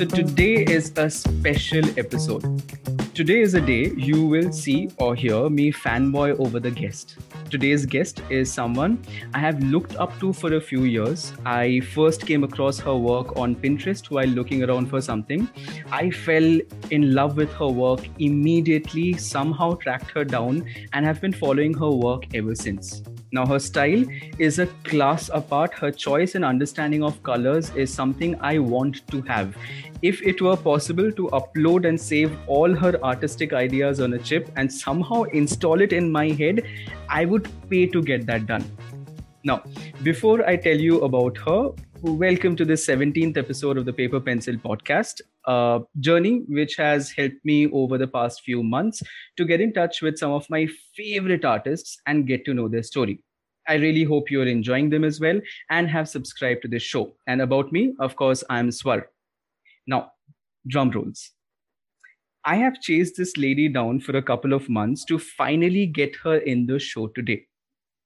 So 0.00 0.06
today 0.06 0.64
is 0.64 0.94
a 0.96 1.10
special 1.10 1.84
episode. 1.98 2.42
Today 3.14 3.40
is 3.42 3.52
a 3.52 3.60
day 3.60 3.90
you 3.90 4.24
will 4.24 4.50
see 4.50 4.88
or 4.96 5.14
hear 5.14 5.50
me 5.50 5.70
fanboy 5.70 6.40
over 6.40 6.58
the 6.58 6.70
guest. 6.70 7.18
Today's 7.50 7.84
guest 7.84 8.22
is 8.30 8.50
someone 8.50 9.04
I 9.34 9.40
have 9.40 9.62
looked 9.62 9.96
up 9.96 10.18
to 10.20 10.32
for 10.32 10.54
a 10.54 10.60
few 10.62 10.84
years. 10.84 11.34
I 11.44 11.80
first 11.80 12.26
came 12.26 12.44
across 12.44 12.78
her 12.78 12.96
work 12.96 13.36
on 13.36 13.54
Pinterest 13.54 14.10
while 14.10 14.28
looking 14.28 14.64
around 14.64 14.88
for 14.88 15.02
something. 15.02 15.46
I 15.92 16.08
fell 16.08 16.60
in 16.90 17.12
love 17.12 17.36
with 17.36 17.52
her 17.52 17.68
work 17.68 18.00
immediately, 18.18 19.18
somehow 19.18 19.74
tracked 19.74 20.12
her 20.12 20.24
down, 20.24 20.64
and 20.94 21.04
have 21.04 21.20
been 21.20 21.34
following 21.34 21.74
her 21.74 21.90
work 21.90 22.34
ever 22.34 22.54
since. 22.54 23.02
Now, 23.32 23.46
her 23.46 23.60
style 23.60 24.04
is 24.38 24.58
a 24.58 24.66
class 24.82 25.30
apart. 25.32 25.72
Her 25.74 25.92
choice 25.92 26.34
and 26.34 26.44
understanding 26.44 27.04
of 27.04 27.22
colors 27.22 27.70
is 27.76 27.92
something 27.92 28.36
I 28.40 28.58
want 28.58 29.06
to 29.08 29.22
have. 29.22 29.56
If 30.02 30.20
it 30.22 30.42
were 30.42 30.56
possible 30.56 31.12
to 31.12 31.28
upload 31.28 31.86
and 31.86 32.00
save 32.00 32.36
all 32.48 32.74
her 32.74 33.00
artistic 33.04 33.52
ideas 33.52 34.00
on 34.00 34.14
a 34.14 34.18
chip 34.18 34.50
and 34.56 34.72
somehow 34.72 35.22
install 35.24 35.80
it 35.80 35.92
in 35.92 36.10
my 36.10 36.30
head, 36.30 36.66
I 37.08 37.24
would 37.24 37.48
pay 37.70 37.86
to 37.86 38.02
get 38.02 38.26
that 38.26 38.46
done. 38.46 38.64
Now, 39.44 39.62
before 40.02 40.46
I 40.46 40.56
tell 40.56 40.76
you 40.76 41.02
about 41.02 41.38
her, 41.38 41.70
welcome 42.02 42.56
to 42.56 42.64
the 42.64 42.74
17th 42.74 43.36
episode 43.36 43.76
of 43.76 43.84
the 43.84 43.92
Paper 43.92 44.20
Pencil 44.20 44.54
podcast 44.54 45.20
uh, 45.44 45.80
journey, 45.98 46.44
which 46.48 46.76
has 46.76 47.10
helped 47.10 47.44
me 47.44 47.70
over 47.72 47.98
the 47.98 48.06
past 48.06 48.42
few 48.42 48.62
months 48.62 49.02
to 49.36 49.44
get 49.44 49.60
in 49.60 49.72
touch 49.72 50.00
with 50.00 50.16
some 50.16 50.32
of 50.32 50.48
my 50.48 50.66
favorite 50.94 51.44
artists 51.44 51.98
and 52.06 52.26
get 52.26 52.44
to 52.46 52.54
know 52.54 52.68
their 52.68 52.82
story. 52.82 53.22
I 53.68 53.74
really 53.74 54.04
hope 54.04 54.30
you're 54.30 54.46
enjoying 54.46 54.88
them 54.88 55.04
as 55.04 55.20
well 55.20 55.40
and 55.68 55.88
have 55.90 56.08
subscribed 56.08 56.62
to 56.62 56.68
this 56.68 56.82
show. 56.82 57.14
And 57.26 57.42
about 57.42 57.70
me, 57.70 57.94
of 58.00 58.16
course, 58.16 58.42
I'm 58.48 58.72
Swar. 58.72 59.08
Now, 59.86 60.12
drum 60.66 60.90
rolls. 60.90 61.32
I 62.46 62.56
have 62.56 62.80
chased 62.80 63.18
this 63.18 63.36
lady 63.36 63.68
down 63.68 64.00
for 64.00 64.16
a 64.16 64.22
couple 64.22 64.54
of 64.54 64.70
months 64.70 65.04
to 65.04 65.18
finally 65.18 65.84
get 65.84 66.16
her 66.24 66.38
in 66.38 66.64
the 66.64 66.78
show 66.78 67.08
today. 67.08 67.46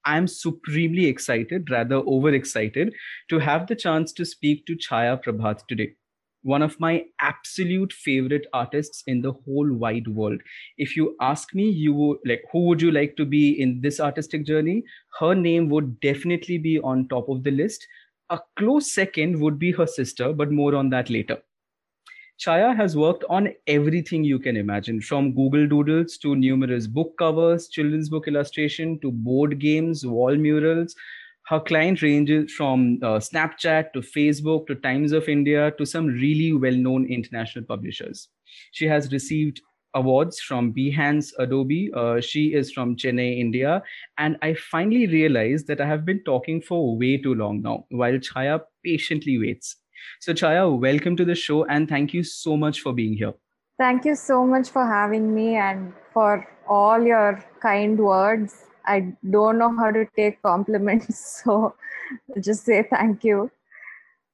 I'm 0.05 0.27
supremely 0.27 1.07
excited, 1.07 1.71
rather 1.71 1.97
overexcited, 1.97 2.95
to 3.29 3.39
have 3.39 3.67
the 3.67 3.77
chance 3.77 4.13
to 4.15 4.25
speak 4.25 4.67
to 4.67 4.77
Chaya 4.77 5.23
Prabhat 5.23 5.67
today 5.69 5.95
one 6.43 6.61
of 6.61 6.79
my 6.79 7.03
absolute 7.21 7.93
favorite 7.93 8.47
artists 8.53 9.03
in 9.07 9.23
the 9.23 9.33
whole 9.33 9.73
wide 9.73 10.07
world. 10.09 10.41
If 10.77 10.95
you 10.95 11.17
ask 11.21 11.55
me 11.55 11.71
you 11.71 11.95
would 11.95 12.19
like 12.27 12.43
who 12.53 12.67
would 12.67 12.83
you 12.83 12.91
like 12.93 13.17
to 13.17 13.25
be 13.25 13.59
in 13.61 13.81
this 13.81 13.99
artistic 13.99 14.45
journey? 14.45 14.85
Her 15.19 15.35
name 15.35 15.71
would 15.71 16.01
definitely 16.01 16.59
be 16.59 16.79
on 16.81 17.09
top 17.09 17.29
of 17.31 17.45
the 17.45 17.51
list. 17.51 17.87
A 18.31 18.39
close 18.57 18.93
second 18.93 19.41
would 19.41 19.59
be 19.59 19.73
her 19.73 19.87
sister 19.87 20.33
but 20.35 20.53
more 20.53 20.75
on 20.75 20.91
that 20.91 21.09
later 21.09 21.39
Chaya 22.39 22.77
has 22.77 22.97
worked 22.97 23.25
on 23.31 23.49
everything 23.67 24.25
you 24.25 24.39
can 24.39 24.57
imagine, 24.57 25.01
from 25.01 25.35
Google 25.35 25.69
Doodles 25.69 26.19
to 26.19 26.35
numerous 26.35 26.87
book 26.87 27.15
covers, 27.17 27.69
children's 27.69 28.09
book 28.09 28.27
illustration 28.27 28.99
to 29.01 29.13
board 29.13 29.61
games, 29.61 30.05
wall 30.05 30.35
murals, 30.37 30.95
her 31.47 31.61
client 31.61 32.03
ranges 32.03 32.53
from 32.53 32.99
uh, 33.03 33.19
Snapchat 33.19 33.93
to 33.93 34.01
Facebook 34.01 34.67
to 34.67 34.75
Times 34.75 35.13
of 35.13 35.29
India 35.29 35.71
to 35.73 35.87
some 35.87 36.07
really 36.07 36.53
well 36.53 36.73
known 36.75 37.07
international 37.07 37.65
publishers. 37.67 38.29
She 38.73 38.87
has 38.87 39.13
received 39.13 39.61
awards 39.95 40.41
from 40.41 40.75
Behance 40.75 41.33
Adobe. 41.39 41.91
Uh, 41.95 42.21
she 42.21 42.55
is 42.55 42.73
from 42.73 42.97
Chennai, 42.97 43.39
India. 43.39 43.83
And 44.19 44.37
I 44.43 44.55
finally 44.55 45.07
realized 45.07 45.67
that 45.69 45.81
I 45.81 45.87
have 45.87 46.05
been 46.05 46.25
talking 46.25 46.61
for 46.61 46.97
way 46.97 47.19
too 47.19 47.35
long 47.35 47.63
now, 47.63 47.87
while 47.91 48.15
Chaya 48.15 48.61
patiently 48.85 49.39
waits. 49.39 49.77
So, 50.21 50.33
Chaya, 50.33 50.79
welcome 50.79 51.17
to 51.17 51.25
the 51.25 51.35
show 51.35 51.65
and 51.65 51.89
thank 51.89 52.15
you 52.15 52.23
so 52.23 52.57
much 52.57 52.81
for 52.81 52.93
being 52.93 53.17
here. 53.17 53.35
Thank 53.79 54.05
you 54.05 54.15
so 54.15 54.47
much 54.47 54.69
for 54.69 54.87
having 54.87 55.35
me 55.35 55.57
and 55.57 55.93
for 56.13 56.47
all 56.69 57.03
your 57.03 57.45
kind 57.61 57.99
words. 57.99 58.55
I 58.87 59.15
don't 59.29 59.59
know 59.59 59.77
how 59.77 59.91
to 59.91 60.07
take 60.17 60.43
compliments. 60.43 61.43
So 61.45 61.75
just 62.41 62.65
say 62.65 62.83
thank 62.89 63.25
you. 63.25 63.51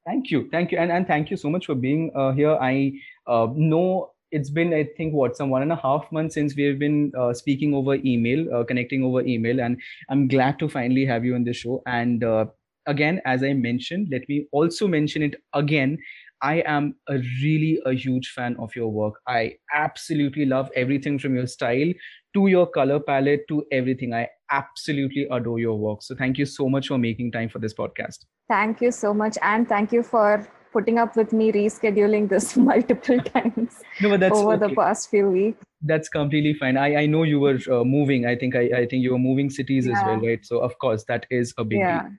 Thank 0.07 0.31
you. 0.31 0.49
Thank 0.51 0.73
you. 0.73 0.79
And, 0.79 0.91
and 0.91 1.07
thank 1.07 1.31
you 1.31 1.37
so 1.37 1.49
much 1.49 1.67
for 1.67 1.75
being 1.75 2.11
uh, 2.15 2.33
here. 2.33 2.57
I 2.61 2.93
uh, 3.27 3.49
know 3.55 4.11
it's 4.33 4.51
been, 4.51 4.73
I 4.73 4.89
think, 4.97 5.15
what, 5.15 5.37
some 5.37 5.51
one 5.51 5.63
and 5.63 5.73
a 5.73 5.77
half 5.77 6.11
months 6.13 6.35
since 6.35 6.55
we've 6.57 6.79
been 6.79 7.13
uh, 7.19 7.33
speaking 7.33 7.75
over 7.75 7.95
email, 7.95 8.55
uh, 8.55 8.65
connecting 8.65 9.03
over 9.05 9.21
email. 9.23 9.61
And 9.61 9.81
I'm 10.09 10.29
glad 10.29 10.59
to 10.61 10.69
finally 10.69 11.05
have 11.07 11.25
you 11.25 11.35
on 11.35 11.45
the 11.45 11.53
show. 11.53 11.83
And 11.87 12.25
uh, 12.25 12.47
again, 12.87 13.21
as 13.25 13.43
I 13.43 13.53
mentioned, 13.53 14.09
let 14.11 14.29
me 14.29 14.47
also 14.53 14.89
mention 14.89 15.23
it 15.23 15.35
again. 15.55 15.99
I 16.43 16.63
am 16.67 16.95
a 17.09 17.19
really 17.43 17.81
a 17.85 17.93
huge 17.93 18.31
fan 18.31 18.57
of 18.59 18.75
your 18.75 18.89
work. 18.89 19.15
I 19.27 19.57
absolutely 19.75 20.47
love 20.47 20.71
everything 20.75 21.19
from 21.19 21.35
your 21.35 21.47
style 21.47 21.93
to 22.35 22.47
your 22.47 22.67
color 22.67 22.99
palette 22.99 23.47
to 23.49 23.65
everything. 23.71 24.15
I 24.15 24.29
absolutely 24.51 25.27
adore 25.31 25.59
your 25.59 25.79
work. 25.79 26.03
So 26.03 26.15
thank 26.15 26.39
you 26.39 26.47
so 26.47 26.69
much 26.69 26.89
for 26.89 26.99
making 26.99 27.33
time 27.33 27.51
for 27.51 27.59
this 27.59 27.75
podcast. 27.75 28.25
Thank 28.49 28.81
you 28.81 28.91
so 28.91 29.13
much. 29.13 29.37
And 29.43 29.69
thank 29.69 29.93
you 29.93 30.03
for 30.03 30.49
putting 30.73 30.99
up 30.99 31.17
with 31.17 31.33
me 31.33 31.53
rescheduling 31.53 32.29
this 32.29 32.57
multiple 32.71 33.19
times 33.35 33.83
no, 34.01 34.13
over 34.13 34.55
okay. 34.55 34.67
the 34.67 34.75
past 34.75 35.11
few 35.11 35.29
weeks. 35.29 35.63
That's 35.83 36.09
completely 36.09 36.55
fine. 36.55 36.77
I, 36.77 37.03
I 37.03 37.07
know 37.07 37.23
you 37.23 37.41
were 37.41 37.59
uh, 37.71 37.85
moving. 37.85 38.27
I 38.27 38.37
think 38.37 38.55
I, 38.55 38.71
I 38.77 38.87
think 38.87 39.03
you 39.03 39.13
were 39.13 39.19
moving 39.19 39.51
cities 39.51 39.87
yeah. 39.87 39.99
as 39.99 40.05
well, 40.05 40.21
right? 40.21 40.45
So 40.45 40.59
of 40.61 40.79
course 40.79 41.05
that 41.09 41.27
is 41.31 41.55
a 41.59 41.65
big 41.65 41.79
yeah. 41.79 42.03
deal. 42.03 42.13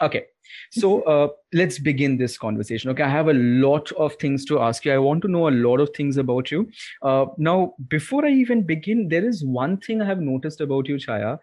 Okay, 0.00 0.26
so 0.70 1.02
uh, 1.02 1.28
let's 1.52 1.78
begin 1.78 2.16
this 2.16 2.38
conversation. 2.38 2.90
Okay, 2.90 3.02
I 3.02 3.08
have 3.08 3.28
a 3.28 3.32
lot 3.34 3.90
of 3.92 4.14
things 4.16 4.44
to 4.44 4.60
ask 4.60 4.84
you. 4.84 4.92
I 4.92 4.98
want 4.98 5.22
to 5.22 5.28
know 5.28 5.48
a 5.48 5.50
lot 5.50 5.80
of 5.80 5.90
things 5.94 6.16
about 6.16 6.52
you. 6.52 6.70
Uh, 7.02 7.26
now, 7.36 7.74
before 7.88 8.24
I 8.24 8.30
even 8.30 8.62
begin, 8.62 9.08
there 9.08 9.24
is 9.24 9.44
one 9.44 9.76
thing 9.78 10.00
I 10.00 10.06
have 10.06 10.20
noticed 10.20 10.60
about 10.60 10.88
you, 10.88 10.96
Chaya. 10.96 11.38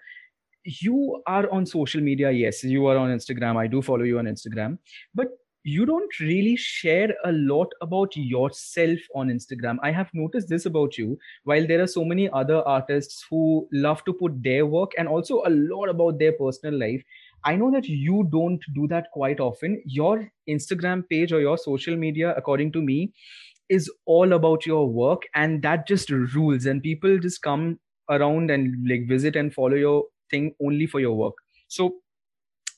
You 0.63 1.21
are 1.27 1.49
on 1.51 1.65
social 1.65 2.01
media. 2.01 2.31
Yes, 2.31 2.63
you 2.63 2.85
are 2.87 2.97
on 2.97 3.09
Instagram. 3.09 3.57
I 3.57 3.67
do 3.67 3.81
follow 3.81 4.03
you 4.03 4.19
on 4.19 4.25
Instagram, 4.25 4.77
but 5.13 5.27
you 5.65 5.83
don't 5.85 6.19
really 6.19 6.55
share 6.55 7.13
a 7.25 7.31
lot 7.31 7.73
about 7.81 8.15
yourself 8.15 8.99
on 9.15 9.29
Instagram. 9.29 9.77
I 9.81 9.91
have 9.91 10.09
noticed 10.13 10.47
this 10.47 10.67
about 10.67 10.95
you. 10.95 11.17
While 11.43 11.65
there 11.65 11.81
are 11.81 11.87
so 11.87 12.05
many 12.05 12.29
other 12.29 12.61
artists 12.67 13.25
who 13.29 13.67
love 13.71 14.05
to 14.05 14.13
put 14.13 14.43
their 14.43 14.67
work 14.67 14.91
and 14.97 15.07
also 15.07 15.41
a 15.45 15.49
lot 15.49 15.89
about 15.89 16.19
their 16.19 16.33
personal 16.33 16.79
life, 16.79 17.03
I 17.45 17.55
know 17.55 17.71
that 17.71 17.87
you 17.87 18.27
don't 18.31 18.63
do 18.73 18.87
that 18.87 19.11
quite 19.13 19.39
often. 19.39 19.81
Your 19.85 20.31
Instagram 20.49 21.07
page 21.09 21.31
or 21.31 21.39
your 21.39 21.57
social 21.57 21.95
media, 21.95 22.33
according 22.35 22.71
to 22.73 22.81
me, 22.81 23.13
is 23.69 23.91
all 24.05 24.33
about 24.33 24.65
your 24.65 24.89
work, 24.89 25.23
and 25.35 25.61
that 25.63 25.87
just 25.87 26.09
rules. 26.09 26.65
And 26.65 26.81
people 26.83 27.19
just 27.19 27.41
come 27.41 27.79
around 28.09 28.51
and 28.51 28.87
like 28.87 29.07
visit 29.07 29.35
and 29.35 29.53
follow 29.53 29.75
your 29.75 30.05
thing 30.31 30.55
only 30.61 30.87
for 30.87 30.99
your 30.99 31.13
work. 31.15 31.35
So, 31.67 31.95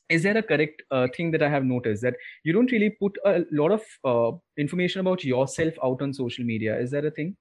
is 0.10 0.24
there 0.24 0.38
a 0.38 0.44
correct 0.44 0.84
uh, 0.92 1.08
thing 1.16 1.32
that 1.32 1.44
I 1.44 1.50
have 1.50 1.66
noticed 1.66 2.02
that 2.04 2.16
you 2.44 2.54
don't 2.54 2.72
really 2.72 2.90
put 2.92 3.18
a 3.26 3.46
lot 3.52 3.72
of 3.72 3.84
uh, 4.06 4.38
information 4.58 5.02
about 5.02 5.24
yourself 5.24 5.74
out 5.84 6.02
on 6.02 6.14
social 6.14 6.46
media? 6.46 6.80
Is 6.80 6.92
that 6.92 7.06
a 7.06 7.12
thing? 7.12 7.36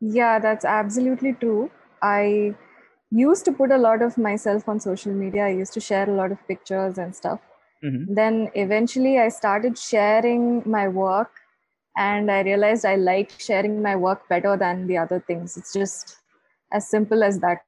Yeah, 0.00 0.38
that's 0.38 0.64
absolutely 0.64 1.32
true. 1.34 1.70
I 2.02 2.54
used 3.10 3.44
to 3.46 3.52
put 3.52 3.70
a 3.70 3.78
lot 3.78 4.02
of 4.02 4.18
myself 4.18 4.68
on 4.68 4.80
social 4.80 5.12
media. 5.12 5.46
I 5.46 5.50
used 5.50 5.72
to 5.74 5.80
share 5.80 6.08
a 6.08 6.14
lot 6.14 6.32
of 6.32 6.46
pictures 6.46 6.98
and 6.98 7.14
stuff. 7.14 7.40
Mm-hmm. 7.82 8.14
Then 8.14 8.50
eventually 8.54 9.18
I 9.18 9.28
started 9.28 9.78
sharing 9.78 10.62
my 10.66 10.88
work 10.88 11.30
and 11.96 12.30
I 12.30 12.42
realized 12.42 12.84
I 12.84 12.96
like 12.96 13.32
sharing 13.38 13.82
my 13.82 13.96
work 13.96 14.28
better 14.28 14.56
than 14.56 14.86
the 14.86 14.98
other 14.98 15.20
things. 15.26 15.56
It's 15.56 15.72
just 15.72 16.16
as 16.72 16.88
simple 16.88 17.22
as 17.22 17.38
that. 17.40 17.62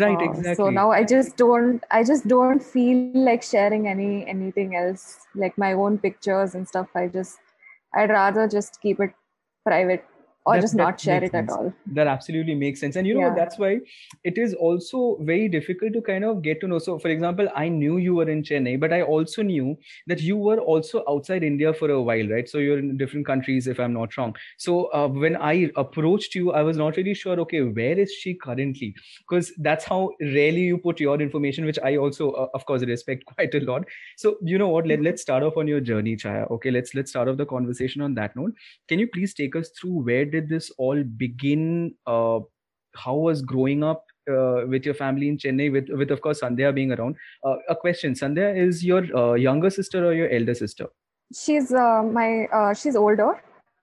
Right, 0.00 0.18
uh, 0.18 0.30
exactly. 0.30 0.54
So 0.54 0.70
now 0.70 0.90
I 0.90 1.04
just 1.04 1.36
don't 1.36 1.82
I 1.90 2.02
just 2.02 2.26
don't 2.26 2.62
feel 2.62 3.10
like 3.14 3.42
sharing 3.42 3.88
any 3.88 4.26
anything 4.26 4.74
else, 4.74 5.18
like 5.34 5.56
my 5.58 5.72
own 5.74 5.98
pictures 5.98 6.54
and 6.54 6.66
stuff. 6.66 6.88
I 6.94 7.08
just 7.08 7.38
I'd 7.94 8.10
rather 8.10 8.48
just 8.48 8.80
keep 8.80 9.00
it 9.00 9.12
private 9.64 10.04
or 10.46 10.54
that, 10.54 10.60
just 10.60 10.74
not 10.74 11.00
share 11.00 11.22
it 11.22 11.32
sense. 11.32 11.52
at 11.52 11.58
all. 11.58 11.72
That 11.86 12.06
absolutely 12.06 12.54
makes 12.54 12.80
sense. 12.80 12.96
And 12.96 13.06
you 13.06 13.14
know 13.14 13.28
yeah. 13.28 13.34
that's 13.34 13.58
why 13.58 13.80
it 14.24 14.38
is 14.38 14.54
also 14.54 15.18
very 15.20 15.48
difficult 15.48 15.92
to 15.94 16.00
kind 16.00 16.24
of 16.24 16.42
get 16.42 16.60
to 16.60 16.68
know. 16.68 16.78
So 16.78 16.98
for 16.98 17.08
example 17.08 17.48
i 17.54 17.68
knew 17.68 17.96
you 17.98 18.14
were 18.14 18.28
in 18.30 18.42
chennai 18.42 18.78
but 18.80 18.92
i 18.92 19.02
also 19.02 19.42
knew 19.42 19.76
that 20.06 20.20
you 20.20 20.36
were 20.36 20.58
also 20.58 21.02
outside 21.08 21.42
india 21.42 21.72
for 21.72 21.90
a 21.90 22.00
while 22.00 22.28
right? 22.28 22.48
So 22.48 22.58
you're 22.58 22.78
in 22.78 22.96
different 22.96 23.26
countries 23.26 23.66
if 23.66 23.80
i'm 23.80 23.92
not 23.92 24.16
wrong. 24.16 24.34
So 24.56 24.76
uh, 24.92 25.08
when 25.08 25.36
i 25.36 25.70
approached 25.84 26.34
you 26.34 26.52
i 26.52 26.62
was 26.62 26.76
not 26.76 26.96
really 26.96 27.14
sure 27.14 27.38
okay 27.46 27.62
where 27.62 27.98
is 27.98 28.12
she 28.12 28.34
currently? 28.34 28.94
Because 29.28 29.52
that's 29.58 29.84
how 29.84 30.10
rarely 30.20 30.62
you 30.62 30.78
put 30.78 31.00
your 31.00 31.20
information 31.20 31.64
which 31.64 31.78
i 31.82 31.96
also 31.96 32.30
uh, 32.32 32.48
of 32.54 32.66
course 32.66 32.82
respect 32.82 33.24
quite 33.34 33.54
a 33.54 33.60
lot. 33.60 33.84
So 34.16 34.36
you 34.42 34.58
know 34.58 34.68
what? 34.68 34.86
Let, 34.86 35.02
let's 35.02 35.22
start 35.22 35.42
off 35.42 35.56
on 35.56 35.66
your 35.66 35.80
journey 35.80 36.16
chaya. 36.16 36.48
Okay 36.58 36.70
let's 36.70 36.94
let's 36.94 37.10
start 37.10 37.28
off 37.28 37.36
the 37.36 37.46
conversation 37.46 38.02
on 38.02 38.14
that 38.14 38.36
note. 38.36 38.52
Can 38.88 38.98
you 38.98 39.08
please 39.08 39.34
take 39.34 39.56
us 39.56 39.70
through 39.70 40.04
where 40.10 40.24
did 40.36 40.48
this 40.48 40.70
all 40.78 41.02
begin? 41.24 41.94
Uh, 42.06 42.40
how 43.04 43.14
was 43.14 43.42
growing 43.52 43.84
up 43.92 44.04
uh, 44.30 44.66
with 44.74 44.86
your 44.90 44.94
family 45.00 45.28
in 45.32 45.38
Chennai, 45.44 45.70
with 45.78 45.90
with 46.02 46.14
of 46.16 46.22
course 46.26 46.40
Sandhya 46.44 46.74
being 46.80 46.92
around? 46.98 47.16
Uh, 47.44 47.56
a 47.74 47.76
question: 47.84 48.14
Sandhya 48.22 48.50
is 48.66 48.84
your 48.92 49.02
uh, 49.22 49.34
younger 49.48 49.70
sister 49.78 50.04
or 50.10 50.14
your 50.20 50.30
elder 50.40 50.58
sister? 50.62 50.88
She's 51.44 51.72
uh, 51.72 52.02
my 52.18 52.46
uh, 52.60 52.74
she's 52.82 52.96
older. 53.04 53.30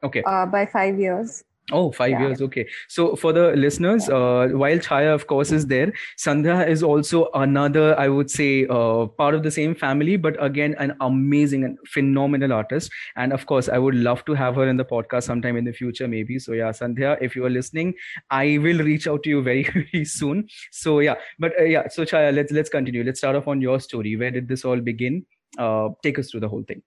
Okay. 0.03 0.23
Uh, 0.25 0.45
by 0.45 0.65
five 0.65 0.99
years. 0.99 1.43
Oh, 1.71 1.91
five 1.93 2.11
yeah. 2.11 2.27
years. 2.27 2.41
Okay. 2.41 2.67
So 2.89 3.15
for 3.15 3.31
the 3.31 3.53
listeners, 3.55 4.09
uh, 4.09 4.49
while 4.51 4.77
Chaya, 4.79 5.13
of 5.13 5.27
course, 5.27 5.51
is 5.51 5.65
there, 5.65 5.93
Sandhya 6.19 6.67
is 6.67 6.83
also 6.83 7.29
another, 7.35 7.97
I 7.97 8.09
would 8.09 8.29
say, 8.29 8.67
uh, 8.67 9.05
part 9.05 9.33
of 9.33 9.43
the 9.43 9.51
same 9.51 9.73
family, 9.73 10.17
but 10.17 10.35
again, 10.43 10.75
an 10.77 10.93
amazing 10.99 11.63
and 11.63 11.77
phenomenal 11.87 12.51
artist. 12.51 12.91
And 13.15 13.31
of 13.31 13.45
course, 13.45 13.69
I 13.69 13.77
would 13.77 13.95
love 13.95 14.25
to 14.25 14.33
have 14.33 14.55
her 14.55 14.67
in 14.67 14.75
the 14.75 14.83
podcast 14.83 15.23
sometime 15.23 15.55
in 15.55 15.63
the 15.63 15.71
future, 15.71 16.05
maybe. 16.05 16.37
So 16.37 16.51
yeah, 16.51 16.71
Sandhya, 16.71 17.17
if 17.21 17.33
you 17.33 17.45
are 17.45 17.49
listening, 17.49 17.93
I 18.29 18.57
will 18.57 18.79
reach 18.79 19.07
out 19.07 19.23
to 19.23 19.29
you 19.29 19.41
very, 19.41 19.63
very 19.93 20.03
soon. 20.03 20.47
So 20.71 20.99
yeah, 20.99 21.15
but 21.39 21.57
uh, 21.57 21.63
yeah, 21.63 21.87
so 21.87 22.03
Chaya, 22.03 22.35
let's 22.35 22.51
let's 22.51 22.69
continue. 22.69 23.05
Let's 23.05 23.19
start 23.19 23.37
off 23.37 23.47
on 23.47 23.61
your 23.61 23.79
story. 23.79 24.17
Where 24.17 24.31
did 24.31 24.49
this 24.49 24.65
all 24.65 24.81
begin? 24.81 25.25
Uh, 25.57 25.89
take 26.01 26.19
us 26.19 26.29
through 26.29 26.41
the 26.41 26.49
whole 26.49 26.63
thing. 26.63 26.81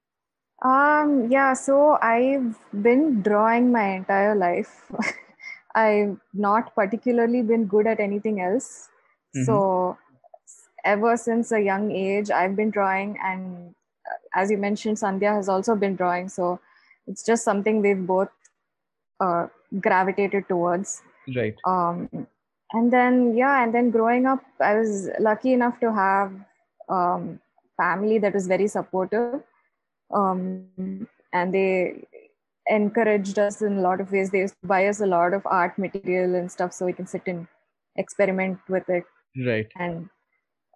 Um, 0.67 1.29
yeah, 1.31 1.53
so 1.55 1.97
I've 2.03 2.59
been 2.83 3.23
drawing 3.23 3.71
my 3.71 3.89
entire 3.97 4.35
life. 4.35 4.91
I've 5.77 6.19
not 6.35 6.75
particularly 6.75 7.43
been 7.43 7.67
good 7.67 7.87
at 7.87 8.01
anything 8.01 8.41
else. 8.41 8.89
Mm-hmm. 9.37 9.45
So, 9.45 9.97
ever 10.85 11.17
since 11.17 11.53
a 11.53 11.61
young 11.61 11.93
age, 11.93 12.31
I've 12.31 12.57
been 12.57 12.71
drawing, 12.71 13.17
and 13.23 13.75
uh, 14.11 14.41
as 14.41 14.51
you 14.51 14.59
mentioned, 14.59 14.97
Sandhya 14.97 15.35
has 15.37 15.49
also 15.49 15.77
been 15.77 15.95
drawing. 15.95 16.29
So, 16.29 16.59
it's 17.07 17.25
just 17.25 17.45
something 17.45 17.81
we've 17.81 18.05
both 18.05 18.31
uh, 19.21 19.47
gravitated 19.81 20.49
towards. 20.49 21.03
Right. 21.37 21.55
Um, 21.65 22.27
and 22.73 22.93
then, 22.93 23.37
yeah, 23.37 23.63
and 23.63 23.73
then 23.73 23.91
growing 23.91 24.27
up, 24.27 24.43
I 24.61 24.75
was 24.75 25.11
lucky 25.21 25.53
enough 25.53 25.79
to 25.81 25.93
have 25.93 26.33
um, 26.89 27.39
family 27.77 28.19
that 28.19 28.35
was 28.35 28.49
very 28.49 28.67
supportive 28.67 29.43
um, 30.15 31.09
and 31.33 31.53
they 31.53 32.07
encouraged 32.69 33.39
us 33.39 33.63
in 33.63 33.79
a 33.79 33.81
lot 33.81 34.01
of 34.01 34.11
ways. 34.13 34.31
They 34.31 34.41
used 34.41 34.57
to 34.63 34.67
buy 34.67 34.87
us 34.87 35.01
a 35.01 35.07
lot 35.07 35.35
of 35.35 35.43
art 35.47 35.79
material 35.79 36.35
and 36.35 36.51
stuff 36.51 36.73
so 36.73 36.87
we 36.87 36.93
can 36.93 37.07
sit 37.07 37.23
and 37.27 37.47
experiment 37.97 38.59
with 38.69 38.89
it. 38.89 39.05
Right. 39.45 39.67
And 39.77 40.09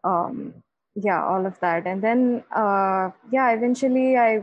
um, 0.04 0.54
yeah, 0.94 1.24
all 1.24 1.46
of 1.46 1.58
that. 1.60 1.86
And 1.86 2.02
then 2.02 2.44
uh, 2.54 3.10
yeah, 3.32 3.50
eventually 3.52 4.16
I 4.16 4.42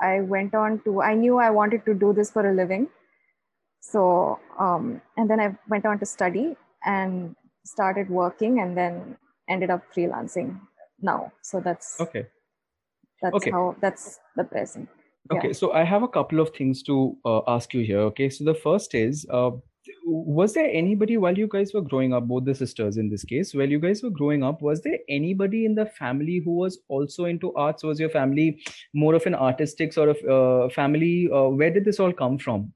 I 0.00 0.20
went 0.20 0.54
on 0.54 0.80
to 0.84 1.02
I 1.02 1.14
knew 1.14 1.38
I 1.38 1.50
wanted 1.50 1.84
to 1.86 1.94
do 1.94 2.12
this 2.12 2.30
for 2.30 2.48
a 2.48 2.54
living. 2.54 2.88
So 3.80 4.38
um, 4.58 5.00
and 5.16 5.28
then 5.28 5.40
I 5.40 5.56
went 5.68 5.86
on 5.86 5.98
to 5.98 6.06
study 6.06 6.56
and 6.84 7.34
started 7.64 8.10
working 8.10 8.60
and 8.60 8.76
then 8.76 9.16
ended 9.48 9.70
up 9.70 9.82
freelancing 9.94 10.60
now. 11.00 11.32
So 11.42 11.60
that's 11.60 12.00
okay 12.00 12.26
that's 13.24 13.36
okay. 13.36 13.50
how 13.50 13.74
that's 13.80 14.20
the 14.36 14.44
present 14.44 14.88
okay 15.32 15.52
so 15.52 15.72
i 15.72 15.82
have 15.82 16.02
a 16.02 16.08
couple 16.16 16.40
of 16.40 16.50
things 16.56 16.82
to 16.82 17.16
uh, 17.24 17.40
ask 17.48 17.72
you 17.72 17.84
here 17.84 18.00
okay? 18.00 18.28
So 18.28 18.44
the 18.44 18.54
first 18.54 18.94
is 18.94 19.26
uh, 19.30 19.52
was 20.06 20.52
there 20.54 20.68
anybody 20.70 21.16
while 21.16 21.36
you 21.36 21.46
guys 21.46 21.72
were 21.74 21.80
growing 21.80 22.12
up 22.12 22.26
both 22.26 22.44
the 22.44 22.54
sisters 22.54 22.96
in 22.96 23.08
this 23.08 23.24
case 23.24 23.54
while 23.54 23.68
you 23.68 23.78
guys 23.78 24.02
were 24.02 24.10
growing 24.10 24.42
up 24.42 24.62
was 24.62 24.82
there 24.82 24.98
anybody 25.08 25.64
in 25.64 25.74
the 25.74 25.86
family 25.86 26.40
who 26.44 26.52
was 26.52 26.78
also 26.88 27.24
into 27.24 27.52
arts? 27.54 27.82
Was 27.82 28.00
your 28.00 28.10
family 28.10 28.62
more 28.92 29.14
of 29.14 29.26
an 29.26 29.34
artistic 29.34 29.92
sort 29.92 30.08
of 30.08 30.18
uh, 30.24 30.68
family? 30.74 31.28
Uh, 31.32 31.48
where 31.48 31.70
did 31.70 31.84
this 31.84 32.00
all 32.00 32.12
come 32.12 32.38
from? 32.38 32.72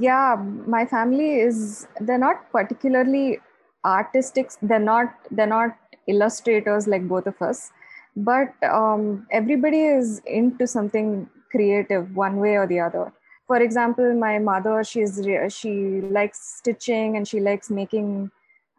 Yeah 0.00 0.36
my 0.66 0.84
family 0.84 1.40
is 1.40 1.86
they're 2.00 2.18
not 2.18 2.50
particularly 2.50 3.38
artistic 3.84 4.50
they're 4.62 4.78
not 4.78 5.14
they're 5.30 5.46
not 5.46 5.76
illustrators 6.08 6.88
like 6.88 7.06
both 7.06 7.26
of 7.26 7.40
us 7.40 7.70
but 8.16 8.52
um, 8.62 9.26
everybody 9.30 9.82
is 9.82 10.20
into 10.26 10.66
something 10.66 11.28
creative 11.50 12.14
one 12.16 12.36
way 12.36 12.56
or 12.56 12.66
the 12.66 12.80
other. 12.80 13.12
For 13.46 13.56
example 13.56 14.14
my 14.14 14.38
mother 14.38 14.82
she's 14.84 15.20
she 15.48 16.00
likes 16.02 16.56
stitching 16.58 17.16
and 17.16 17.26
she 17.26 17.40
likes 17.40 17.70
making 17.70 18.30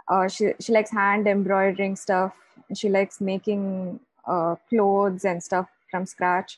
uh, 0.07 0.27
she, 0.27 0.53
she 0.59 0.71
likes 0.71 0.91
hand 0.91 1.27
embroidering 1.27 1.95
stuff. 1.95 2.33
And 2.69 2.77
she 2.77 2.89
likes 2.89 3.21
making 3.21 3.99
uh, 4.27 4.55
clothes 4.69 5.25
and 5.25 5.41
stuff 5.43 5.67
from 5.91 6.05
scratch. 6.05 6.57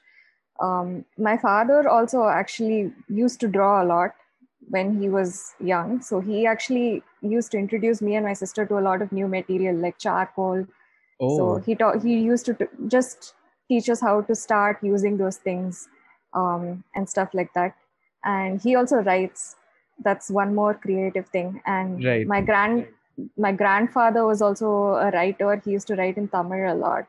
Um, 0.60 1.06
my 1.18 1.38
father 1.38 1.88
also 1.90 2.28
actually 2.28 2.92
used 3.10 3.40
to 3.42 3.48
draw 3.48 3.84
a 3.84 3.86
lot 3.86 4.12
when 4.70 5.00
he 5.00 5.10
was 5.10 5.54
young. 5.60 6.02
So 6.02 6.20
he 6.20 6.46
actually 6.48 7.04
used 7.22 7.52
to 7.52 7.58
introduce 7.58 8.02
me 8.02 8.16
and 8.16 8.26
my 8.26 8.34
sister 8.34 8.66
to 8.66 8.78
a 8.78 8.82
lot 8.82 9.02
of 9.02 9.12
new 9.12 9.28
material 9.28 9.76
like 9.76 9.98
charcoal 9.98 10.66
Oh. 11.20 11.38
So 11.38 11.62
he 11.66 11.76
taught, 11.76 12.04
he 12.04 12.20
used 12.20 12.46
to 12.48 12.54
t- 12.54 12.66
just 12.88 13.34
teach 13.68 13.90
us 13.90 14.02
how 14.02 14.22
to 14.22 14.36
start 14.36 14.78
using 14.82 15.18
those 15.18 15.38
things 15.38 15.88
um, 16.34 16.84
and 16.96 17.08
stuff 17.10 17.30
like 17.34 17.54
that. 17.54 17.76
And 18.24 18.62
he 18.62 18.76
also 18.76 18.98
writes. 18.98 19.56
That's 20.04 20.30
one 20.30 20.54
more 20.54 20.74
creative 20.74 21.30
thing. 21.30 21.62
And 21.66 22.04
right. 22.04 22.28
my 22.28 22.42
grand 22.42 22.88
my 23.38 23.54
grandfather 23.54 24.26
was 24.26 24.42
also 24.42 24.96
a 24.96 25.10
writer. 25.12 25.62
He 25.64 25.72
used 25.72 25.88
to 25.88 25.96
write 25.96 26.18
in 26.18 26.28
Tamil 26.28 26.70
a 26.70 26.76
lot. 26.76 27.06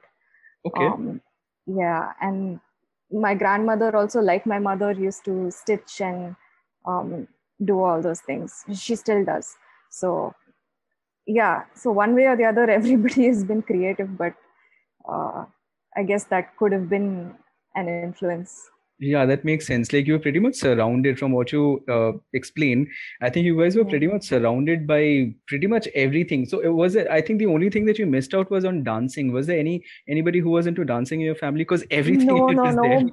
Okay. 0.64 0.86
Um, 0.86 1.20
yeah, 1.66 2.12
and 2.20 2.60
my 3.10 3.34
grandmother 3.34 3.96
also, 3.96 4.20
like 4.20 4.46
my 4.46 4.60
mother, 4.60 4.92
used 4.92 5.24
to 5.24 5.50
stitch 5.50 6.00
and 6.00 6.36
um, 6.86 7.26
do 7.64 7.80
all 7.80 8.00
those 8.00 8.20
things. 8.20 8.64
She 8.72 8.94
still 8.94 9.24
does. 9.24 9.56
So 9.90 10.34
yeah 11.26 11.62
so 11.74 11.90
one 11.90 12.14
way 12.14 12.26
or 12.26 12.36
the 12.36 12.44
other 12.44 12.70
everybody 12.80 13.26
has 13.26 13.44
been 13.44 13.62
creative 13.62 14.16
but 14.16 14.34
uh, 15.08 15.44
i 15.96 16.02
guess 16.02 16.24
that 16.24 16.56
could 16.56 16.72
have 16.72 16.88
been 16.88 17.34
an 17.76 17.88
influence. 17.88 18.70
Yeah 18.98 19.26
that 19.26 19.44
makes 19.44 19.66
sense. 19.66 19.92
Like 19.92 20.06
you're 20.06 20.18
pretty 20.18 20.40
much 20.40 20.54
surrounded 20.54 21.18
from 21.18 21.32
what 21.32 21.52
you 21.52 21.84
uh, 21.86 22.12
explained. 22.32 22.88
I 23.20 23.28
think 23.28 23.44
you 23.44 23.58
guys 23.60 23.76
were 23.76 23.84
pretty 23.84 24.06
much 24.06 24.24
surrounded 24.24 24.86
by 24.86 25.34
pretty 25.48 25.66
much 25.66 25.86
everything. 25.94 26.46
So 26.46 26.60
it 26.60 26.70
was 26.70 26.96
it 26.96 27.06
i 27.08 27.20
think 27.20 27.38
the 27.38 27.52
only 27.54 27.68
thing 27.68 27.84
that 27.86 27.98
you 27.98 28.06
missed 28.06 28.32
out 28.34 28.50
was 28.50 28.64
on 28.64 28.82
dancing. 28.84 29.32
Was 29.32 29.46
there 29.46 29.58
any 29.58 29.84
anybody 30.08 30.38
who 30.38 30.50
was 30.50 30.66
into 30.66 30.84
dancing 30.84 31.20
in 31.20 31.26
your 31.26 31.34
family? 31.34 31.64
Because 31.64 31.84
everything 31.90 32.28
no, 32.28 32.46
no, 32.46 32.70
no. 32.70 32.88
There. 32.88 33.04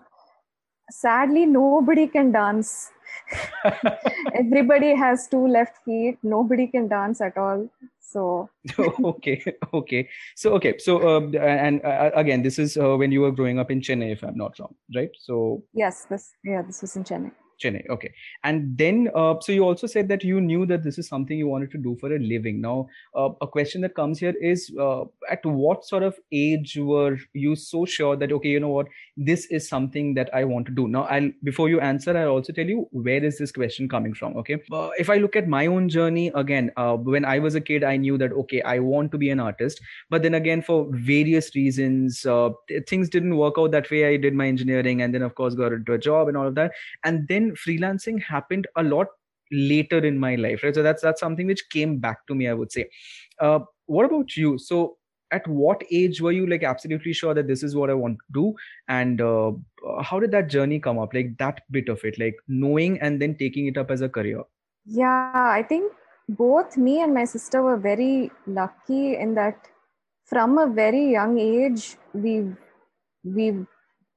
sadly 0.90 1.46
nobody 1.46 2.08
can 2.08 2.32
dance. 2.32 2.92
Everybody 4.34 4.96
has 4.96 5.28
two 5.28 5.46
left 5.48 5.84
feet. 5.84 6.18
Nobody 6.24 6.68
can 6.68 6.88
dance 6.88 7.20
at 7.20 7.38
all 7.38 7.70
so 8.04 8.50
okay 9.04 9.44
okay. 9.74 10.10
So 10.36 10.54
okay 10.54 10.78
so 10.78 11.00
uh, 11.02 11.22
and 11.38 11.84
uh, 11.84 12.12
again 12.16 12.44
this 12.44 12.60
is 12.60 12.78
uh, 12.78 12.96
when 12.98 13.12
you 13.12 13.22
were 13.22 13.32
growing 13.32 13.60
up 13.60 13.72
in 13.72 13.82
chennai 13.82 14.12
if 14.12 14.24
i'm 14.24 14.38
not 14.38 14.60
wrong 14.60 14.76
right? 14.96 15.10
So 15.18 15.64
yes 15.74 16.06
this 16.10 16.34
yeah 16.44 16.62
this 16.62 16.82
was 16.82 16.96
in 16.96 17.04
chennai 17.04 17.32
Chennai. 17.62 17.88
Okay. 17.90 18.14
And 18.44 18.78
then, 18.78 19.10
uh, 19.16 19.36
so 19.42 19.52
you 19.52 19.64
also 19.64 19.88
said 19.88 20.08
that 20.10 20.24
you 20.24 20.42
knew 20.42 20.66
that 20.66 20.84
this 20.84 20.98
is 20.98 21.08
something 21.08 21.38
you 21.38 21.48
wanted 21.48 21.72
to 21.72 21.78
do 21.78 21.98
for 22.00 22.14
a 22.14 22.20
living. 22.20 22.62
Now, 22.62 22.88
uh, 23.16 23.30
a 23.42 23.48
question 23.48 23.82
that 23.82 23.96
comes 23.96 24.20
here 24.20 24.34
is 24.42 24.72
uh, 24.80 25.04
at 25.30 25.46
what 25.46 25.86
sort 25.86 26.04
of 26.04 26.18
age 26.32 26.78
were 26.78 27.18
you 27.34 27.56
so 27.56 27.86
sure 27.86 28.16
that, 28.16 28.32
okay, 28.32 28.50
you 28.50 28.60
know 28.60 28.70
what, 28.70 28.88
this 29.18 29.46
is 29.48 29.68
something 29.68 30.14
that 30.16 30.30
I 30.34 30.44
want 30.44 30.66
to 30.68 30.72
do? 30.72 30.88
Now, 30.88 31.04
I'll, 31.04 31.30
before 31.44 31.70
you 31.70 31.80
answer, 31.80 32.18
I'll 32.18 32.30
also 32.30 32.54
tell 32.54 32.66
you 32.66 32.88
where 32.92 33.24
is 33.24 33.38
this 33.38 33.52
question 33.52 33.90
coming 33.90 34.14
from. 34.14 34.38
Okay. 34.38 34.62
Uh, 34.72 34.90
if 34.98 35.10
I 35.10 35.18
look 35.18 35.36
at 35.36 35.48
my 35.48 35.68
own 35.68 35.90
journey, 35.90 36.32
again, 36.36 36.72
uh, 36.78 36.96
when 36.96 37.26
I 37.26 37.40
was 37.40 37.56
a 37.56 37.62
kid, 37.62 37.84
I 37.84 37.98
knew 37.98 38.18
that, 38.18 38.32
okay, 38.32 38.62
I 38.62 38.80
want 38.80 39.12
to 39.12 39.18
be 39.18 39.30
an 39.30 39.40
artist. 39.40 39.82
But 40.10 40.24
then 40.24 40.34
again, 40.34 40.62
for 40.62 40.88
various 40.92 41.56
reasons, 41.56 42.26
uh, 42.26 42.50
things 42.88 43.10
didn't 43.10 43.38
work 43.38 43.56
out 43.58 43.72
that 43.72 43.90
way. 43.92 44.14
I 44.14 44.18
did 44.18 44.34
my 44.34 44.48
engineering 44.48 45.02
and 45.02 45.14
then, 45.14 45.22
of 45.22 45.36
course, 45.36 45.56
got 45.56 45.74
into 45.74 45.94
a 45.94 45.98
job 45.98 46.28
and 46.28 46.38
all 46.38 46.48
of 46.48 46.56
that. 46.56 46.72
And 47.04 47.28
then 47.28 47.43
freelancing 47.52 48.22
happened 48.22 48.68
a 48.76 48.84
lot 48.84 49.08
later 49.52 49.98
in 49.98 50.18
my 50.18 50.36
life 50.36 50.64
right? 50.64 50.74
So 50.74 50.84
that's 50.84 51.02
that's 51.02 51.20
something 51.20 51.48
which 51.48 51.70
came 51.70 51.98
back 52.00 52.26
to 52.28 52.36
me 52.36 52.48
i 52.48 52.54
would 52.54 52.72
say. 52.72 52.90
Uh, 53.40 53.60
what 53.86 54.06
about 54.06 54.36
you? 54.36 54.58
So 54.58 54.98
at 55.32 55.48
what 55.48 55.84
age 55.92 56.22
were 56.22 56.32
you 56.32 56.48
like 56.48 56.64
absolutely 56.64 57.12
sure 57.12 57.34
that 57.34 57.48
this 57.48 57.64
is 57.64 57.76
what 57.76 57.90
i 57.90 57.94
want 57.94 58.18
to 58.20 58.34
do? 58.34 58.56
And 58.88 59.22
uh, 59.22 59.52
how 60.02 60.20
did 60.20 60.32
that 60.32 60.48
journey 60.48 60.80
come 60.80 61.00
up 61.00 61.14
like 61.14 61.38
that 61.38 61.62
bit 61.72 61.90
of 61.90 62.04
it 62.04 62.20
like 62.20 62.36
knowing 62.48 63.00
and 63.02 63.22
then 63.22 63.36
taking 63.38 63.68
it 63.68 63.78
up 63.78 63.92
as 63.92 64.02
a 64.02 64.10
career? 64.10 64.44
Yeah 64.86 65.32
i 65.34 65.64
think 65.64 65.92
both 66.30 66.78
me 66.78 67.02
and 67.02 67.14
my 67.14 67.26
sister 67.26 67.62
were 67.62 67.78
very 67.78 68.32
lucky 68.48 69.16
in 69.16 69.36
that 69.36 69.68
from 70.26 70.58
a 70.58 70.68
very 70.68 71.12
young 71.12 71.38
age 71.38 71.98
we 72.14 72.54
we 73.24 73.66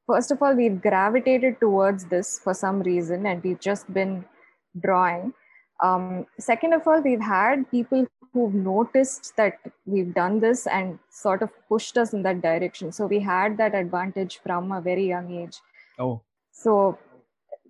first 0.07 0.31
of 0.31 0.43
all, 0.43 0.55
we've 0.55 0.81
gravitated 0.81 1.61
towards 1.61 2.05
this 2.07 2.39
for 2.39 2.55
some 2.55 2.81
reason 2.81 3.27
and 3.27 3.43
we've 3.43 3.61
just 3.61 3.93
been 3.93 4.25
drawing. 4.81 5.33
Um, 5.83 6.27
second 6.39 6.73
of 6.73 6.87
all, 6.87 7.01
we've 7.01 7.21
had 7.21 7.71
people 7.71 8.07
who've 8.33 8.55
noticed 8.55 9.37
that 9.37 9.59
we've 9.85 10.15
done 10.15 10.41
this 10.41 10.67
and 10.67 10.99
sort 11.11 11.43
of 11.43 11.51
pushed 11.69 11.97
us 11.99 12.13
in 12.13 12.23
that 12.23 12.43
direction. 12.43 12.93
So 12.93 13.07
we 13.07 13.21
had 13.21 13.57
that 13.59 13.75
advantage 13.75 14.41
from 14.43 14.73
a 14.73 14.81
very 14.81 15.07
young 15.07 15.31
age. 15.33 15.59
Oh. 15.99 16.23
So 16.53 16.99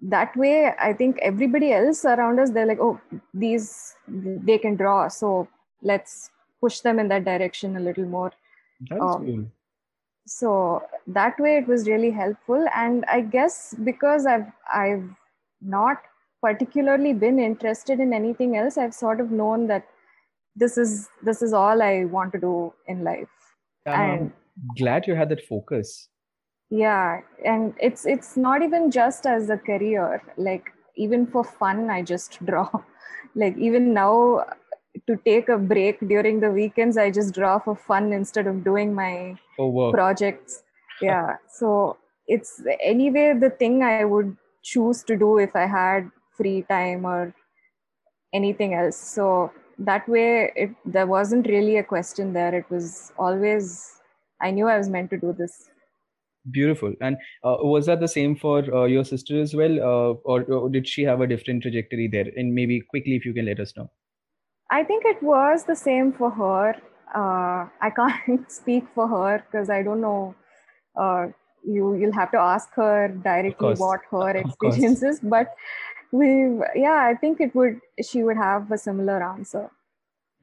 that 0.02 0.36
way, 0.36 0.72
I 0.78 0.92
think 0.92 1.18
everybody 1.22 1.72
else 1.72 2.04
around 2.04 2.38
us, 2.38 2.50
they're 2.50 2.66
like, 2.66 2.80
oh, 2.80 3.00
these, 3.32 3.96
they 4.08 4.58
can 4.58 4.76
draw. 4.76 5.08
So 5.08 5.48
let's 5.82 6.30
push 6.60 6.80
them 6.80 6.98
in 6.98 7.08
that 7.08 7.24
direction 7.24 7.76
a 7.76 7.80
little 7.80 8.04
more. 8.04 8.32
That's 8.88 9.00
um, 9.00 9.26
cool 9.26 9.46
so 10.26 10.82
that 11.06 11.38
way 11.38 11.56
it 11.56 11.68
was 11.68 11.86
really 11.86 12.10
helpful. 12.10 12.66
And 12.74 13.04
i 13.08 13.20
guess 13.20 13.74
because 13.84 14.26
i've 14.26 14.46
i've 14.72 15.08
not 15.60 16.02
particularly 16.42 17.12
been 17.12 17.38
interested 17.38 18.00
in 18.00 18.12
anything 18.12 18.56
else 18.56 18.76
i've 18.76 18.94
sort 18.94 19.20
of 19.20 19.30
known 19.30 19.66
that 19.68 19.86
this 20.54 20.76
is 20.76 21.08
this 21.22 21.42
is 21.42 21.52
all 21.52 21.82
i 21.82 22.04
want 22.04 22.32
to 22.32 22.40
do 22.40 22.72
in 22.86 23.04
life. 23.04 23.28
Um, 23.86 23.94
and 23.94 24.32
glad 24.76 25.06
you 25.06 25.14
had 25.14 25.28
that 25.28 25.46
focus. 25.46 26.08
Yeah 26.70 27.20
and 27.44 27.74
it's 27.80 28.04
it's 28.06 28.36
not 28.36 28.62
even 28.62 28.90
just 28.90 29.26
as 29.26 29.48
a 29.50 29.56
career. 29.56 30.22
Like 30.36 30.72
even 30.96 31.26
for 31.26 31.44
fun 31.44 31.88
i 31.90 32.02
just 32.02 32.44
draw. 32.46 32.68
Like 33.34 33.56
even 33.58 33.92
now 33.94 34.46
to 35.06 35.16
take 35.24 35.48
a 35.48 35.58
break 35.58 36.00
during 36.08 36.40
the 36.40 36.50
weekends 36.50 36.96
i 36.96 37.10
just 37.10 37.34
draw 37.34 37.58
for 37.58 37.76
fun 37.76 38.12
instead 38.12 38.46
of 38.46 38.64
doing 38.64 38.94
my 38.94 39.36
oh, 39.58 39.92
projects. 39.92 40.62
Yeah 41.00 41.36
so 41.48 41.98
it's 42.26 42.62
anyway 42.82 43.32
the 43.38 43.50
thing 43.50 43.82
i 43.82 44.04
would 44.04 44.36
choose 44.62 45.02
to 45.04 45.16
do 45.16 45.38
if 45.38 45.54
i 45.54 45.66
had 45.66 46.10
free 46.36 46.62
time 46.68 47.04
or 47.04 47.34
anything 48.32 48.74
else. 48.74 48.96
So 48.96 49.52
that 49.78 50.08
way 50.08 50.52
it 50.56 50.70
there 50.84 51.06
wasn't 51.06 51.46
really 51.46 51.76
a 51.76 51.84
question 51.84 52.32
there. 52.32 52.54
It 52.54 52.70
was 52.70 53.12
always 53.18 53.92
i 54.40 54.50
knew 54.50 54.68
i 54.68 54.76
was 54.78 54.88
meant 54.88 55.10
to 55.10 55.18
do 55.18 55.34
this. 55.38 55.70
Beautiful. 56.50 56.92
And 57.00 57.16
uh, 57.42 57.56
was 57.60 57.86
that 57.86 58.00
the 58.00 58.08
same 58.08 58.36
for 58.36 58.58
uh, 58.72 58.84
your 58.84 59.04
sister 59.04 59.40
as 59.40 59.54
well 59.54 59.78
uh, 59.80 60.12
or, 60.32 60.44
or, 60.44 60.68
did 60.70 60.86
she 60.86 61.02
have 61.02 61.20
a 61.20 61.26
different 61.26 61.62
trajectory 61.62 62.06
there? 62.06 62.26
And 62.36 62.54
maybe 62.54 62.80
quickly 62.80 63.16
if 63.16 63.26
you 63.26 63.32
can 63.32 63.46
let 63.46 63.58
us 63.58 63.76
know 63.76 63.90
i 64.70 64.82
think 64.82 65.04
it 65.04 65.22
was 65.22 65.64
the 65.64 65.76
same 65.76 66.12
for 66.12 66.30
her. 66.30 66.74
Uh, 67.14 67.66
i 67.80 67.90
can't 67.90 68.50
speak 68.60 68.84
for 68.94 69.08
her 69.08 69.42
because 69.46 69.70
i 69.70 69.82
don't 69.82 70.00
know 70.00 70.34
uh, 70.96 71.26
you 71.64 71.94
you'll 71.94 72.12
have 72.12 72.30
to 72.30 72.38
ask 72.38 72.74
her 72.74 73.08
directly 73.08 73.74
what 73.74 74.00
her 74.10 74.30
experience 74.36 75.02
is 75.02 75.20
but 75.20 75.54
we 76.12 76.28
yeah 76.74 77.06
i 77.10 77.14
think 77.14 77.40
it 77.40 77.54
would 77.54 77.80
she 78.02 78.22
would 78.22 78.36
have 78.36 78.70
a 78.70 78.78
similar 78.78 79.22
answer 79.22 79.70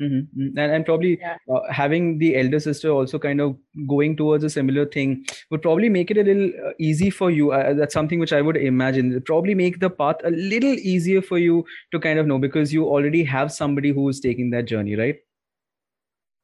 Mm-hmm. 0.03 0.41
mm-hmm. 0.41 0.57
And, 0.57 0.71
and 0.73 0.85
probably 0.85 1.17
yeah. 1.19 1.37
uh, 1.53 1.61
having 1.69 2.17
the 2.17 2.35
elder 2.37 2.59
sister 2.59 2.89
also 2.89 3.19
kind 3.19 3.41
of 3.41 3.57
going 3.87 4.15
towards 4.17 4.43
a 4.43 4.49
similar 4.49 4.85
thing 4.85 5.25
would 5.49 5.61
probably 5.61 5.89
make 5.89 6.11
it 6.11 6.17
a 6.17 6.23
little 6.23 6.49
uh, 6.67 6.71
easy 6.79 7.09
for 7.09 7.31
you. 7.31 7.51
Uh, 7.51 7.73
that's 7.73 7.93
something 7.93 8.19
which 8.19 8.33
I 8.33 8.41
would 8.41 8.57
imagine. 8.57 9.21
probably 9.25 9.55
make 9.55 9.79
the 9.79 9.89
path 9.89 10.17
a 10.23 10.31
little 10.31 10.73
easier 10.73 11.21
for 11.21 11.37
you 11.37 11.65
to 11.91 11.99
kind 11.99 12.19
of 12.19 12.27
know 12.27 12.39
because 12.39 12.73
you 12.73 12.87
already 12.87 13.23
have 13.23 13.51
somebody 13.51 13.91
who 13.91 14.09
is 14.09 14.19
taking 14.19 14.49
that 14.51 14.65
journey, 14.65 14.95
right? 14.95 15.17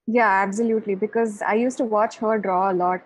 Yeah, 0.08 0.30
absolutely. 0.30 0.96
Because 0.96 1.42
I 1.42 1.54
used 1.54 1.78
to 1.78 1.84
watch 1.84 2.18
her 2.18 2.39
draw 2.39 2.72
a 2.72 2.74
lot. 2.74 3.01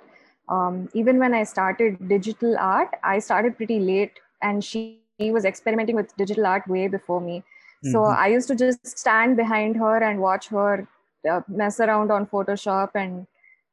Um, 0.50 0.90
even 0.94 1.20
when 1.20 1.34
I 1.34 1.44
started 1.44 2.08
digital 2.08 2.58
art, 2.58 2.90
I 3.04 3.20
started 3.20 3.58
pretty 3.58 3.80
late, 3.80 4.20
and 4.42 4.64
she 4.64 5.00
was 5.20 5.46
experimenting 5.46 5.96
with 5.96 6.16
digital 6.18 6.46
art 6.46 6.68
way 6.68 6.88
before 6.88 7.22
me 7.22 7.44
so 7.84 8.00
mm-hmm. 8.00 8.22
I 8.22 8.28
used 8.28 8.48
to 8.48 8.56
just 8.56 8.88
stand 8.88 9.38
behind 9.38 9.75
her 9.78 9.98
and 9.98 10.20
watch 10.20 10.48
her 10.48 10.88
uh, 11.30 11.42
mess 11.48 11.80
around 11.80 12.12
on 12.12 12.25
Photoshop, 12.28 12.92
and 12.96 13.28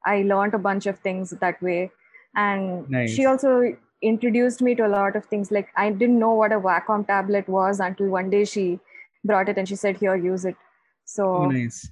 I 0.05 0.23
learned 0.23 0.55
a 0.55 0.59
bunch 0.59 0.87
of 0.87 0.99
things 0.99 1.31
that 1.31 1.63
way. 1.63 1.91
And 2.35 2.89
nice. 2.89 3.11
she 3.11 3.27
also 3.27 3.77
introduced 4.03 4.63
me 4.63 4.75
to 4.75 4.87
a 4.87 4.89
lot 4.89 5.17
of 5.17 5.25
things. 5.27 5.51
Like 5.51 5.69
I 5.77 5.91
didn't 5.91 6.19
know 6.19 6.35
what 6.35 6.53
a 6.53 6.61
Wacom 6.61 7.07
tablet 7.07 7.49
was 7.49 7.81
until 7.81 8.09
one 8.09 8.31
day 8.31 8.45
she 8.45 8.79
brought 9.25 9.49
it 9.49 9.59
and 9.59 9.69
she 9.69 9.77
said, 9.77 9.97
"Here, 9.97 10.17
use 10.17 10.45
it." 10.45 10.57
So 11.05 11.37
oh, 11.37 11.47
nice. 11.47 11.91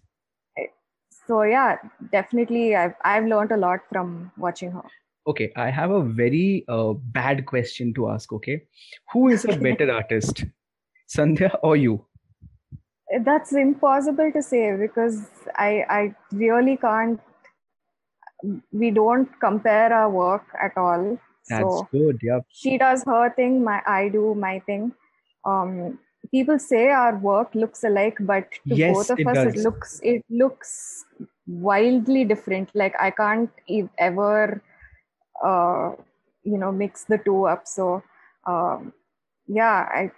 So 1.26 1.42
yeah, 1.42 1.76
definitely, 2.10 2.74
I've 2.74 2.94
I've 3.04 3.26
learned 3.26 3.52
a 3.52 3.56
lot 3.56 3.80
from 3.90 4.32
watching 4.38 4.70
her. 4.72 4.82
Okay, 5.26 5.52
I 5.56 5.68
have 5.68 5.90
a 5.90 6.02
very 6.02 6.64
uh, 6.68 6.94
bad 6.94 7.44
question 7.44 7.92
to 7.94 8.08
ask. 8.08 8.32
Okay, 8.32 8.62
who 9.12 9.28
is 9.28 9.44
a 9.44 9.56
better 9.68 9.92
artist, 9.92 10.44
Sandhya 11.14 11.58
or 11.62 11.76
you? 11.76 12.04
That's 13.24 13.52
impossible 13.52 14.30
to 14.32 14.42
say 14.42 14.76
because 14.76 15.26
i 15.56 15.84
i 15.90 16.14
really 16.32 16.76
can't 16.76 17.20
we 18.72 18.90
don't 18.90 19.28
compare 19.40 19.92
our 19.92 20.10
work 20.10 20.44
at 20.60 20.76
all. 20.76 21.18
That's 21.48 21.60
so 21.60 21.88
good 21.92 22.18
yeah 22.22 22.40
she 22.50 22.78
does 22.78 23.04
her 23.04 23.30
thing 23.34 23.64
my 23.64 23.82
i 23.86 24.08
do 24.08 24.34
my 24.34 24.60
thing. 24.60 24.92
Um 25.44 25.98
people 26.30 26.58
say 26.58 26.90
our 26.90 27.16
work 27.18 27.54
looks 27.54 27.84
alike 27.84 28.16
but 28.20 28.50
to 28.68 28.76
yes, 28.76 28.90
both 28.94 29.10
of 29.10 29.18
it 29.20 29.26
us 29.26 29.34
does. 29.34 29.54
it 29.54 29.56
looks 29.56 30.00
it 30.02 30.24
looks 30.30 31.04
wildly 31.46 32.24
different. 32.24 32.70
Like 32.74 32.94
i 33.00 33.10
can't 33.10 33.50
ever 33.98 34.62
uh 35.44 35.92
you 36.44 36.58
know 36.58 36.72
mix 36.72 37.04
the 37.04 37.18
two 37.18 37.46
up. 37.46 37.66
So 37.66 38.02
um 38.46 38.92
yeah 39.48 39.88
i 40.02 40.10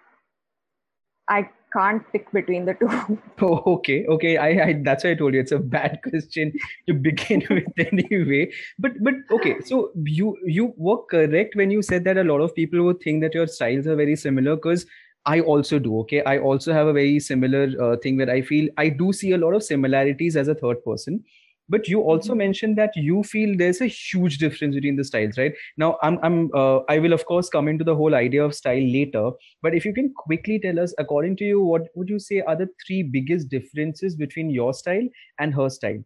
i 1.29 1.49
can't 1.73 2.03
pick 2.13 2.31
between 2.33 2.65
the 2.65 2.75
two. 2.75 3.19
Oh, 3.41 3.63
okay, 3.75 4.07
okay. 4.07 4.37
I, 4.37 4.49
I 4.65 4.83
that's 4.85 5.05
why 5.05 5.11
I 5.11 5.15
told 5.15 5.35
you 5.35 5.41
it's 5.41 5.53
a 5.53 5.59
bad 5.59 6.01
question 6.09 6.53
to 6.87 6.95
begin 6.95 7.43
with 7.51 7.65
anyway. 7.79 8.53
But 8.79 8.93
but 9.03 9.15
okay, 9.31 9.61
so 9.61 9.91
you 10.05 10.37
you 10.45 10.75
were 10.77 11.03
correct 11.05 11.57
when 11.57 11.71
you 11.71 11.83
said 11.83 12.05
that 12.05 12.19
a 12.19 12.25
lot 12.25 12.41
of 12.41 12.55
people 12.55 12.83
would 12.85 13.01
think 13.01 13.23
that 13.23 13.35
your 13.35 13.47
styles 13.47 13.87
are 13.87 13.97
very 13.97 14.17
similar 14.17 14.57
because 14.57 14.87
I 15.27 15.41
also 15.41 15.79
do. 15.79 15.99
Okay, 16.01 16.23
I 16.25 16.39
also 16.39 16.73
have 16.73 16.87
a 16.87 16.93
very 16.93 17.21
similar 17.21 17.69
uh, 17.81 17.97
thing 17.97 18.17
where 18.17 18.31
I 18.31 18.43
feel 18.43 18.69
I 18.77 18.89
do 18.89 19.13
see 19.13 19.33
a 19.33 19.39
lot 19.39 19.53
of 19.53 19.63
similarities 19.63 20.37
as 20.37 20.49
a 20.49 20.55
third 20.55 20.85
person 20.85 21.25
but 21.71 21.89
you 21.89 22.01
also 22.01 22.33
mm-hmm. 22.33 22.39
mentioned 22.39 22.77
that 22.77 22.97
you 22.97 23.23
feel 23.23 23.57
there's 23.57 23.81
a 23.81 23.87
huge 23.87 24.39
difference 24.39 24.75
between 24.75 24.97
the 24.97 25.05
styles 25.05 25.39
right? 25.39 25.55
Now 25.77 25.97
i'm 26.03 26.19
i'm 26.29 26.39
uh, 26.55 26.81
i 26.95 26.99
will 26.99 27.13
of 27.19 27.25
course 27.27 27.49
come 27.57 27.69
into 27.69 27.85
the 27.91 27.95
whole 27.95 28.15
idea 28.21 28.45
of 28.45 28.55
style 28.55 28.89
later. 28.97 29.31
But 29.63 29.75
if 29.75 29.85
you 29.85 29.95
can 29.95 30.13
quickly 30.23 30.59
tell 30.59 30.81
us 30.81 30.95
according 30.99 31.37
to 31.37 31.45
you 31.45 31.63
what 31.63 31.89
would 31.95 32.09
you 32.09 32.19
say 32.19 32.41
are 32.41 32.57
the 32.57 32.69
three 32.87 33.03
biggest 33.03 33.49
differences 33.49 34.17
between 34.17 34.51
your 34.51 34.75
style 34.75 35.09
and 35.39 35.55
her 35.55 35.71
style? 35.71 36.03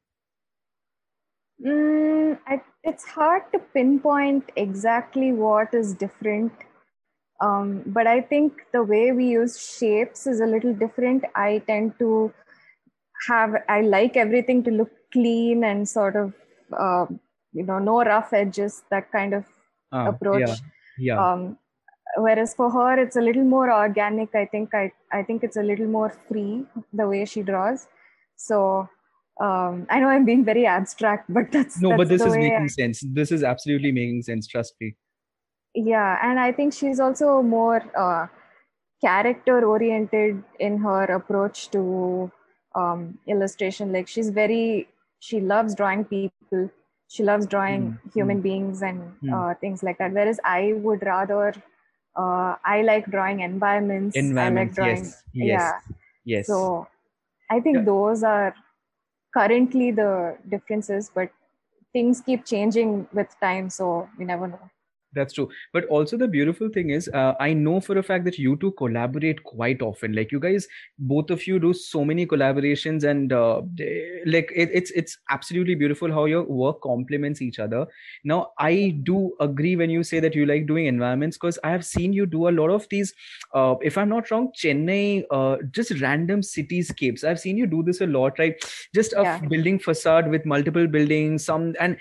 Mm, 1.65 2.39
I, 2.47 2.61
it's 2.83 3.05
hard 3.05 3.43
to 3.53 3.59
pinpoint 3.59 4.51
exactly 4.57 5.33
what 5.33 5.75
is 5.75 5.95
different. 5.95 6.53
Um, 7.41 7.83
but 7.87 8.07
i 8.07 8.21
think 8.21 8.61
the 8.73 8.83
way 8.83 9.11
we 9.13 9.27
use 9.29 9.55
shapes 9.61 10.27
is 10.27 10.41
a 10.41 10.47
little 10.47 10.75
different. 10.75 11.25
I 11.35 11.63
tend 11.67 11.99
to 11.99 12.33
have 13.29 13.55
i 13.69 13.81
like 13.81 14.17
everything 14.17 14.63
to 14.65 14.71
look 14.71 14.91
clean 15.15 15.65
and 15.65 15.89
sort 15.89 16.17
of 16.23 16.33
uh, 16.87 17.07
you 17.53 17.65
know 17.69 17.79
no 17.91 18.03
rough 18.13 18.33
edges 18.33 18.83
that 18.91 19.11
kind 19.11 19.35
of 19.41 19.45
uh, 19.93 20.07
approach. 20.13 20.49
Yeah, 20.49 20.57
yeah. 20.99 21.19
Um, 21.25 21.59
whereas 22.17 22.55
for 22.55 22.71
her 22.71 22.99
it's 23.05 23.17
a 23.17 23.21
little 23.21 23.45
more 23.53 23.71
organic 23.73 24.35
i 24.35 24.45
think. 24.47 24.75
I 24.75 24.93
i 25.13 25.23
think 25.23 25.43
it's 25.49 25.57
a 25.57 25.63
little 25.63 25.87
more 25.87 26.11
free 26.29 26.67
the 26.93 27.09
way 27.09 27.25
she 27.25 27.43
draws. 27.43 27.87
So 28.37 28.89
um, 29.41 29.87
i 29.91 29.99
know 30.01 30.09
i'm 30.09 30.25
being 30.25 30.45
very 30.45 30.65
abstract 30.65 31.33
but 31.37 31.51
that's 31.51 31.81
no 31.81 31.89
that's 31.91 31.99
but 31.99 32.09
this 32.09 32.23
is 32.23 32.37
making 32.37 32.69
I, 32.71 32.75
sense. 32.79 33.03
This 33.23 33.33
is 33.33 33.43
absolutely 33.55 33.93
making 33.93 34.23
sense 34.23 34.47
trust 34.47 34.75
me. 34.81 34.95
Yeah 35.75 36.19
and 36.23 36.39
i 36.39 36.53
think 36.53 36.73
she's 36.73 37.01
also 37.01 37.43
more 37.43 37.83
uh, 38.07 38.27
character 39.05 39.65
oriented 39.67 40.43
in 40.59 40.79
her 40.79 41.05
approach 41.05 41.71
to 41.71 42.31
um, 42.75 43.19
illustration. 43.27 43.93
Like 43.93 44.09
she's 44.09 44.31
very 44.31 44.89
she 45.21 45.41
loves 45.41 45.75
drawing 45.75 46.05
people 46.05 46.71
she 47.09 47.23
loves 47.23 47.47
drawing 47.47 47.83
mm. 47.83 48.15
human 48.15 48.41
beings 48.41 48.83
and 48.83 49.01
mm. 49.23 49.33
uh, 49.33 49.55
things 49.61 49.83
like 49.83 49.99
that 49.99 50.13
whereas 50.13 50.41
i 50.45 50.73
would 50.75 51.03
rather 51.03 51.53
uh, 52.17 52.57
i 52.65 52.83
like 52.83 53.07
drawing 53.07 53.41
environments, 53.41 54.17
environments 54.17 54.79
like 54.79 54.87
drawing, 54.87 55.05
yes 55.05 55.23
yes 55.33 55.61
yeah 55.63 55.73
yes 56.25 56.47
so 56.47 56.87
i 57.51 57.61
think 57.61 57.77
yeah. 57.77 57.85
those 57.85 58.23
are 58.23 58.55
currently 59.33 59.91
the 59.91 60.37
differences 60.49 61.11
but 61.15 61.31
things 61.93 62.21
keep 62.21 62.45
changing 62.45 63.07
with 63.13 63.29
time 63.41 63.69
so 63.71 64.09
we 64.19 64.25
never 64.25 64.49
know 64.49 64.71
that's 65.15 65.35
true. 65.35 65.49
But 65.73 65.87
also 65.87 66.17
the 66.17 66.29
beautiful 66.29 66.69
thing 66.69 66.91
is 66.91 67.09
uh, 67.09 67.35
i 67.41 67.53
know 67.53 67.81
for 67.81 67.99
a 67.99 68.03
fact 68.03 68.25
that 68.25 68.39
you 68.39 68.57
two 68.57 68.73
collaborate 68.73 69.43
quite 69.45 69.83
often. 69.83 70.15
Like 70.15 70.33
you 70.33 70.41
guys 70.41 70.67
both 70.99 71.31
of 71.31 71.47
you 71.47 71.59
do 71.59 71.73
so 71.73 72.05
many 72.05 72.27
collaborations 72.27 73.05
and 73.05 73.33
uh, 73.33 73.63
like 74.27 74.53
it, 74.55 74.71
it's 74.73 74.91
it's 74.93 75.19
absolutely 75.31 75.75
beautiful 75.75 76.13
how 76.13 76.25
your 76.27 76.45
work 76.45 76.81
complements 76.83 77.43
each 77.43 77.59
other. 77.59 77.87
Now 78.25 78.53
i 78.59 78.97
do 79.03 79.35
agree 79.41 79.77
when 79.77 79.91
you 79.91 80.03
say 80.03 80.21
that 80.21 80.35
you 80.35 80.47
like 80.47 80.67
doing 80.67 80.87
environments 80.87 81.37
because 81.37 81.59
i 81.65 81.71
have 81.71 81.85
seen 81.85 82.13
you 82.13 82.27
do 82.27 82.49
a 82.49 82.55
lot 82.59 82.71
of 82.71 82.89
these 82.89 83.15
uh, 83.55 83.75
if 83.83 83.99
i'm 83.99 84.09
not 84.09 84.31
wrong 84.31 84.51
chennai 84.57 85.25
uh, 85.31 85.57
just 85.71 86.01
random 86.01 86.41
cityscapes. 86.41 87.25
I've 87.25 87.41
seen 87.41 87.57
you 87.57 87.67
do 87.67 87.83
this 87.83 88.01
a 88.01 88.07
lot 88.07 88.39
right? 88.39 88.55
Just 88.95 89.13
a 89.13 89.23
yeah. 89.23 89.39
building 89.39 89.79
facade 89.79 90.29
with 90.29 90.47
multiple 90.47 90.87
buildings 90.87 91.45
some 91.45 91.75
and 91.81 91.97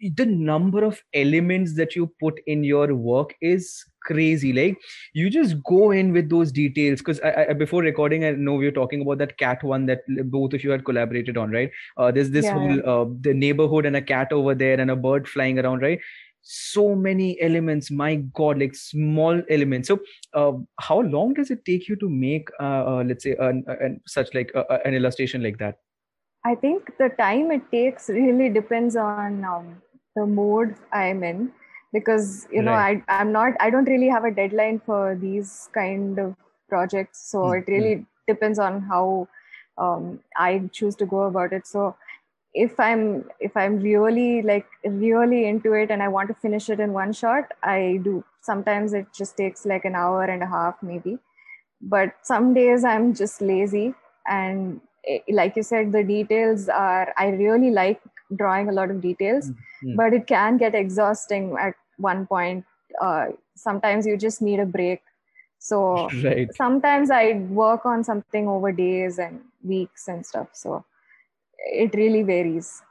the 0.00 0.26
number 0.26 0.84
of 0.84 1.02
elements 1.14 1.74
that 1.76 1.96
you 1.96 2.12
put 2.20 2.40
in 2.46 2.64
your 2.64 2.94
work 2.94 3.34
is 3.40 3.84
crazy. 4.02 4.52
Like 4.52 4.78
you 5.12 5.30
just 5.30 5.62
go 5.64 5.90
in 5.90 6.12
with 6.12 6.28
those 6.30 6.52
details 6.52 6.98
because 6.98 7.20
I, 7.20 7.46
I, 7.50 7.52
before 7.52 7.82
recording 7.82 8.24
i 8.24 8.30
know 8.30 8.54
we 8.54 8.66
were 8.66 8.78
talking 8.78 9.02
about 9.02 9.18
that 9.18 9.36
cat 9.38 9.62
one 9.62 9.86
that 9.86 10.00
both 10.30 10.54
of 10.54 10.62
you 10.62 10.70
had 10.70 10.84
collaborated 10.84 11.36
on 11.36 11.50
right? 11.50 11.70
Uh, 11.96 12.10
there's 12.10 12.30
this 12.30 12.44
yeah, 12.44 12.52
whole. 12.52 12.90
Uh, 12.90 13.06
the 13.20 13.34
neighborhood 13.34 13.86
and 13.86 13.96
a 13.96 14.02
cat 14.02 14.32
over 14.32 14.54
there 14.54 14.80
and 14.80 14.90
a 14.90 14.96
bird 14.96 15.28
flying 15.28 15.58
around 15.58 15.82
right? 15.82 16.00
So 16.42 16.94
many 16.94 17.40
elements 17.40 17.90
my 17.90 18.16
god 18.40 18.60
like 18.60 18.74
small 18.74 19.42
elements. 19.50 19.88
So 19.88 19.98
uh, 20.34 20.52
how 20.80 21.00
long 21.00 21.34
does 21.34 21.50
it 21.50 21.64
take 21.64 21.88
you 21.88 21.96
to 21.96 22.08
make 22.08 22.48
uh, 22.60 22.84
uh, 22.86 23.04
let's 23.04 23.24
say 23.24 23.34
an, 23.38 23.64
an, 23.66 24.00
such 24.06 24.32
like 24.34 24.52
an 24.54 24.94
illustration 24.94 25.42
like 25.42 25.58
that? 25.58 25.78
I 26.44 26.54
think 26.54 26.96
the 26.96 27.08
time 27.18 27.50
it 27.50 27.62
takes 27.72 28.08
really 28.08 28.48
depends 28.48 28.94
on 28.94 29.44
um, 29.44 29.82
the 30.16 30.26
mode 30.26 30.74
i'm 30.92 31.22
in 31.22 31.52
because 31.92 32.48
you 32.50 32.62
know 32.62 32.72
right. 32.72 33.02
I, 33.08 33.20
i'm 33.20 33.32
not 33.32 33.54
i 33.60 33.70
don't 33.70 33.92
really 33.94 34.08
have 34.08 34.24
a 34.24 34.30
deadline 34.30 34.80
for 34.84 35.16
these 35.20 35.68
kind 35.72 36.18
of 36.18 36.34
projects 36.68 37.30
so 37.30 37.38
mm-hmm. 37.38 37.58
it 37.58 37.72
really 37.72 38.06
depends 38.26 38.58
on 38.58 38.82
how 38.82 39.28
um, 39.78 40.20
i 40.36 40.50
choose 40.72 40.96
to 40.96 41.06
go 41.06 41.22
about 41.22 41.52
it 41.52 41.66
so 41.66 41.94
if 42.54 42.80
i'm 42.80 43.02
if 43.38 43.56
i'm 43.56 43.78
really 43.80 44.42
like 44.42 44.66
really 44.84 45.46
into 45.46 45.74
it 45.74 45.90
and 45.90 46.02
i 46.02 46.08
want 46.08 46.28
to 46.28 46.34
finish 46.46 46.68
it 46.70 46.80
in 46.80 46.92
one 46.92 47.12
shot 47.12 47.52
i 47.62 48.00
do 48.02 48.24
sometimes 48.40 48.94
it 48.94 49.06
just 49.14 49.36
takes 49.36 49.66
like 49.66 49.84
an 49.84 49.94
hour 49.94 50.24
and 50.24 50.42
a 50.42 50.46
half 50.46 50.82
maybe 50.82 51.18
but 51.80 52.14
some 52.22 52.54
days 52.54 52.84
i'm 52.84 53.14
just 53.14 53.42
lazy 53.42 53.94
and 54.26 54.80
eh, 55.06 55.18
like 55.30 55.54
you 55.56 55.62
said 55.62 55.92
the 55.92 56.02
details 56.02 56.68
are 56.68 57.12
i 57.18 57.28
really 57.28 57.70
like 57.70 58.00
drawing 58.34 58.68
a 58.68 58.72
lot 58.72 58.90
of 58.90 59.00
details 59.00 59.50
mm-hmm. 59.50 59.96
but 59.96 60.12
it 60.12 60.26
can 60.26 60.56
get 60.56 60.74
exhausting 60.74 61.56
at 61.60 61.74
one 61.98 62.26
point. 62.26 62.64
Uh, 63.00 63.26
sometimes 63.54 64.06
you 64.06 64.16
just 64.16 64.42
need 64.42 64.60
a 64.60 64.66
break. 64.66 65.02
So 65.58 66.08
right. 66.24 66.48
sometimes 66.54 67.10
i 67.10 67.34
work 67.50 67.86
on 67.86 68.04
something 68.04 68.48
over 68.48 68.72
days 68.72 69.18
and 69.18 69.40
weeks 69.62 70.08
and 70.08 70.24
stuff. 70.24 70.48
So 70.52 70.84
it 71.58 71.94
really 71.94 72.22
varies. 72.22 72.82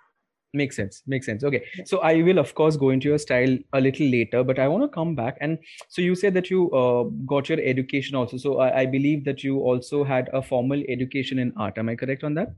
Makes 0.53 0.77
sense. 0.77 1.03
Makes 1.05 1.25
sense. 1.25 1.43
Okay. 1.43 1.63
So 1.85 1.99
i 1.99 2.21
will 2.21 2.39
of 2.39 2.55
course 2.55 2.77
go 2.77 2.89
into 2.89 3.09
your 3.09 3.17
style 3.17 3.57
a 3.73 3.81
little 3.81 4.07
later 4.07 4.43
but 4.43 4.57
i 4.57 4.67
want 4.67 4.83
to 4.83 4.87
come 4.89 5.15
back. 5.15 5.37
And 5.41 5.59
so 5.89 6.01
you 6.01 6.15
said 6.15 6.33
that 6.33 6.49
you 6.49 6.71
uh, 6.71 7.03
got 7.25 7.49
your 7.49 7.59
education 7.59 8.15
also. 8.15 8.37
So 8.37 8.59
I, 8.59 8.81
I, 8.81 8.85
believe 8.85 9.25
that 9.25 9.43
you 9.43 9.59
also 9.59 10.03
had 10.03 10.29
a 10.33 10.41
formal 10.41 10.81
education 10.87 11.39
in 11.39 11.53
art. 11.57 11.77
Am 11.77 11.89
i 11.89 11.95
correct 11.95 12.23
on 12.23 12.35
that 12.35 12.55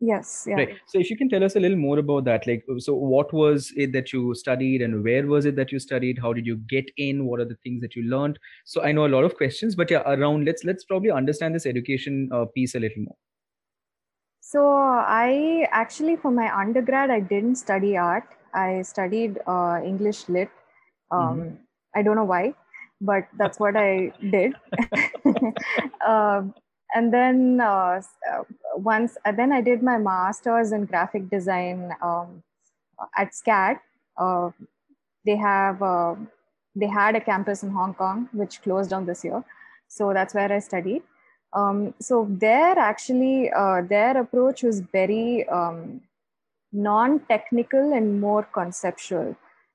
yes 0.00 0.44
yeah 0.46 0.56
right 0.56 0.76
so 0.86 0.98
if 0.98 1.08
you 1.08 1.16
can 1.16 1.28
tell 1.28 1.42
us 1.42 1.56
a 1.56 1.60
little 1.60 1.76
more 1.76 1.98
about 1.98 2.24
that 2.24 2.46
like 2.46 2.62
so 2.78 2.94
what 2.94 3.32
was 3.32 3.72
it 3.76 3.92
that 3.92 4.12
you 4.12 4.34
studied 4.34 4.82
and 4.82 5.02
where 5.02 5.26
was 5.26 5.46
it 5.46 5.56
that 5.56 5.72
you 5.72 5.78
studied 5.78 6.18
how 6.18 6.32
did 6.34 6.46
you 6.46 6.56
get 6.68 6.90
in 6.98 7.24
what 7.24 7.40
are 7.40 7.46
the 7.46 7.56
things 7.62 7.80
that 7.80 7.96
you 7.96 8.02
learned 8.02 8.38
so 8.66 8.82
i 8.82 8.92
know 8.92 9.06
a 9.06 9.14
lot 9.16 9.24
of 9.24 9.36
questions 9.36 9.74
but 9.74 9.90
yeah 9.90 10.02
around 10.06 10.44
let's 10.44 10.64
let's 10.64 10.84
probably 10.84 11.10
understand 11.10 11.54
this 11.54 11.64
education 11.64 12.28
uh, 12.30 12.44
piece 12.44 12.74
a 12.74 12.78
little 12.78 13.02
more 13.04 13.16
so 14.48 14.64
I 14.64 15.66
actually, 15.72 16.14
for 16.14 16.30
my 16.30 16.56
undergrad, 16.56 17.10
I 17.10 17.18
didn't 17.18 17.56
study 17.56 17.96
art. 17.96 18.22
I 18.54 18.82
studied 18.82 19.40
uh, 19.44 19.80
English 19.84 20.28
lit. 20.28 20.50
Um, 21.10 21.20
mm-hmm. 21.20 21.54
I 21.96 22.02
don't 22.02 22.14
know 22.14 22.24
why, 22.24 22.54
but 23.00 23.26
that's 23.36 23.58
what 23.64 23.76
I 23.76 24.12
did. 24.30 24.54
uh, 26.06 26.42
and 26.94 27.12
then 27.12 27.60
uh, 27.60 28.00
uh 28.30 28.42
once, 28.76 29.16
uh, 29.24 29.32
then 29.32 29.52
I 29.52 29.60
did 29.60 29.82
my 29.82 29.98
master's 29.98 30.72
in 30.72 30.84
graphic 30.84 31.28
design 31.30 31.92
um, 32.02 32.42
at 33.16 33.32
SCAD. 33.32 33.78
Uh, 34.16 34.50
they 35.24 35.36
have 35.36 35.80
they 36.74 36.86
had 36.86 37.16
a 37.16 37.20
campus 37.20 37.62
in 37.62 37.70
Hong 37.70 37.94
Kong, 37.94 38.28
which 38.32 38.62
closed 38.62 38.90
down 38.90 39.06
this 39.06 39.24
year. 39.24 39.42
So 39.88 40.12
that's 40.12 40.34
where 40.34 40.52
I 40.52 40.58
studied. 40.58 41.02
Um, 41.52 41.94
so 42.00 42.26
their 42.28 42.78
actually 42.78 43.50
uh, 43.50 43.82
their 43.82 44.16
approach 44.18 44.62
was 44.62 44.80
very 44.80 45.48
um, 45.48 46.02
non-technical 46.72 47.92
and 47.92 48.20
more 48.20 48.42
conceptual. 48.42 49.34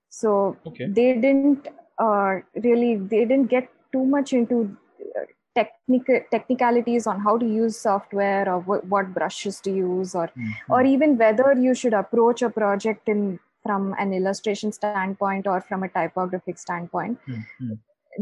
So 0.10 0.58
okay. 0.67 0.86
they 0.86 1.13
didn't 1.13 1.67
uh, 1.97 2.39
really 2.56 2.97
they 2.97 3.26
didn't 3.26 3.47
get 3.47 3.69
too 3.91 4.06
much 4.06 4.34
into 4.34 4.78
uh, 5.15 5.26
technical 5.56 6.20
technicalities 6.32 7.08
on 7.08 7.20
how 7.20 7.38
to 7.38 7.46
use 7.46 7.78
software 7.78 8.48
or 8.48 8.62
w- 8.62 8.82
what 8.88 9.14
brushes 9.14 9.60
to 9.60 9.72
use 9.72 10.16
or 10.16 10.28
mm-hmm. 10.28 10.74
or 10.74 10.84
even 10.84 11.18
whether 11.18 11.54
you 11.54 11.74
should 11.74 11.94
approach 11.94 12.42
a 12.42 12.50
project 12.50 13.10
in 13.10 13.40
from 13.64 13.94
an 14.00 14.14
illustration 14.14 14.72
standpoint 14.72 15.48
or 15.48 15.62
from 15.62 15.84
a 15.84 15.90
typographic 15.90 16.58
standpoint. 16.58 17.20
Mm-hmm. 17.28 17.74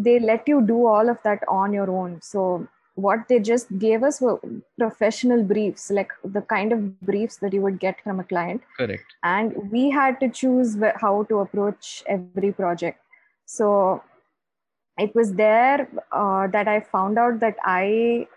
they 0.06 0.20
let 0.20 0.48
you 0.48 0.62
do 0.62 0.86
all 0.86 1.10
of 1.10 1.18
that 1.24 1.44
on 1.48 1.74
your 1.74 1.90
own. 1.90 2.20
So 2.22 2.68
what 2.96 3.28
they 3.30 3.40
just 3.40 3.72
gave 3.80 4.04
us 4.04 4.20
were 4.22 4.40
professional 4.78 5.44
briefs 5.44 5.90
like 5.90 6.12
the 6.24 6.42
kind 6.42 6.72
of 6.72 7.00
briefs 7.02 7.38
that 7.38 7.54
you 7.54 7.62
would 7.62 7.80
get 7.80 8.02
from 8.04 8.20
a 8.20 8.24
client. 8.24 8.62
Correct. 8.78 9.16
And 9.24 9.72
we 9.72 9.90
had 9.90 10.20
to 10.20 10.30
choose 10.30 10.78
how 10.96 11.24
to 11.30 11.40
approach 11.40 12.04
every 12.08 12.52
project. 12.52 13.00
So 13.46 14.04
it 15.00 15.14
was 15.16 15.34
there 15.34 15.88
uh, 16.12 16.48
that 16.48 16.68
i 16.68 16.80
found 16.80 17.18
out 17.18 17.40
that 17.40 17.56
i 17.64 18.28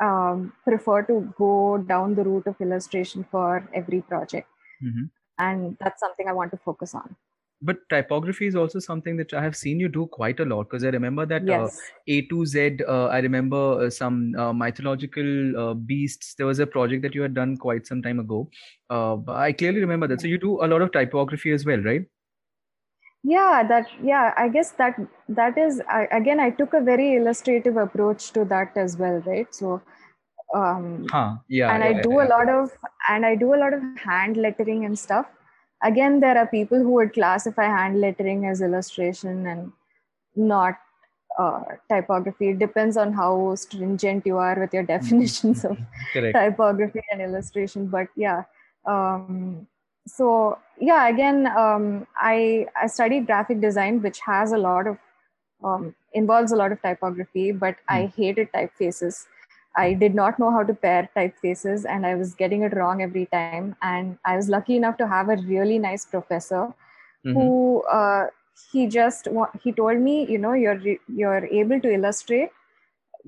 um, 0.00 0.52
prefer 0.64 1.02
to 1.02 1.32
go 1.36 1.78
down 1.88 2.14
the 2.14 2.24
route 2.24 2.46
of 2.46 2.60
illustration 2.60 3.24
for 3.30 3.68
every 3.74 4.00
project 4.02 4.48
mm-hmm. 4.82 5.06
and 5.38 5.76
that's 5.80 6.00
something 6.00 6.28
i 6.28 6.32
want 6.32 6.50
to 6.50 6.60
focus 6.64 6.94
on 6.94 7.16
but 7.60 7.76
typography 7.88 8.46
is 8.46 8.54
also 8.54 8.78
something 8.78 9.16
that 9.16 9.34
I 9.34 9.42
have 9.42 9.56
seen 9.56 9.80
you 9.80 9.88
do 9.88 10.06
quite 10.06 10.38
a 10.38 10.44
lot 10.44 10.64
because 10.64 10.84
I 10.84 10.88
remember 10.88 11.26
that 11.26 11.42
uh, 11.42 11.62
yes. 11.64 11.76
uh, 11.76 11.92
A 12.06 12.22
to 12.22 12.46
Z. 12.46 12.78
Uh, 12.86 13.06
I 13.06 13.18
remember 13.18 13.86
uh, 13.86 13.90
some 13.90 14.34
uh, 14.36 14.52
mythological 14.52 15.58
uh, 15.58 15.74
beasts. 15.74 16.34
There 16.34 16.46
was 16.46 16.60
a 16.60 16.66
project 16.66 17.02
that 17.02 17.14
you 17.14 17.22
had 17.22 17.34
done 17.34 17.56
quite 17.56 17.86
some 17.86 18.00
time 18.00 18.20
ago. 18.20 18.48
I 18.90 19.52
clearly 19.52 19.80
remember 19.80 20.06
that. 20.06 20.20
So 20.20 20.28
you 20.28 20.38
do 20.38 20.64
a 20.64 20.68
lot 20.68 20.82
of 20.82 20.92
typography 20.92 21.50
as 21.50 21.64
well, 21.64 21.80
right? 21.80 22.04
Yeah, 23.24 23.64
that 23.68 23.88
yeah. 24.02 24.32
I 24.36 24.48
guess 24.48 24.72
that 24.72 24.96
that 25.28 25.58
is 25.58 25.82
I, 25.88 26.06
again. 26.12 26.40
I 26.40 26.50
took 26.50 26.72
a 26.72 26.80
very 26.80 27.16
illustrative 27.16 27.76
approach 27.76 28.32
to 28.32 28.44
that 28.46 28.76
as 28.76 28.96
well, 28.96 29.20
right? 29.26 29.52
So 29.54 29.82
um 30.54 31.06
huh, 31.10 31.36
yeah 31.48 31.74
and 31.74 31.82
yeah, 31.82 31.90
i 31.90 32.02
do 32.02 32.12
yeah. 32.12 32.26
a 32.26 32.28
lot 32.28 32.48
of 32.48 32.70
and 33.08 33.26
i 33.26 33.34
do 33.34 33.54
a 33.54 33.60
lot 33.62 33.74
of 33.74 33.82
hand 33.98 34.36
lettering 34.36 34.84
and 34.84 34.98
stuff 34.98 35.26
again 35.84 36.20
there 36.20 36.38
are 36.38 36.46
people 36.46 36.78
who 36.78 36.90
would 36.90 37.12
classify 37.12 37.64
hand 37.64 38.00
lettering 38.00 38.46
as 38.46 38.62
illustration 38.62 39.46
and 39.46 39.72
not 40.36 40.78
uh, 41.38 41.60
typography 41.88 42.48
it 42.48 42.58
depends 42.58 42.96
on 42.96 43.12
how 43.12 43.54
stringent 43.54 44.24
you 44.26 44.38
are 44.38 44.58
with 44.58 44.72
your 44.72 44.82
mm-hmm. 44.84 45.04
definitions 45.04 45.64
of 45.64 45.78
typography 46.12 47.02
and 47.12 47.20
illustration 47.20 47.86
but 47.86 48.06
yeah 48.16 48.42
um, 48.86 49.66
so 50.06 50.58
yeah 50.80 51.08
again 51.08 51.46
um, 51.56 52.06
i 52.16 52.66
i 52.80 52.86
studied 52.86 53.26
graphic 53.26 53.60
design 53.60 54.00
which 54.02 54.20
has 54.20 54.52
a 54.52 54.58
lot 54.58 54.86
of 54.86 54.96
um, 55.64 55.94
involves 56.12 56.52
a 56.52 56.56
lot 56.56 56.72
of 56.72 56.80
typography 56.82 57.50
but 57.52 57.74
mm. 57.74 57.96
i 57.96 58.12
hated 58.16 58.52
typefaces 58.52 59.26
I 59.78 59.94
did 59.94 60.14
not 60.14 60.38
know 60.38 60.50
how 60.50 60.64
to 60.64 60.74
pair 60.74 61.08
typefaces 61.16 61.84
and 61.88 62.04
I 62.04 62.16
was 62.16 62.34
getting 62.34 62.62
it 62.62 62.74
wrong 62.74 63.00
every 63.00 63.26
time. 63.26 63.76
And 63.80 64.18
I 64.24 64.36
was 64.36 64.48
lucky 64.48 64.76
enough 64.76 64.96
to 64.98 65.06
have 65.06 65.28
a 65.28 65.36
really 65.36 65.78
nice 65.78 66.04
professor 66.04 66.74
mm-hmm. 67.24 67.32
who 67.32 67.82
uh, 67.82 68.26
he 68.72 68.88
just 68.88 69.28
he 69.62 69.72
told 69.72 69.98
me, 69.98 70.26
you 70.28 70.38
know, 70.38 70.54
you're 70.54 70.80
you're 71.06 71.46
able 71.46 71.80
to 71.80 71.92
illustrate, 71.92 72.50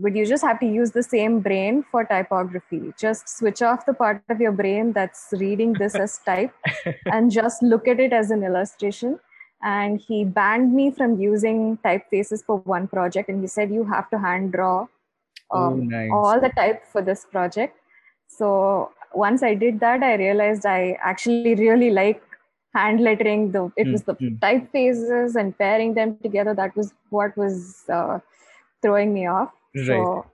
but 0.00 0.16
you 0.16 0.26
just 0.26 0.42
have 0.42 0.58
to 0.60 0.66
use 0.66 0.90
the 0.90 1.02
same 1.02 1.40
brain 1.40 1.84
for 1.90 2.04
typography. 2.04 2.92
Just 2.98 3.28
switch 3.28 3.62
off 3.62 3.86
the 3.86 3.94
part 3.94 4.22
of 4.28 4.40
your 4.40 4.52
brain 4.52 4.92
that's 4.92 5.28
reading 5.32 5.72
this 5.74 5.94
as 5.94 6.18
type 6.26 6.52
and 7.06 7.30
just 7.30 7.62
look 7.62 7.86
at 7.86 8.00
it 8.00 8.12
as 8.12 8.30
an 8.30 8.42
illustration. 8.42 9.18
And 9.62 10.00
he 10.00 10.24
banned 10.24 10.72
me 10.72 10.90
from 10.90 11.20
using 11.20 11.78
typefaces 11.84 12.44
for 12.44 12.58
one 12.58 12.88
project. 12.88 13.28
And 13.28 13.40
he 13.42 13.46
said, 13.46 13.70
you 13.70 13.84
have 13.84 14.08
to 14.10 14.18
hand 14.18 14.52
draw 14.52 14.86
Oh, 15.50 15.66
um, 15.66 15.80
oh, 15.80 15.84
nice. 15.84 16.10
all 16.12 16.40
the 16.40 16.50
type 16.50 16.86
for 16.86 17.02
this 17.02 17.24
project. 17.24 17.76
So 18.28 18.92
once 19.14 19.42
I 19.42 19.54
did 19.54 19.80
that, 19.80 20.02
I 20.02 20.14
realized 20.14 20.64
I 20.64 20.96
actually 21.02 21.54
really 21.54 21.90
like 21.90 22.22
hand 22.74 23.00
lettering. 23.00 23.52
The 23.52 23.72
it 23.76 23.88
mm, 23.88 23.92
was 23.92 24.02
the 24.04 24.14
mm. 24.14 24.38
typefaces 24.38 25.34
and 25.34 25.56
pairing 25.58 25.94
them 25.94 26.18
together 26.22 26.54
that 26.54 26.76
was 26.76 26.92
what 27.10 27.36
was 27.36 27.84
uh, 27.88 28.20
throwing 28.82 29.12
me 29.12 29.26
off. 29.26 29.50
Right. 29.74 29.86
So 29.86 30.26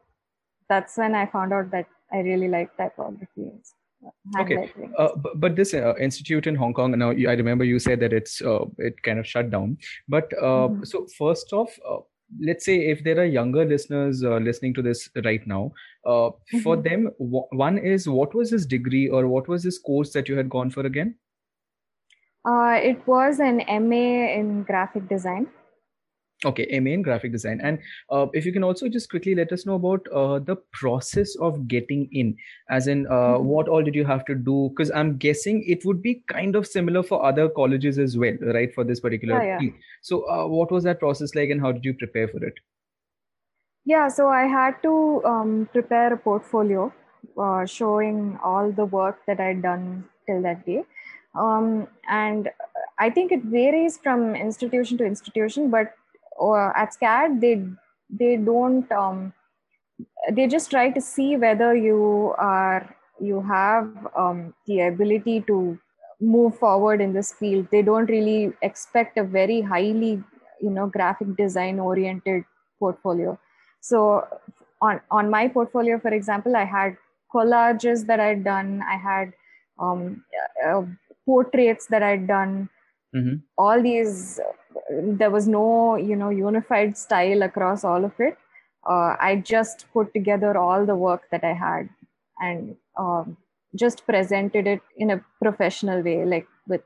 that's 0.69 0.97
when 0.97 1.15
I 1.15 1.27
found 1.27 1.53
out 1.53 1.71
that 1.71 1.87
I 2.13 2.19
really 2.19 2.49
like 2.49 2.77
typography. 2.77 3.53
okay 4.39 4.71
uh, 4.99 5.09
but, 5.17 5.41
but, 5.41 5.57
this 5.57 5.75
uh, 5.75 5.95
institute 5.99 6.47
in 6.47 6.55
hong 6.55 6.73
kong 6.73 6.97
now 6.99 7.11
i 7.11 7.35
remember 7.41 7.65
you 7.65 7.79
said 7.79 7.99
that 7.99 8.13
it's 8.13 8.43
uh, 8.43 8.65
it 8.79 9.03
kind 9.03 9.19
of 9.19 9.27
shut 9.27 9.51
down 9.51 9.77
but 10.09 10.33
uh, 10.41 10.69
mm-hmm. 10.69 10.85
so 10.85 11.07
first 11.19 11.53
off 11.53 11.79
uh, 11.89 11.97
let's 12.41 12.65
say 12.65 12.77
if 12.91 13.03
there 13.05 13.19
are 13.19 13.25
younger 13.25 13.65
listeners 13.65 14.23
uh, 14.23 14.37
listening 14.37 14.75
to 14.75 14.83
this 14.83 15.09
right 15.25 15.47
now 15.47 15.73
uh, 16.05 16.11
mm-hmm. 16.11 16.59
for 16.61 16.77
them 16.77 17.11
w- 17.19 17.49
one 17.53 17.79
is 17.79 18.09
what 18.09 18.35
was 18.35 18.51
this 18.51 18.67
degree 18.67 19.09
or 19.09 19.27
what 19.27 19.49
was 19.49 19.63
this 19.63 19.79
course 19.79 20.13
that 20.13 20.29
you 20.29 20.37
had 20.37 20.49
gone 20.49 20.71
for 20.71 20.87
again 20.87 21.15
uh, 22.45 22.79
it 22.81 23.07
was 23.07 23.41
an 23.41 23.63
ma 23.89 24.07
in 24.41 24.63
graphic 24.63 25.09
design 25.09 25.47
Okay, 26.47 26.79
MA 26.81 26.91
in 26.91 27.03
graphic 27.03 27.33
design. 27.33 27.61
And 27.61 27.81
uh, 28.11 28.27
if 28.33 28.47
you 28.47 28.53
can 28.53 28.63
also 28.63 28.89
just 28.89 29.11
quickly 29.11 29.35
let 29.35 29.53
us 29.53 29.67
know 29.67 29.75
about 29.75 30.07
uh, 30.13 30.39
the 30.39 30.57
process 30.73 31.35
of 31.37 31.67
getting 31.67 32.09
in, 32.13 32.37
as 32.71 32.87
in 32.87 33.07
uh, 33.09 33.11
mm-hmm. 33.11 33.45
what 33.47 33.69
all 33.69 33.83
did 33.83 33.97
you 33.97 34.05
have 34.05 34.25
to 34.27 34.35
do? 34.37 34.71
Because 34.71 34.93
I'm 34.93 35.17
guessing 35.17 35.65
it 35.67 35.85
would 35.85 36.01
be 36.03 36.23
kind 36.29 36.55
of 36.55 36.67
similar 36.67 37.03
for 37.03 37.25
other 37.25 37.49
colleges 37.49 37.99
as 37.99 38.17
well, 38.17 38.37
right? 38.55 38.73
For 38.73 38.85
this 38.85 39.01
particular 39.01 39.43
yeah, 39.43 39.59
yeah. 39.61 39.71
So, 40.03 40.23
uh, 40.31 40.47
what 40.47 40.71
was 40.71 40.85
that 40.85 41.01
process 41.01 41.35
like, 41.35 41.51
and 41.51 41.61
how 41.61 41.73
did 41.73 41.85
you 41.85 41.95
prepare 41.95 42.29
for 42.29 42.45
it? 42.45 42.55
Yeah, 43.85 44.09
so 44.09 44.29
I 44.29 44.43
had 44.45 44.83
to 44.83 45.23
um, 45.25 45.69
prepare 45.73 46.13
a 46.13 46.17
portfolio 46.17 46.93
uh, 47.39 47.67
showing 47.67 48.39
all 48.43 48.73
the 48.73 48.85
work 48.85 49.21
that 49.27 49.41
I'd 49.41 49.63
done 49.63 50.05
till 50.27 50.43
that 50.43 50.65
day. 50.67 50.85
Um, 51.35 51.87
and 52.09 52.51
I 52.99 53.11
think 53.11 53.31
it 53.31 53.45
varies 53.45 53.99
from 53.99 54.35
institution 54.35 54.99
to 54.99 55.05
institution, 55.05 55.71
but 55.71 55.95
uh, 56.41 56.73
at 56.75 56.95
SCAD, 56.95 57.41
they 57.41 57.63
they 58.11 58.37
don't 58.37 58.91
um, 58.93 59.33
they 60.33 60.47
just 60.47 60.71
try 60.71 60.91
to 60.91 61.01
see 61.01 61.37
whether 61.37 61.75
you 61.75 62.35
are 62.39 62.95
you 63.21 63.41
have 63.43 63.91
um, 64.17 64.55
the 64.67 64.81
ability 64.83 65.41
to 65.47 65.79
move 66.21 66.59
forward 66.59 67.01
in 67.01 67.13
this 67.13 67.33
field. 67.33 67.67
They 67.71 67.83
don't 67.83 68.07
really 68.07 68.53
expect 68.63 69.19
a 69.19 69.25
very 69.25 69.61
highly 69.61 70.23
you 70.61 70.71
know 70.71 70.87
graphic 70.87 71.37
design 71.37 71.79
oriented 71.79 72.45
portfolio. 72.79 73.39
So 73.81 74.27
on 74.81 75.01
on 75.11 75.31
my 75.31 75.49
portfolio, 75.49 75.99
for 75.99 76.13
example, 76.13 76.57
I 76.57 76.65
had 76.65 76.97
collages 77.33 78.07
that 78.07 78.21
I'd 78.21 78.45
done. 78.45 78.83
I 78.89 78.97
had 78.97 79.33
um, 79.79 80.25
uh, 80.65 80.83
portraits 81.25 81.87
that 81.87 82.03
I'd 82.03 82.27
done. 82.27 82.69
Mm-hmm. 83.17 83.37
All 83.57 83.83
these 83.83 84.41
there 84.91 85.31
was 85.31 85.49
no 85.49 85.97
you 85.97 86.17
know 86.17 86.31
unified 86.31 86.97
style 86.97 87.43
across 87.43 87.85
all 87.85 88.05
of 88.05 88.13
it 88.19 88.37
uh, 88.89 89.17
i 89.21 89.43
just 89.45 89.87
put 89.93 90.13
together 90.15 90.57
all 90.57 90.87
the 90.87 90.95
work 90.95 91.23
that 91.31 91.45
i 91.45 91.53
had 91.53 91.89
and 92.41 92.77
um, 92.99 93.37
just 93.75 94.07
presented 94.07 94.67
it 94.67 94.81
in 94.97 95.11
a 95.11 95.21
professional 95.43 96.03
way 96.03 96.25
like 96.25 96.47
with 96.69 96.83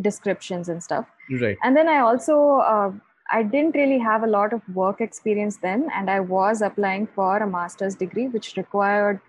descriptions 0.00 0.68
and 0.68 0.82
stuff 0.82 1.06
right 1.40 1.58
and 1.62 1.76
then 1.76 1.88
i 1.88 1.98
also 1.98 2.58
uh, 2.58 2.90
i 3.30 3.42
didn't 3.42 3.74
really 3.76 3.98
have 3.98 4.22
a 4.22 4.26
lot 4.26 4.52
of 4.52 4.62
work 4.74 5.00
experience 5.00 5.58
then 5.58 5.88
and 5.94 6.10
i 6.10 6.20
was 6.20 6.62
applying 6.62 7.06
for 7.06 7.38
a 7.38 7.46
master's 7.46 7.94
degree 7.94 8.28
which 8.28 8.56
required 8.56 9.20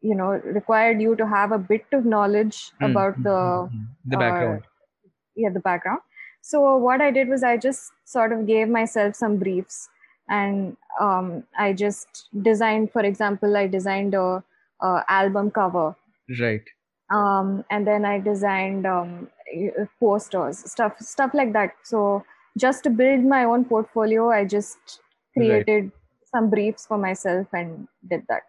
you 0.00 0.14
know 0.14 0.30
required 0.58 1.00
you 1.00 1.14
to 1.16 1.26
have 1.26 1.52
a 1.52 1.58
bit 1.58 1.84
of 1.92 2.04
knowledge 2.04 2.72
mm. 2.80 2.90
about 2.90 3.22
the 3.22 3.70
the 4.06 4.16
background 4.16 4.62
uh, 4.62 4.71
yeah 5.36 5.50
the 5.50 5.60
background 5.60 6.00
so 6.42 6.76
what 6.76 7.00
I 7.00 7.10
did 7.12 7.28
was 7.28 7.44
I 7.44 7.56
just 7.56 7.92
sort 8.04 8.32
of 8.32 8.46
gave 8.46 8.68
myself 8.68 9.14
some 9.14 9.36
briefs, 9.36 9.88
and 10.28 10.76
um, 11.00 11.44
I 11.56 11.72
just 11.72 12.28
designed. 12.42 12.90
For 12.92 13.02
example, 13.02 13.56
I 13.56 13.68
designed 13.68 14.14
a, 14.14 14.42
a 14.82 15.04
album 15.08 15.52
cover. 15.52 15.94
Right. 16.40 16.64
Um, 17.14 17.64
and 17.70 17.86
then 17.86 18.04
I 18.04 18.18
designed 18.18 18.86
um, 18.86 19.28
posters, 20.00 20.58
stuff, 20.58 20.98
stuff 20.98 21.32
like 21.32 21.52
that. 21.52 21.74
So 21.84 22.24
just 22.58 22.82
to 22.84 22.90
build 22.90 23.22
my 23.22 23.44
own 23.44 23.64
portfolio, 23.64 24.30
I 24.30 24.44
just 24.44 25.00
created 25.36 25.84
right. 25.84 25.92
some 26.34 26.50
briefs 26.50 26.86
for 26.86 26.98
myself 26.98 27.46
and 27.52 27.86
did 28.08 28.24
that 28.28 28.42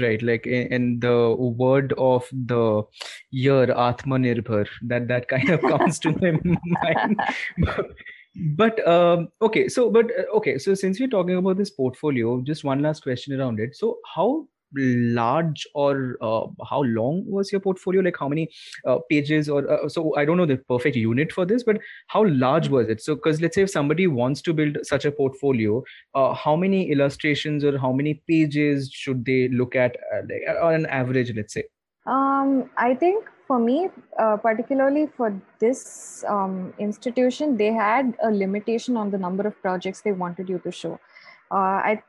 right 0.00 0.22
like 0.22 0.46
in, 0.46 0.72
in, 0.72 1.00
the 1.00 1.34
word 1.38 1.92
of 1.98 2.28
the 2.32 2.82
year 3.30 3.66
atmanirbhar 3.66 4.68
that 4.82 5.08
that 5.08 5.28
kind 5.28 5.48
of 5.50 5.60
comes 5.60 5.98
to 5.98 6.12
my 6.20 6.32
mind. 6.82 7.20
But 8.36 8.86
um, 8.86 9.28
okay 9.42 9.68
so 9.68 9.90
but 9.90 10.06
uh, 10.16 10.36
okay 10.36 10.58
so 10.58 10.74
since 10.74 11.00
we're 11.00 11.08
talking 11.08 11.36
about 11.36 11.56
this 11.56 11.70
portfolio 11.70 12.40
just 12.42 12.62
one 12.62 12.80
last 12.80 13.02
question 13.02 13.38
around 13.38 13.58
it. 13.58 13.74
So 13.76 13.98
how 14.14 14.46
large 14.76 15.66
or 15.74 16.16
uh, 16.20 16.46
how 16.68 16.82
long 16.82 17.24
was 17.26 17.50
your 17.52 17.60
portfolio? 17.60 18.00
Like 18.02 18.16
how 18.18 18.28
many 18.28 18.48
uh, 18.86 18.98
pages 19.08 19.48
or 19.48 19.70
uh, 19.70 19.88
so 19.88 20.14
i 20.16 20.24
don't 20.24 20.36
know 20.36 20.46
the 20.46 20.56
perfect 20.56 20.96
unit 20.96 21.32
for 21.32 21.44
this 21.44 21.62
but 21.62 21.78
how 22.06 22.24
large 22.26 22.68
was 22.68 22.88
it? 22.88 23.02
So 23.02 23.14
because 23.14 23.40
let's 23.40 23.54
say 23.54 23.62
if 23.62 23.70
somebody 23.70 24.06
wants 24.06 24.42
to 24.42 24.52
build 24.52 24.78
such 24.82 25.04
a 25.04 25.12
portfolio 25.12 25.82
uh, 26.14 26.34
how 26.34 26.56
many 26.56 26.90
illustrations 26.90 27.64
or 27.64 27.78
how 27.78 27.92
many 27.92 28.22
pages 28.28 28.90
should 28.92 29.24
they 29.24 29.48
look 29.48 29.74
at 29.74 29.96
uh, 30.14 30.22
like, 30.28 30.42
uh, 30.48 30.66
on 30.66 30.74
an 30.74 30.86
average 30.86 31.32
let's 31.36 31.54
say? 31.54 31.64
Um, 32.06 32.70
i 32.76 32.94
think 32.94 33.26
for 33.46 33.58
me 33.58 33.88
particularly 34.42 35.08
for 35.16 35.34
this 35.58 36.24
um, 36.28 36.72
institution 36.78 37.56
they 37.56 37.72
had 37.72 38.14
a 38.22 38.30
limitation 38.30 38.96
on 38.96 39.10
the 39.10 39.18
number 39.18 39.46
of 39.46 39.60
projects 39.60 40.02
they 40.02 40.12
wanted 40.12 40.48
you 40.48 40.58
to 40.60 40.70
show. 40.70 41.00
I 41.50 42.02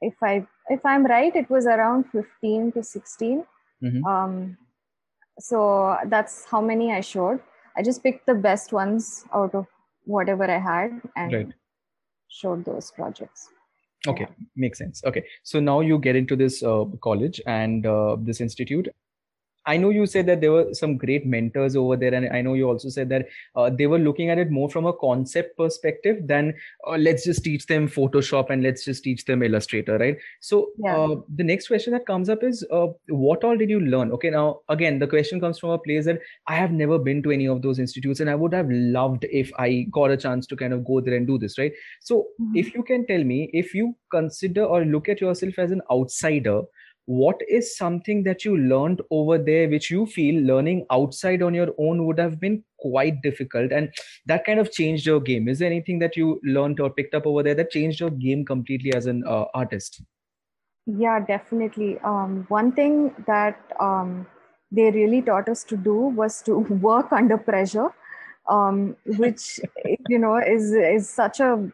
if 0.00 0.14
I 0.22 0.46
if 0.70 0.86
I'm 0.86 1.04
right, 1.04 1.34
it 1.34 1.50
was 1.50 1.66
around 1.66 2.04
15 2.12 2.72
to 2.72 2.82
16. 2.82 3.44
Mm-hmm. 3.82 4.04
Um, 4.06 4.56
so 5.38 5.96
that's 6.06 6.44
how 6.44 6.60
many 6.60 6.92
I 6.92 7.00
showed. 7.00 7.40
I 7.76 7.82
just 7.82 8.02
picked 8.02 8.26
the 8.26 8.34
best 8.34 8.72
ones 8.72 9.24
out 9.34 9.54
of 9.54 9.66
whatever 10.04 10.44
I 10.44 10.58
had 10.58 11.00
and 11.16 11.32
right. 11.32 11.52
showed 12.28 12.64
those 12.64 12.90
projects. 12.90 13.48
Okay, 14.06 14.26
yeah. 14.28 14.46
makes 14.56 14.78
sense. 14.78 15.02
Okay, 15.04 15.24
so 15.42 15.60
now 15.60 15.80
you 15.80 15.98
get 15.98 16.16
into 16.16 16.36
this 16.36 16.62
uh, 16.62 16.84
college 17.02 17.40
and 17.46 17.84
uh, 17.84 18.16
this 18.18 18.40
institute, 18.40 18.88
I 19.66 19.76
know 19.76 19.90
you 19.90 20.06
said 20.06 20.26
that 20.26 20.40
there 20.40 20.52
were 20.52 20.72
some 20.72 20.96
great 20.96 21.26
mentors 21.26 21.76
over 21.76 21.96
there, 21.96 22.14
and 22.14 22.28
I 22.34 22.40
know 22.40 22.54
you 22.54 22.68
also 22.68 22.88
said 22.88 23.08
that 23.10 23.28
uh, 23.54 23.70
they 23.70 23.86
were 23.86 23.98
looking 23.98 24.30
at 24.30 24.38
it 24.38 24.50
more 24.50 24.70
from 24.70 24.86
a 24.86 24.92
concept 24.92 25.56
perspective 25.56 26.26
than 26.26 26.54
uh, 26.86 26.96
let's 26.96 27.24
just 27.24 27.44
teach 27.44 27.66
them 27.66 27.88
Photoshop 27.88 28.50
and 28.50 28.62
let's 28.62 28.84
just 28.84 29.04
teach 29.04 29.24
them 29.24 29.42
Illustrator, 29.42 29.98
right? 29.98 30.16
So 30.40 30.70
yeah. 30.78 30.96
uh, 30.96 31.16
the 31.34 31.44
next 31.44 31.68
question 31.68 31.92
that 31.92 32.06
comes 32.06 32.28
up 32.28 32.42
is, 32.42 32.66
uh, 32.72 32.88
what 33.08 33.44
all 33.44 33.56
did 33.56 33.70
you 33.70 33.80
learn? 33.80 34.12
Okay, 34.12 34.30
now 34.30 34.60
again, 34.68 34.98
the 34.98 35.06
question 35.06 35.40
comes 35.40 35.58
from 35.58 35.70
a 35.70 35.78
place 35.78 36.06
that 36.06 36.20
I 36.46 36.56
have 36.56 36.72
never 36.72 36.98
been 36.98 37.22
to 37.24 37.30
any 37.30 37.46
of 37.46 37.60
those 37.60 37.78
institutes, 37.78 38.20
and 38.20 38.30
I 38.30 38.34
would 38.34 38.54
have 38.54 38.70
loved 38.70 39.26
if 39.30 39.52
I 39.58 39.86
got 39.90 40.10
a 40.10 40.16
chance 40.16 40.46
to 40.46 40.56
kind 40.56 40.72
of 40.72 40.84
go 40.84 41.00
there 41.00 41.14
and 41.14 41.26
do 41.26 41.38
this, 41.38 41.58
right? 41.58 41.72
So 42.00 42.28
mm-hmm. 42.40 42.56
if 42.56 42.74
you 42.74 42.82
can 42.82 43.06
tell 43.06 43.22
me, 43.22 43.50
if 43.52 43.74
you 43.74 43.94
consider 44.10 44.64
or 44.64 44.84
look 44.84 45.08
at 45.08 45.20
yourself 45.20 45.58
as 45.58 45.70
an 45.70 45.82
outsider 45.90 46.62
what 47.10 47.40
is 47.48 47.76
something 47.76 48.22
that 48.22 48.44
you 48.44 48.56
learned 48.56 49.02
over 49.10 49.36
there 49.36 49.68
which 49.68 49.90
you 49.90 50.06
feel 50.06 50.40
learning 50.42 50.86
outside 50.92 51.42
on 51.42 51.52
your 51.52 51.70
own 51.76 52.06
would 52.06 52.20
have 52.20 52.38
been 52.38 52.62
quite 52.78 53.20
difficult? 53.22 53.72
And 53.72 53.92
that 54.26 54.44
kind 54.44 54.60
of 54.60 54.70
changed 54.70 55.06
your 55.06 55.18
game. 55.18 55.48
Is 55.48 55.58
there 55.58 55.70
anything 55.70 55.98
that 55.98 56.16
you 56.16 56.40
learned 56.44 56.78
or 56.78 56.88
picked 56.88 57.16
up 57.16 57.26
over 57.26 57.42
there 57.42 57.56
that 57.56 57.72
changed 57.72 57.98
your 57.98 58.10
game 58.10 58.44
completely 58.44 58.94
as 58.94 59.06
an 59.06 59.24
uh, 59.26 59.46
artist? 59.54 60.02
Yeah 60.86 61.18
definitely. 61.18 61.98
Um, 62.04 62.44
one 62.48 62.70
thing 62.70 63.12
that 63.26 63.58
um, 63.80 64.26
they 64.70 64.92
really 64.92 65.20
taught 65.20 65.48
us 65.48 65.64
to 65.64 65.76
do 65.76 65.94
was 65.94 66.40
to 66.42 66.58
work 66.88 67.12
under 67.12 67.38
pressure 67.38 67.88
um, 68.48 68.96
which 69.04 69.60
you 70.08 70.18
know 70.18 70.36
is 70.36 70.72
is 70.72 71.08
such 71.08 71.40
a 71.40 71.70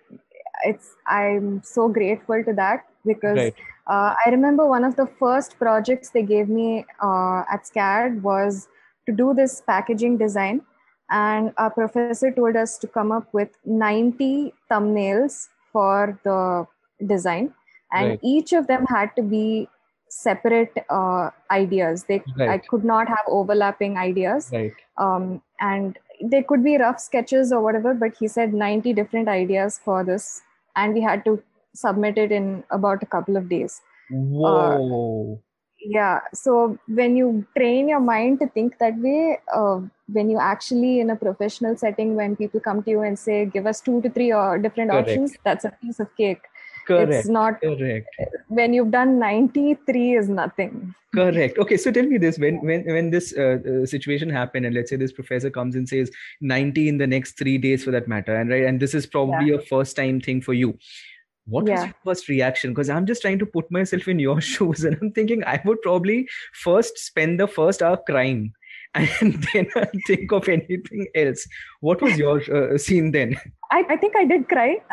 it's 0.65 0.95
i'm 1.07 1.63
so 1.63 1.87
grateful 1.87 2.43
to 2.43 2.53
that 2.55 2.87
because 3.05 3.37
right 3.37 3.55
uh, 3.87 4.15
I 4.25 4.31
remember 4.31 4.67
one 4.67 4.85
of 4.85 4.97
the 4.97 5.07
first 5.07 5.59
projects 5.59 6.11
they 6.11 6.23
gave 6.23 6.49
me 6.49 6.85
uh, 7.03 7.45
at 7.51 7.65
SCAD 7.65 8.21
was 8.23 8.69
to 9.07 9.13
do 9.13 9.33
this 9.35 9.63
packaging 9.67 10.19
design. 10.19 10.63
And 11.09 11.53
our 11.57 11.71
professor 11.71 12.33
told 12.33 12.57
us 12.57 12.79
to 12.79 12.89
come 12.89 13.13
up 13.13 13.33
with 13.33 13.51
90 13.65 14.53
thumbnails 14.71 15.49
for 15.73 16.19
the 16.25 16.67
design. 17.07 17.55
And 17.93 18.11
right. 18.11 18.21
each 18.25 18.53
of 18.53 18.67
them 18.67 18.85
had 18.87 19.15
to 19.15 19.23
be 19.23 19.69
separate 20.09 20.73
uh, 20.91 21.31
ideas. 21.53 22.05
They, 22.05 22.25
right. 22.37 22.49
I 22.51 22.59
could 22.59 22.85
not 22.85 23.07
have 23.07 23.25
overlapping 23.29 23.97
ideas. 23.99 24.51
Right. 24.53 24.73
Um, 24.99 25.43
and 25.61 25.97
they 26.21 26.43
could 26.43 26.65
be 26.65 26.77
rough 26.77 26.99
sketches 26.99 27.53
or 27.53 27.61
whatever, 27.61 27.95
but 27.95 28.17
he 28.19 28.27
said 28.27 28.53
90 28.53 28.93
different 28.95 29.29
ideas 29.29 29.81
for 29.85 30.03
this. 30.03 30.43
And 30.75 30.93
we 30.93 31.03
had 31.03 31.25
to 31.25 31.41
submitted 31.77 32.33
in 32.33 32.65
about 32.71 33.03
a 33.03 33.07
couple 33.07 33.37
of 33.37 33.49
days. 33.49 33.81
Whoa. 34.11 35.35
Uh, 35.35 35.47
yeah. 35.79 36.21
So 36.33 36.79
when 36.89 37.17
you 37.17 37.47
train 37.57 37.89
your 37.89 38.01
mind 38.01 38.41
to 38.41 38.49
think 38.49 38.79
that 38.79 38.99
way, 38.99 39.39
uh, 39.55 39.81
when 40.09 40.31
you 40.31 40.39
actually 40.39 41.01
in 41.01 41.11
a 41.11 41.17
professional 41.17 41.77
setting, 41.77 42.15
when 42.17 42.37
people 42.37 42.61
come 42.61 42.83
to 42.85 42.91
you 42.91 43.03
and 43.03 43.19
say, 43.19 43.47
"Give 43.47 43.67
us 43.67 43.81
two 43.81 44.01
to 44.03 44.11
three 44.11 44.33
or 44.33 44.57
uh, 44.57 44.59
different 44.59 44.91
Correct. 44.91 45.09
options," 45.09 45.37
that's 45.45 45.65
a 45.65 45.73
piece 45.83 46.01
of 46.01 46.15
cake. 46.17 46.43
Correct. 46.87 47.13
It's 47.13 47.29
not 47.29 47.61
correct. 47.61 48.09
When 48.47 48.73
you've 48.73 48.93
done 48.93 49.19
93 49.19 50.15
is 50.17 50.29
nothing. 50.29 50.95
Correct. 51.13 51.59
Okay. 51.59 51.77
So 51.77 51.91
tell 51.91 52.07
me 52.07 52.19
this: 52.19 52.39
when 52.39 52.61
when 52.65 52.85
when 52.85 53.11
this 53.11 53.35
uh, 53.37 53.59
uh, 53.73 53.87
situation 53.87 54.31
happened, 54.31 54.67
and 54.67 54.75
let's 54.75 54.91
say 54.91 54.97
this 54.97 55.13
professor 55.13 55.51
comes 55.51 55.75
and 55.75 55.89
says 55.89 56.11
90 56.41 56.89
in 56.89 56.99
the 56.99 57.07
next 57.07 57.39
three 57.39 57.59
days, 57.59 57.85
for 57.85 57.91
that 57.91 58.09
matter, 58.09 58.37
and 58.37 58.51
right, 58.51 58.65
and 58.65 58.81
this 58.81 58.95
is 58.95 59.07
probably 59.07 59.51
yeah. 59.51 59.57
a 59.57 59.67
first 59.75 59.97
time 59.97 60.21
thing 60.21 60.41
for 60.41 60.55
you 60.55 60.79
what 61.47 61.67
yeah. 61.67 61.75
was 61.75 61.85
your 61.85 61.95
first 62.05 62.29
reaction 62.29 62.71
because 62.73 62.91
i'm 62.91 63.07
just 63.07 63.23
trying 63.23 63.39
to 63.39 63.47
put 63.47 63.71
myself 63.71 64.09
in 64.09 64.19
your 64.19 64.41
shoes 64.53 64.85
and 64.85 64.97
i'm 65.01 65.13
thinking 65.13 65.45
i 65.45 65.61
would 65.65 65.81
probably 65.83 66.29
first 66.53 66.99
spend 66.99 67.41
the 67.41 67.47
first 67.47 67.83
hour 67.83 67.99
crying 68.09 68.53
and 69.21 69.47
then 69.53 69.67
think 70.07 70.33
of 70.33 70.49
anything 70.49 71.07
else. 71.15 71.47
What 71.81 72.01
was 72.01 72.17
your 72.19 72.41
uh, 72.55 72.79
scene 72.79 73.13
then? 73.13 73.39
I, 73.71 73.85
I 73.91 73.97
think 73.97 74.17
I 74.17 74.25
did 74.25 74.49
cry. 74.49 74.77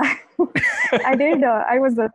I 1.06 1.16
did. 1.16 1.44
Uh, 1.44 1.64
I 1.70 1.80
was. 1.80 1.98
Uh, 1.98 2.10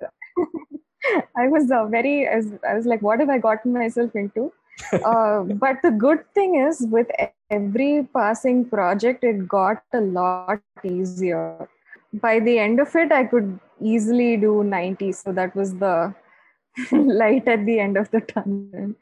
I 1.36 1.48
was 1.48 1.70
uh, 1.70 1.86
very. 1.86 2.28
I 2.28 2.36
was, 2.36 2.46
I 2.68 2.74
was 2.74 2.86
like, 2.86 3.00
what 3.00 3.20
have 3.20 3.30
I 3.30 3.38
gotten 3.38 3.72
myself 3.72 4.14
into? 4.14 4.52
uh, 4.92 5.42
but 5.44 5.78
the 5.82 5.90
good 5.90 6.24
thing 6.34 6.56
is, 6.56 6.86
with 6.90 7.06
every 7.50 8.06
passing 8.14 8.66
project, 8.66 9.24
it 9.24 9.48
got 9.48 9.82
a 9.94 10.00
lot 10.00 10.60
easier. 10.84 11.68
By 12.12 12.40
the 12.40 12.58
end 12.58 12.80
of 12.80 12.94
it, 12.96 13.12
I 13.12 13.24
could 13.24 13.58
easily 13.80 14.36
do 14.36 14.64
90. 14.64 15.12
So 15.12 15.32
that 15.32 15.54
was 15.54 15.74
the 15.74 16.14
light 16.92 17.48
at 17.48 17.64
the 17.66 17.80
end 17.80 17.96
of 17.96 18.10
the 18.10 18.20
tunnel. 18.20 18.94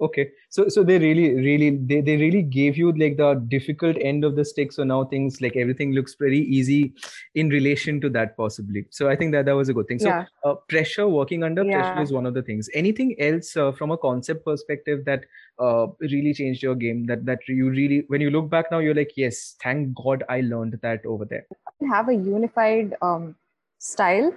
Okay. 0.00 0.30
So 0.48 0.68
so 0.68 0.82
they 0.82 0.98
really 0.98 1.34
really 1.34 1.76
they, 1.76 2.00
they 2.00 2.16
really 2.16 2.42
gave 2.42 2.76
you 2.78 2.90
like 2.92 3.18
the 3.18 3.34
difficult 3.48 3.96
end 4.00 4.24
of 4.24 4.34
the 4.34 4.44
stick. 4.44 4.72
So 4.72 4.82
now 4.82 5.04
things 5.04 5.40
like 5.40 5.56
everything 5.56 5.92
looks 5.92 6.14
pretty 6.14 6.38
easy 6.38 6.94
in 7.34 7.50
relation 7.50 8.00
to 8.00 8.08
that 8.10 8.36
possibly. 8.36 8.86
So 8.90 9.08
i 9.10 9.16
think 9.16 9.32
that 9.32 9.44
that 9.44 9.52
was 9.52 9.68
a 9.68 9.74
good 9.74 9.88
thing. 9.88 9.98
So 9.98 10.08
yeah. 10.08 10.24
uh, 10.44 10.54
pressure 10.68 11.06
working 11.06 11.44
under 11.44 11.64
yeah. 11.64 11.82
pressure 11.82 12.02
is 12.02 12.12
one 12.12 12.24
of 12.24 12.34
the 12.34 12.42
things. 12.42 12.70
Anything 12.72 13.14
else 13.20 13.56
uh, 13.56 13.72
from 13.72 13.90
a 13.90 13.98
concept 13.98 14.44
perspective 14.44 15.04
that 15.04 15.24
uh, 15.58 15.88
really 16.00 16.32
changed 16.32 16.62
your 16.62 16.74
game? 16.74 17.04
That 17.06 17.26
that 17.26 17.46
you 17.46 17.68
really 17.68 18.04
when 18.08 18.22
you 18.22 18.30
look 18.30 18.48
back 18.48 18.70
now 18.70 18.78
you're 18.78 18.94
like 18.94 19.12
yes 19.16 19.56
thank 19.62 19.94
god 19.94 20.24
i 20.28 20.40
learned 20.40 20.78
that 20.82 21.04
over 21.04 21.26
there. 21.26 21.46
Have 21.90 22.08
a 22.08 22.14
unified 22.14 22.94
um, 23.02 23.36
style 23.80 24.32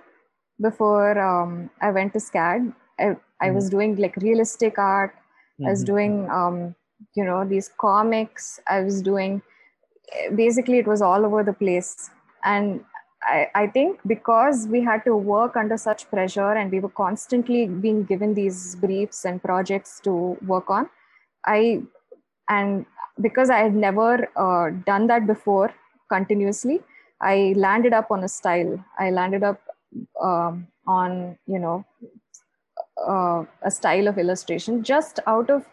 before 0.61 1.19
um, 1.19 1.69
i 1.81 1.91
went 1.91 2.13
to 2.13 2.19
scad 2.19 2.73
I, 2.99 3.15
I 3.41 3.49
mm. 3.49 3.55
was 3.55 3.69
doing 3.69 3.95
like 3.97 4.15
realistic 4.17 4.77
art 4.77 5.11
mm-hmm. 5.11 5.67
i 5.67 5.69
was 5.69 5.83
mm-hmm. 5.83 5.93
doing 5.93 6.29
um, 6.29 6.75
you 7.15 7.25
know 7.25 7.43
these 7.45 7.69
comics 7.77 8.59
i 8.67 8.79
was 8.81 9.01
doing 9.01 9.41
basically 10.35 10.77
it 10.77 10.87
was 10.87 11.01
all 11.01 11.25
over 11.25 11.43
the 11.43 11.53
place 11.53 12.09
and 12.43 12.83
I, 13.25 13.47
I 13.55 13.67
think 13.67 13.99
because 14.05 14.67
we 14.67 14.81
had 14.81 15.05
to 15.05 15.15
work 15.15 15.55
under 15.55 15.77
such 15.77 16.09
pressure 16.09 16.51
and 16.51 16.71
we 16.71 16.79
were 16.79 16.89
constantly 16.89 17.67
being 17.67 18.03
given 18.03 18.33
these 18.33 18.75
briefs 18.75 19.23
and 19.25 19.41
projects 19.41 19.99
to 20.03 20.37
work 20.45 20.69
on 20.69 20.89
i 21.45 21.81
and 22.49 22.85
because 23.21 23.49
i 23.49 23.59
had 23.59 23.75
never 23.75 24.29
uh, 24.35 24.69
done 24.85 25.07
that 25.07 25.27
before 25.27 25.73
continuously 26.09 26.81
i 27.31 27.53
landed 27.55 27.93
up 27.93 28.11
on 28.11 28.23
a 28.23 28.27
style. 28.27 28.73
I 28.99 29.09
landed 29.11 29.43
up 29.43 29.61
um, 30.21 30.67
on 30.87 31.37
you 31.47 31.59
know 31.59 31.85
uh, 33.07 33.43
a 33.61 33.71
style 33.71 34.07
of 34.07 34.17
illustration 34.17 34.83
just 34.83 35.19
out 35.27 35.49
of 35.49 35.65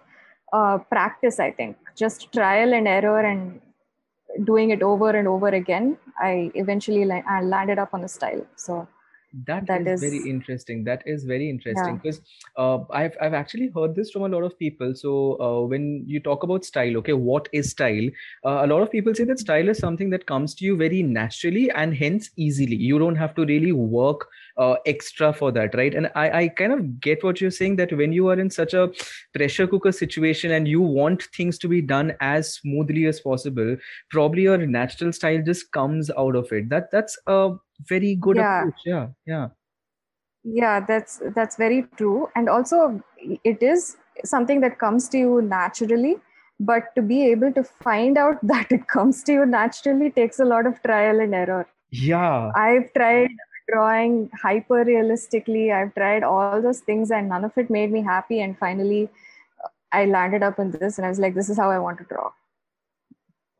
uh, 0.52 0.78
practice 0.94 1.38
i 1.40 1.50
think. 1.50 1.76
Just 1.96 2.32
trial 2.32 2.72
and 2.74 2.88
error 2.88 3.20
and 3.20 3.60
doing 4.44 4.70
it 4.70 4.82
over 4.82 5.10
and 5.10 5.28
over 5.28 5.48
again 5.48 5.86
i 6.20 6.50
eventually 6.54 7.04
la- 7.04 7.26
I 7.36 7.42
landed 7.42 7.78
up 7.78 7.94
on 7.94 8.04
a 8.04 8.08
style. 8.08 8.46
So 8.56 8.86
that, 9.47 9.66
that 9.66 9.87
is, 9.87 10.03
is, 10.03 10.11
very 10.11 10.31
interesting. 10.31 10.85
That 10.85 11.03
is 11.07 11.25
very 11.25 11.49
interesting 11.49 11.97
because 11.97 12.21
yeah. 12.57 12.64
uh, 12.64 12.85
I've, 12.90 13.16
I've 13.21 13.35
actually 13.35 13.71
heard 13.75 13.95
this 13.95 14.11
from 14.11 14.23
a 14.23 14.29
lot 14.29 14.43
of 14.43 14.59
people. 14.59 14.95
So 14.95 15.40
uh, 15.40 15.66
when 15.66 16.05
you 16.07 16.21
talk 16.21 16.43
about 16.43 16.64
style 16.64 16.97
okay 16.99 17.12
what 17.12 17.49
is 17.53 17.71
style? 17.71 18.09
Uh, 18.45 18.61
a 18.64 18.66
lot 18.66 18.83
of 18.83 18.90
people 18.90 19.14
say 19.14 19.25
that 19.25 19.38
style 19.38 19.69
is 19.69 19.79
something 19.79 20.11
that 20.11 20.27
comes 20.27 20.55
to 20.57 20.64
you 20.64 20.77
very 20.77 21.03
naturally 21.03 21.71
and 21.71 21.95
hence 21.95 22.31
easily. 22.37 22.77
You 22.77 22.99
don't 22.99 23.16
have 23.16 23.35
to 23.37 23.45
really 23.45 23.73
work 23.73 24.29
uh, 24.57 24.77
extra 24.87 25.33
for 25.33 25.53
that 25.53 25.75
right? 25.75 25.95
And 25.95 26.11
I, 26.14 26.31
I 26.31 26.49
kind 26.49 26.73
of 26.73 27.01
get 27.01 27.23
what 27.25 27.40
you're 27.40 27.51
saying 27.51 27.77
that 27.77 27.93
when 27.93 28.12
you 28.12 28.29
are 28.29 28.38
in 28.38 28.51
such 28.51 28.75
a 28.75 28.90
pressure 29.35 29.66
cooker 29.66 29.93
situation 29.93 30.53
and 30.53 30.66
you 30.66 30.81
want 30.81 31.23
things 31.37 31.59
to 31.59 31.69
be 31.69 31.81
done 31.81 32.14
as 32.21 32.55
smoothly 32.55 33.07
as 33.07 33.21
possible 33.21 33.77
probably 34.11 34.43
your 34.43 34.59
natural 34.59 35.12
style 35.12 35.43
just 35.43 35.71
comes 35.73 36.11
out 36.11 36.37
of 36.37 36.53
it. 36.53 36.69
That 36.69 36.90
that's 36.90 37.19
a 37.27 37.55
very 37.88 38.14
good 38.14 38.37
yeah. 38.37 38.61
approach 38.61 38.81
yeah 38.85 39.09
yeah. 39.27 39.49
Yeah 40.43 40.81
that's 40.81 41.21
that's 41.35 41.57
very 41.57 41.87
true. 41.97 42.29
And 42.35 42.49
also 42.49 43.03
it 43.45 43.62
is 43.62 43.97
something 44.25 44.61
that 44.61 44.79
comes 44.79 45.09
to 45.11 45.19
you 45.19 45.43
naturally 45.43 46.16
but 46.59 46.95
to 46.95 47.03
be 47.03 47.27
able 47.27 47.53
to 47.53 47.64
find 47.64 48.19
out 48.19 48.38
that 48.43 48.71
it 48.71 48.87
comes 48.87 49.23
to 49.25 49.33
you 49.33 49.47
naturally 49.47 50.11
takes 50.11 50.40
a 50.40 50.45
lot 50.45 50.66
of 50.66 50.83
trial 50.83 51.21
and 51.21 51.35
error. 51.35 51.66
Yeah. 51.90 52.53
I've 52.55 52.93
tried 52.95 53.31
drawing 53.69 54.29
hyper 54.43 54.83
realistically 54.85 55.71
i've 55.71 55.95
tried 55.95 56.25
all 56.25 56.61
those 56.61 56.81
things 56.81 57.12
and 57.12 57.29
none 57.29 57.45
of 57.45 57.57
it 57.57 57.71
made 57.71 57.93
me 57.93 58.03
happy. 58.03 58.40
And 58.40 58.59
finally 58.59 59.09
i 59.93 60.05
landed 60.05 60.43
up 60.43 60.59
in 60.59 60.71
this 60.71 60.99
and 60.99 61.07
i 61.07 61.09
was 61.09 61.19
like 61.19 61.35
this 61.35 61.51
is 61.51 61.57
how 61.57 61.71
i 61.71 61.79
want 61.79 61.99
to 61.99 62.05
draw 62.05 62.31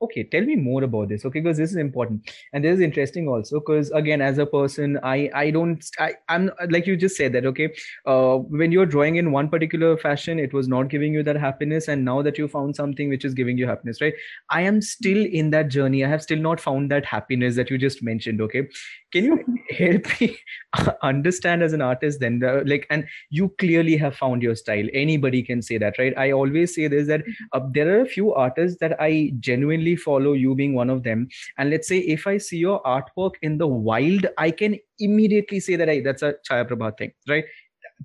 okay 0.03 0.25
tell 0.25 0.43
me 0.43 0.57
more 0.57 0.83
about 0.85 1.09
this. 1.09 1.25
Okay 1.25 1.41
because 1.41 1.57
this 1.57 1.71
is 1.71 1.77
important. 1.77 2.31
And 2.53 2.65
this 2.65 2.75
is 2.75 2.81
interesting 2.81 3.29
also 3.29 3.61
because 3.61 3.91
again 3.91 4.21
as 4.21 4.39
a 4.39 4.47
person 4.47 4.99
i 5.03 5.31
i 5.35 5.51
don't 5.51 5.85
i 5.99 6.13
i'm 6.29 6.51
like 6.69 6.87
you 6.87 6.97
just 6.97 7.17
said 7.17 7.33
that 7.33 7.47
okay 7.47 7.73
uh, 8.07 8.37
when 8.37 8.73
you're 8.73 8.87
drawing 8.87 9.17
in 9.17 9.33
one 9.33 9.49
particular 9.49 9.97
fashion 9.97 10.39
it 10.39 10.53
was 10.53 10.69
not 10.69 10.89
giving 10.89 11.13
you 11.13 11.23
that 11.23 11.37
happiness 11.37 11.89
and 11.89 12.05
now 12.05 12.23
that 12.23 12.39
you 12.39 12.49
found 12.49 12.77
something 12.77 13.09
which 13.09 13.25
is 13.25 13.35
giving 13.35 13.59
you 13.59 13.67
happiness 13.67 14.01
right? 14.01 14.15
I 14.51 14.63
am 14.63 14.81
still 14.83 15.25
in 15.25 15.51
that 15.51 15.69
journey. 15.69 16.05
I 16.05 16.09
have 16.09 16.23
still 16.23 16.39
not 16.39 16.61
found 16.61 16.91
that 16.91 17.05
happiness 17.05 17.57
that 17.57 17.71
you 17.71 17.79
just 17.79 18.03
mentioned 18.03 18.41
okay? 18.41 18.69
Can 19.13 19.25
you 19.25 19.45
help 19.71 20.21
me 20.21 20.37
understand 21.03 21.63
as 21.63 21.73
an 21.73 21.83
artist 21.83 22.21
then 22.21 22.39
the, 22.39 22.63
like 22.67 22.87
and 22.91 23.07
you 23.31 23.49
clearly 23.59 23.97
have 23.97 24.17
found 24.17 24.43
your 24.43 24.55
style. 24.55 24.87
Anybody 24.93 25.43
can 25.43 25.63
say 25.63 25.79
that 25.79 25.99
right? 25.99 26.17
I 26.17 26.33
always 26.33 26.75
say 26.75 26.89
this 26.89 27.07
that 27.09 27.23
uh, 27.53 27.61
there 27.73 27.97
are 27.97 28.01
a 28.01 28.07
few 28.07 28.35
artists 28.35 28.79
that 28.81 29.01
i 29.01 29.33
genuinely 29.41 29.97
follow 29.97 30.33
you 30.33 30.55
being 30.55 30.75
one 30.75 30.91
of 30.91 31.03
them. 31.03 31.29
And 31.59 31.71
let's 31.71 31.89
say 31.89 31.99
if 31.99 32.27
i 32.27 32.39
see 32.39 32.59
your 32.59 32.83
artwork 32.83 33.33
in 33.43 33.59
the 33.59 33.67
wild 33.67 34.27
i 34.39 34.51
can 34.51 34.79
immediately 34.99 35.61
say 35.61 35.77
that 35.77 35.89
hey, 35.89 36.01
that's 36.01 36.23
a 36.23 36.35
chaya 36.49 36.69
prabhat 36.69 36.99
thing 36.99 37.13
right? 37.29 37.45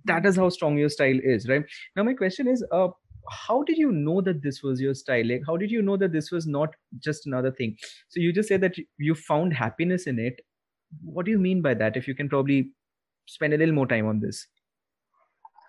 That 0.06 0.26
is 0.26 0.36
how 0.36 0.50
strong 0.50 0.78
your 0.78 0.90
style 0.90 1.20
is 1.24 1.48
right? 1.48 1.64
Now 1.96 2.04
my 2.04 2.14
question 2.14 2.48
is 2.48 2.66
uh, 2.72 2.90
how 3.30 3.64
did 3.64 3.78
you 3.78 3.92
know 3.92 4.22
that 4.22 4.42
this 4.44 4.62
was 4.62 4.80
your 4.80 4.94
style? 4.94 5.28
Like 5.28 5.44
how 5.48 5.58
did 5.58 5.72
you 5.72 5.82
know 5.82 5.98
that 5.98 6.12
this 6.12 6.32
was 6.32 6.46
not 6.46 6.76
just 7.00 7.26
another 7.26 7.52
thing? 7.52 7.76
So 8.10 8.20
you 8.20 8.34
just 8.34 8.50
said 8.50 8.62
that 8.62 8.76
you 8.98 9.16
found 9.16 9.54
happiness 9.54 10.08
in 10.08 10.20
it 10.20 10.42
what 11.04 11.26
do 11.26 11.32
you 11.32 11.40
mean 11.40 11.62
by 11.62 11.74
that? 11.74 11.98
If 11.98 12.08
you 12.08 12.16
can 12.16 12.30
probably 12.30 12.72
spend 13.28 13.54
a 13.54 13.58
little 13.58 13.74
more 13.74 13.88
time 13.88 14.08
on 14.08 14.20
this. 14.20 14.48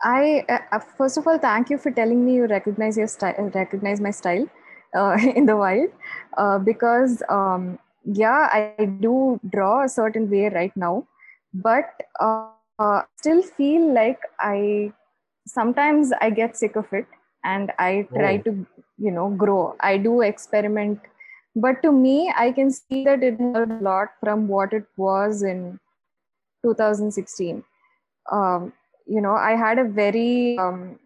I 0.02 0.44
uh, 0.48 0.78
first 0.98 1.16
of 1.16 1.26
all 1.26 1.38
thank 1.38 1.70
you 1.70 1.78
for 1.78 1.90
telling 1.90 2.24
me 2.24 2.34
you 2.34 2.46
recognize 2.46 2.98
your 2.98 3.06
style 3.06 3.50
recognize 3.54 4.00
my 4.00 4.10
style 4.10 4.46
uh, 4.94 5.16
in 5.34 5.46
the 5.46 5.56
wild 5.56 5.88
uh, 6.36 6.58
because 6.58 7.22
um, 7.30 7.78
yeah 8.04 8.48
i 8.52 8.84
do 9.00 9.40
draw 9.50 9.84
a 9.84 9.88
certain 9.88 10.30
way 10.30 10.50
right 10.50 10.76
now 10.76 11.06
but 11.54 11.90
uh, 12.20 13.02
still 13.16 13.42
feel 13.42 13.92
like 13.94 14.20
i 14.38 14.92
sometimes 15.46 16.12
i 16.20 16.28
get 16.28 16.56
sick 16.56 16.76
of 16.76 16.92
it 16.92 17.06
and 17.42 17.72
i 17.78 18.06
try 18.12 18.36
oh. 18.36 18.42
to 18.42 18.66
you 18.98 19.10
know 19.10 19.30
grow. 19.30 19.76
I 19.80 19.96
do 19.98 20.20
experiment 20.22 21.00
but 21.64 21.82
to 21.82 21.90
me 21.90 22.32
i 22.36 22.50
can 22.52 22.70
see 22.70 23.02
that 23.04 23.22
it 23.22 23.40
helped 23.40 23.72
a 23.72 23.84
lot 23.88 24.08
from 24.20 24.46
what 24.46 24.72
it 24.72 24.86
was 24.96 25.42
in 25.42 25.80
2016 26.62 27.64
um, 28.30 28.72
you 29.06 29.20
know 29.20 29.34
i 29.34 29.56
had 29.64 29.78
a 29.78 29.84
very 29.84 30.58
um, 30.58 30.98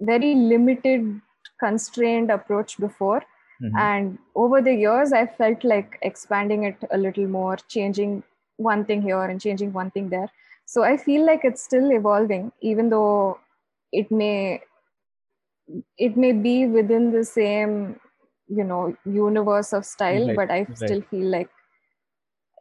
very 0.00 0.34
limited 0.34 1.20
constrained 1.60 2.30
approach 2.30 2.78
before. 2.78 3.22
Mm-hmm. 3.62 3.76
and 3.78 4.18
over 4.34 4.60
the 4.60 4.74
years 4.74 5.12
i 5.12 5.24
felt 5.24 5.62
like 5.62 5.96
expanding 6.02 6.64
it 6.64 6.76
a 6.90 6.98
little 6.98 7.28
more 7.34 7.56
changing 7.74 8.24
one 8.56 8.84
thing 8.84 9.00
here 9.00 9.22
and 9.22 9.40
changing 9.40 9.72
one 9.72 9.92
thing 9.92 10.08
there. 10.08 10.28
So 10.66 10.82
i 10.82 10.96
feel 10.96 11.24
like 11.24 11.44
it's 11.44 11.62
still 11.62 11.92
evolving 11.92 12.50
even 12.60 12.90
though 12.90 13.38
it 13.92 14.10
may 14.10 14.60
it 15.96 16.16
may 16.16 16.32
be 16.32 16.66
within 16.66 17.12
the 17.12 17.24
same 17.24 18.00
you 18.56 18.64
know 18.64 18.96
universe 19.04 19.72
of 19.72 19.84
style 19.84 20.26
right, 20.26 20.36
but 20.36 20.50
i 20.50 20.58
right. 20.58 20.76
still 20.76 21.02
feel 21.10 21.26
like 21.26 21.50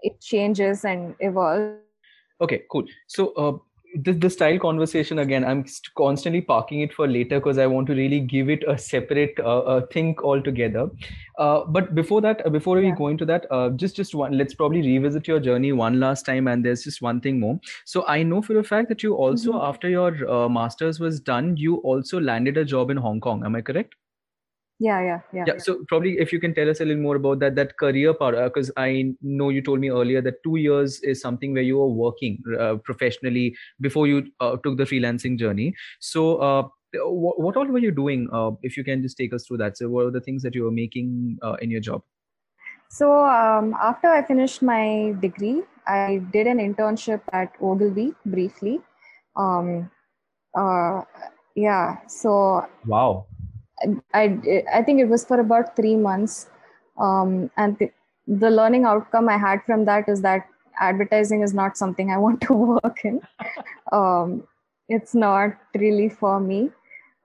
it 0.01 0.19
changes 0.21 0.85
and 0.85 1.15
evolves 1.19 1.79
okay 2.41 2.63
cool 2.71 2.85
so 3.07 3.27
uh, 3.33 3.57
the, 3.95 4.11
the 4.13 4.29
style 4.29 4.57
conversation 4.57 5.19
again 5.19 5.45
i'm 5.45 5.63
constantly 5.95 6.41
parking 6.41 6.81
it 6.81 6.93
for 6.93 7.07
later 7.07 7.39
because 7.39 7.57
i 7.57 7.67
want 7.67 7.85
to 7.87 7.93
really 7.93 8.19
give 8.19 8.49
it 8.49 8.63
a 8.67 8.77
separate 8.77 9.39
uh, 9.39 9.59
uh, 9.59 9.85
think 9.91 10.23
altogether 10.23 10.89
uh, 11.37 11.63
but 11.65 11.93
before 11.93 12.19
that 12.21 12.45
uh, 12.45 12.49
before 12.49 12.79
yeah. 12.79 12.89
we 12.89 12.97
go 12.97 13.07
into 13.07 13.25
that 13.25 13.45
uh, 13.51 13.69
just 13.69 13.95
just 13.95 14.15
one 14.15 14.37
let's 14.37 14.53
probably 14.53 14.81
revisit 14.81 15.27
your 15.27 15.39
journey 15.39 15.71
one 15.71 15.99
last 15.99 16.25
time 16.25 16.47
and 16.47 16.65
there's 16.65 16.83
just 16.83 17.01
one 17.01 17.21
thing 17.21 17.39
more 17.39 17.59
so 17.85 18.05
i 18.07 18.23
know 18.23 18.41
for 18.41 18.57
a 18.59 18.63
fact 18.63 18.89
that 18.89 19.03
you 19.03 19.13
also 19.13 19.51
mm-hmm. 19.51 19.65
after 19.65 19.89
your 19.89 20.29
uh, 20.29 20.49
masters 20.49 20.99
was 20.99 21.19
done 21.19 21.55
you 21.55 21.75
also 21.77 22.19
landed 22.19 22.57
a 22.57 22.65
job 22.65 22.89
in 22.89 22.97
hong 22.97 23.19
kong 23.19 23.45
am 23.45 23.55
i 23.55 23.61
correct 23.61 23.95
yeah 24.79 25.01
yeah 25.01 25.19
yeah 25.31 25.43
yeah 25.47 25.57
so 25.57 25.83
probably 25.87 26.17
if 26.19 26.33
you 26.33 26.39
can 26.39 26.53
tell 26.53 26.69
us 26.69 26.81
a 26.81 26.85
little 26.85 27.01
more 27.01 27.15
about 27.15 27.39
that 27.39 27.55
that 27.55 27.77
career 27.77 28.13
part 28.13 28.35
because 28.35 28.69
uh, 28.71 28.81
i 28.81 29.13
know 29.21 29.49
you 29.49 29.61
told 29.61 29.79
me 29.79 29.89
earlier 29.89 30.21
that 30.21 30.41
two 30.43 30.55
years 30.55 30.99
is 31.01 31.21
something 31.21 31.53
where 31.53 31.61
you 31.61 31.77
were 31.77 31.87
working 31.87 32.41
uh, 32.59 32.75
professionally 32.77 33.55
before 33.81 34.07
you 34.07 34.25
uh, 34.39 34.55
took 34.63 34.77
the 34.77 34.83
freelancing 34.83 35.37
journey 35.37 35.73
so 35.99 36.37
uh, 36.37 36.63
what, 37.01 37.39
what 37.39 37.57
all 37.57 37.65
were 37.65 37.79
you 37.79 37.91
doing? 37.91 38.29
Uh, 38.31 38.51
if 38.61 38.77
you 38.77 38.83
can 38.83 39.01
just 39.01 39.17
take 39.17 39.33
us 39.33 39.45
through 39.45 39.57
that. 39.57 39.77
So, 39.77 39.89
what 39.89 40.05
are 40.05 40.11
the 40.11 40.21
things 40.21 40.43
that 40.43 40.55
you 40.55 40.63
were 40.63 40.71
making 40.71 41.37
uh, 41.41 41.55
in 41.61 41.71
your 41.71 41.81
job? 41.81 42.03
So, 42.89 43.25
um, 43.25 43.75
after 43.81 44.07
I 44.07 44.21
finished 44.23 44.61
my 44.61 45.15
degree, 45.19 45.63
I 45.87 46.21
did 46.31 46.47
an 46.47 46.57
internship 46.57 47.21
at 47.31 47.53
Ogilvy 47.61 48.13
briefly. 48.25 48.81
Um, 49.35 49.89
uh, 50.55 51.01
yeah, 51.55 51.97
so 52.07 52.65
wow, 52.85 53.25
I 54.13 54.39
I 54.73 54.81
think 54.81 54.99
it 55.01 55.09
was 55.09 55.25
for 55.25 55.39
about 55.39 55.75
three 55.75 55.95
months, 55.95 56.47
um, 56.99 57.51
and 57.57 57.77
the, 57.77 57.91
the 58.27 58.49
learning 58.49 58.85
outcome 58.85 59.29
I 59.29 59.37
had 59.37 59.63
from 59.65 59.85
that 59.85 60.07
is 60.07 60.21
that 60.21 60.47
advertising 60.79 61.41
is 61.41 61.53
not 61.53 61.77
something 61.77 62.11
I 62.11 62.17
want 62.25 62.41
to 62.41 62.53
work 62.53 62.99
in. 63.03 63.21
um, 63.91 64.43
it's 64.89 65.15
not 65.15 65.55
really 65.75 66.09
for 66.09 66.39
me. 66.39 66.69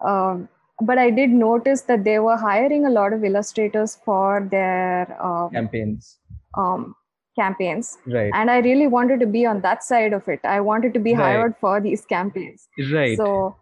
Um, 0.06 0.48
but 0.80 0.96
I 0.96 1.10
did 1.10 1.30
notice 1.30 1.82
that 1.82 2.04
they 2.04 2.18
were 2.20 2.36
hiring 2.36 2.86
a 2.86 2.90
lot 2.90 3.12
of 3.12 3.24
illustrators 3.24 3.98
for 4.04 4.46
their 4.50 5.20
um, 5.20 5.50
campaigns. 5.50 6.18
Um, 6.56 6.94
campaigns. 7.38 7.98
Right. 8.06 8.30
And 8.34 8.50
I 8.50 8.58
really 8.58 8.86
wanted 8.86 9.20
to 9.20 9.26
be 9.26 9.44
on 9.46 9.60
that 9.62 9.82
side 9.82 10.12
of 10.12 10.28
it. 10.28 10.40
I 10.44 10.60
wanted 10.60 10.94
to 10.94 11.00
be 11.00 11.14
right. 11.14 11.22
hired 11.22 11.56
for 11.60 11.80
these 11.80 12.04
campaigns. 12.04 12.68
Right. 12.92 13.16
So 13.16 13.56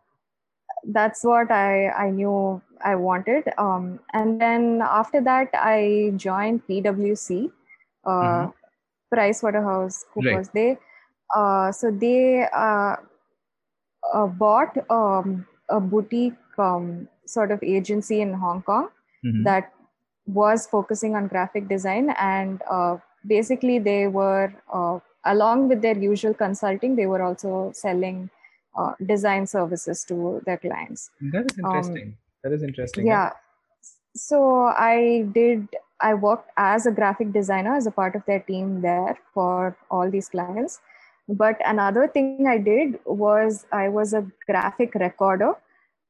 that's 0.93 1.25
what 1.25 1.51
I 1.51 1.89
I 1.89 2.11
knew 2.11 2.63
I 2.85 2.95
wanted. 2.95 3.45
Um, 3.59 4.01
and 4.13 4.41
then 4.41 4.83
after 4.83 5.21
that, 5.23 5.51
I 5.55 6.13
joined 6.17 6.67
PwC, 6.67 7.51
uh, 8.05 8.11
mm-hmm. 8.11 8.51
Price 9.11 9.43
Waterhouse 9.43 10.05
Coopers. 10.13 10.47
Right. 10.47 10.55
They 10.55 10.79
uh, 11.35 11.73
so 11.73 11.91
they 11.91 12.47
uh, 12.53 12.97
uh, 14.13 14.27
bought 14.27 14.77
um, 14.91 15.47
a 15.69 15.81
boutique 15.81 16.35
um, 16.59 17.09
sort 17.27 17.51
of 17.51 17.63
agency 17.63 18.21
in 18.21 18.33
Hong 18.33 18.63
Kong 18.63 18.89
mm-hmm. 19.25 19.43
that 19.45 19.73
was 20.27 20.67
focusing 20.67 21.15
on 21.15 21.29
graphic 21.29 21.69
design 21.69 22.11
and 22.19 22.63
uh, 22.71 22.97
basically 23.27 23.79
they 23.79 24.07
were 24.07 24.53
uh, 24.73 24.99
along 25.25 25.69
with 25.69 25.83
their 25.83 25.97
usual 25.97 26.35
consulting 26.35 26.97
they 26.97 27.07
were 27.07 27.23
also 27.23 27.71
selling 27.75 28.29
uh, 28.77 28.93
design 29.07 29.47
services 29.47 30.05
to 30.05 30.43
their 30.45 30.59
clients 30.59 31.11
that 31.21 31.45
is 31.51 31.59
um, 31.65 31.67
interesting 31.67 32.09
um, 32.09 32.17
that 32.47 32.55
is 32.59 32.63
interesting 32.63 33.07
yeah 33.07 33.31
so 34.15 34.41
i 34.89 35.27
did 35.35 35.79
i 36.01 36.15
worked 36.15 36.51
as 36.57 36.87
a 36.87 36.93
graphic 36.99 37.33
designer 37.33 37.77
as 37.77 37.87
a 37.87 37.91
part 37.91 38.15
of 38.15 38.25
their 38.27 38.41
team 38.41 38.81
there 38.81 39.19
for 39.35 39.77
all 39.91 40.11
these 40.11 40.29
clients 40.29 40.81
but 41.29 41.61
another 41.67 42.07
thing 42.07 42.47
i 42.49 42.57
did 42.57 42.99
was 43.05 43.67
i 43.73 43.89
was 43.89 44.13
a 44.15 44.25
graphic 44.47 44.95
recorder 44.95 45.53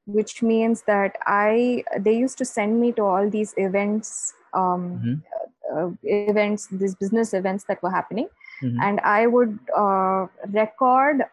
which 0.07 0.43
means 0.43 0.83
that 0.83 1.17
i 1.27 1.83
they 1.99 2.17
used 2.17 2.39
to 2.39 2.45
send 2.45 2.81
me 2.81 2.93
to 2.93 3.03
all 3.03 3.31
these 3.31 3.55
events 3.57 4.35
um, 4.55 4.83
mm-hmm. 5.05 5.77
uh, 5.77 5.91
events 6.05 6.69
these 6.71 6.95
business 6.95 7.35
events 7.35 7.65
that 7.65 7.83
were 7.83 7.91
happening 7.91 8.29
mm-hmm. 8.63 8.81
and 8.81 9.01
i 9.01 9.27
would 9.27 9.59
uh, 9.77 10.27
record 10.53 11.25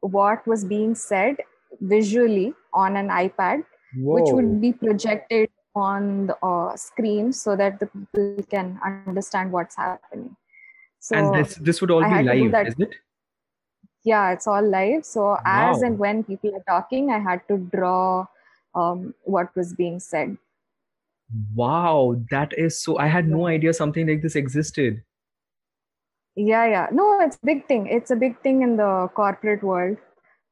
what 0.00 0.46
was 0.46 0.64
being 0.64 0.94
said 0.94 1.36
visually 1.80 2.54
on 2.72 2.96
an 2.96 3.08
ipad 3.08 3.64
Whoa. 3.96 4.14
which 4.14 4.32
would 4.32 4.60
be 4.60 4.72
projected 4.72 5.50
on 5.74 6.26
the 6.26 6.36
uh, 6.44 6.76
screen 6.76 7.32
so 7.32 7.56
that 7.56 7.80
the 7.80 7.86
people 7.86 8.44
can 8.50 8.78
understand 9.06 9.52
what's 9.52 9.76
happening. 9.76 10.36
So 11.00 11.16
and 11.16 11.34
this 11.34 11.54
this 11.56 11.80
would 11.80 11.90
all 11.90 12.04
I 12.04 12.22
be 12.22 12.48
live 12.48 12.66
is 12.66 12.74
it? 12.78 12.94
Yeah 14.04 14.32
it's 14.32 14.46
all 14.46 14.62
live. 14.62 15.04
So 15.04 15.22
wow. 15.22 15.40
as 15.44 15.82
and 15.82 15.98
when 15.98 16.24
people 16.24 16.54
are 16.54 16.64
talking 16.68 17.10
i 17.10 17.18
had 17.18 17.46
to 17.48 17.58
draw 17.58 18.26
um, 18.74 19.14
what 19.24 19.54
was 19.56 19.74
being 19.74 20.00
said. 20.00 20.36
Wow 21.54 22.16
that 22.30 22.52
is 22.58 22.80
so 22.82 22.98
i 22.98 23.06
had 23.06 23.28
no 23.28 23.46
idea 23.46 23.72
something 23.72 24.06
like 24.08 24.22
this 24.22 24.36
existed. 24.36 25.02
Yeah 26.34 26.66
yeah. 26.66 26.88
No 26.92 27.20
it's 27.20 27.36
a 27.36 27.46
big 27.46 27.66
thing. 27.66 27.86
It's 27.86 28.10
a 28.10 28.16
big 28.16 28.40
thing 28.42 28.62
in 28.62 28.76
the 28.76 29.08
corporate 29.14 29.62
world 29.62 29.98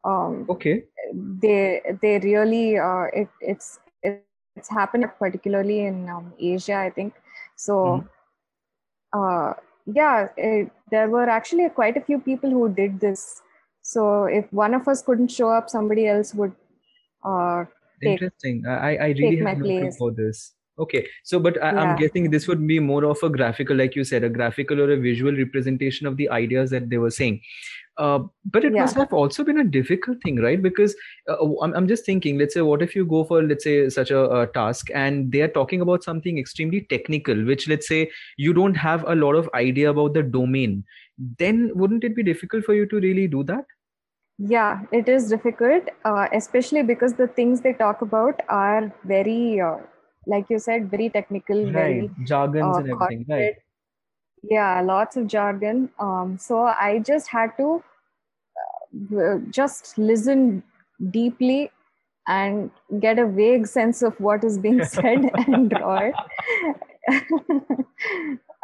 um, 0.07 0.47
okay. 0.49 0.85
they 1.13 1.83
they 2.01 2.19
really 2.21 2.79
uh, 2.79 3.07
it 3.13 3.29
it's 3.41 3.81
it's 4.03 4.69
happening 4.69 5.11
particularly 5.19 5.81
in 5.87 6.09
um, 6.09 6.33
asia 6.39 6.77
i 6.77 6.91
think. 6.91 7.15
So 7.57 7.75
mm-hmm. 7.75 9.21
uh, 9.21 9.55
yeah 9.87 10.29
it, 10.37 10.71
there 10.91 11.09
were 11.11 11.29
actually 11.29 11.69
quite 11.71 11.97
a 11.97 12.01
few 12.01 12.21
people 12.21 12.51
who 12.51 12.69
did 12.69 13.01
this. 13.01 13.43
So 13.83 14.25
if 14.25 14.53
one 14.53 14.75
of 14.75 14.89
us 14.89 15.03
couldn't 15.03 15.31
show 15.31 15.51
up 15.51 15.71
somebody 15.71 16.07
else 16.07 16.35
would 16.35 16.53
uh, 17.25 17.65
take, 18.03 18.13
interesting. 18.13 18.65
I 18.67 18.97
i 18.97 19.09
really 19.09 19.39
have 19.39 19.59
no 19.59 19.91
for 19.99 20.13
this. 20.13 20.53
Okay. 20.79 21.07
So 21.25 21.41
but 21.41 21.63
I, 21.63 21.71
am 21.85 21.97
guessing 21.97 22.31
this 22.31 22.47
would 22.49 22.67
be 22.67 22.79
more 22.79 23.05
of 23.05 23.23
a 23.23 23.31
graphical 23.31 23.77
like 23.77 23.97
you 23.97 24.05
said 24.05 24.25
a 24.25 24.29
graphical 24.29 24.81
or 24.81 24.91
a 24.93 25.01
visual 25.09 25.35
representation 25.45 26.07
of 26.07 26.17
the 26.17 26.29
ideas 26.29 26.71
that 26.71 26.91
they 26.91 26.99
were 26.99 27.15
saying 27.19 27.41
uh, 27.99 28.21
but 28.45 28.65
it 28.65 28.75
yeah. 28.75 28.83
must 28.83 28.97
have 28.97 29.13
also 29.13 29.43
been 29.43 29.59
a 29.59 29.65
difficult 29.65 30.23
thing 30.23 30.37
right 30.37 30.63
because 30.63 30.95
uh, 31.29 31.37
I'm, 31.63 31.73
I'm 31.75 31.89
just 31.89 32.05
thinking 32.05 32.39
let's 32.39 32.55
say 32.55 32.61
what 32.61 32.83
if 32.83 32.95
you 32.95 33.05
go 33.07 33.25
for 33.25 33.43
let's 33.43 33.65
say 33.65 33.89
such 33.89 34.11
a, 34.11 34.31
a, 34.41 34.47
task 34.49 34.91
and 34.95 35.33
they 35.33 35.41
are 35.41 35.49
talking 35.49 35.81
about 35.81 36.05
something 36.05 36.39
extremely 36.39 36.83
technical 36.83 37.45
which 37.45 37.69
let's 37.69 37.89
say 37.89 38.11
you 38.37 38.53
don't 38.53 38.75
have 38.75 39.05
a 39.09 39.15
lot 39.15 39.35
of 39.35 39.49
idea 39.55 39.91
about 39.91 40.15
the 40.15 40.23
domain 40.23 40.85
then 41.39 41.71
wouldn't 41.75 42.05
it 42.05 42.15
be 42.15 42.23
difficult 42.23 42.65
for 42.65 42.75
you 42.75 42.87
to 42.87 43.01
really 43.01 43.27
do 43.27 43.43
that 43.43 43.65
yeah 44.39 44.83
it 44.93 45.09
is 45.09 45.29
difficult 45.29 45.85
uh, 46.05 46.29
especially 46.33 46.83
because 46.83 47.15
the 47.15 47.29
things 47.29 47.61
they 47.61 47.73
talk 47.73 48.03
about 48.03 48.41
are 48.49 48.93
very 49.05 49.61
uh, 49.61 49.77
like 50.27 50.51
you 50.51 50.59
said 50.59 50.91
very 50.91 51.09
technical 51.09 51.65
right. 51.65 51.73
very 51.73 52.11
jargons 52.25 52.77
uh, 52.77 52.81
and 52.81 52.91
everything 52.91 53.25
right 53.29 53.55
yeah 54.51 54.81
lots 54.81 55.17
of 55.17 55.27
jargon 55.27 55.89
um, 55.99 56.37
so 56.39 56.63
i 56.63 56.99
just 56.99 57.29
had 57.29 57.57
to 57.57 57.83
uh, 59.19 59.39
just 59.51 59.97
listen 59.99 60.63
deeply 61.11 61.71
and 62.29 62.71
get 63.01 63.19
a 63.19 63.27
vague 63.27 63.67
sense 63.67 64.03
of 64.03 64.19
what 64.21 64.43
is 64.45 64.59
being 64.59 64.85
said 64.97 65.31
and 65.47 65.71
draw 65.71 65.99
it 65.99 66.15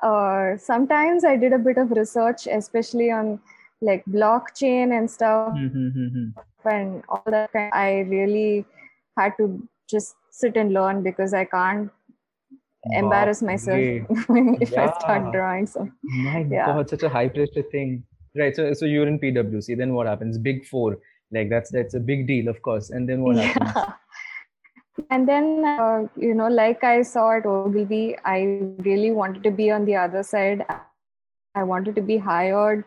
uh, 0.03 0.57
sometimes 0.57 1.25
i 1.25 1.37
did 1.37 1.53
a 1.53 1.59
bit 1.59 1.79
of 1.79 1.91
research 1.91 2.47
especially 2.47 3.11
on 3.11 3.41
like 3.81 4.05
blockchain 4.07 4.97
and 4.97 5.11
stuff 5.11 5.53
mm-hmm. 5.53 6.29
and 6.69 7.03
all 7.09 7.23
that 7.27 7.51
i 7.73 8.01
really 8.09 8.65
had 9.19 9.33
to 9.37 9.69
just 9.89 10.15
sit 10.31 10.57
and 10.57 10.73
learn 10.73 11.03
because 11.03 11.35
i 11.35 11.45
can't. 11.45 11.91
Embarrass 12.91 13.43
myself 13.43 13.79
if 14.61 14.71
yeah. 14.73 14.85
i 14.85 14.99
start 14.99 15.33
drawing 15.33 15.67
so 15.67 15.89
my 16.03 16.45
yeah. 16.51 16.67
god 16.67 16.89
such 16.89 17.03
a 17.03 17.09
high 17.09 17.29
pressure 17.29 17.63
thing 17.71 18.03
right 18.37 18.57
so 18.57 18.73
so 18.73 18.85
you're 18.85 19.07
in 19.07 19.19
pwc 19.19 19.77
then 19.79 19.95
what 19.95 20.07
happens 20.07 20.39
big 20.39 20.67
four 20.67 20.99
like 21.31 21.49
that's 21.49 21.71
that's 21.71 21.95
a 21.95 22.01
big 22.01 22.27
deal 22.27 22.49
of 22.49 22.61
course 22.63 22.91
and 22.91 23.09
then 23.09 23.23
what 23.23 23.37
happens 23.37 23.73
yeah. 23.77 23.93
and 25.11 25.29
then 25.29 25.65
uh, 25.65 26.07
you 26.17 26.35
know 26.35 26.49
like 26.49 26.83
i 26.85 27.03
saw 27.03 27.37
at 27.37 27.47
ogilvy 27.47 28.17
i 28.25 28.39
really 28.91 29.11
wanted 29.11 29.43
to 29.43 29.51
be 29.51 29.71
on 29.71 29.85
the 29.85 29.95
other 29.95 30.23
side 30.23 30.67
i 31.55 31.63
wanted 31.63 31.95
to 31.95 32.03
be 32.03 32.17
hired 32.17 32.85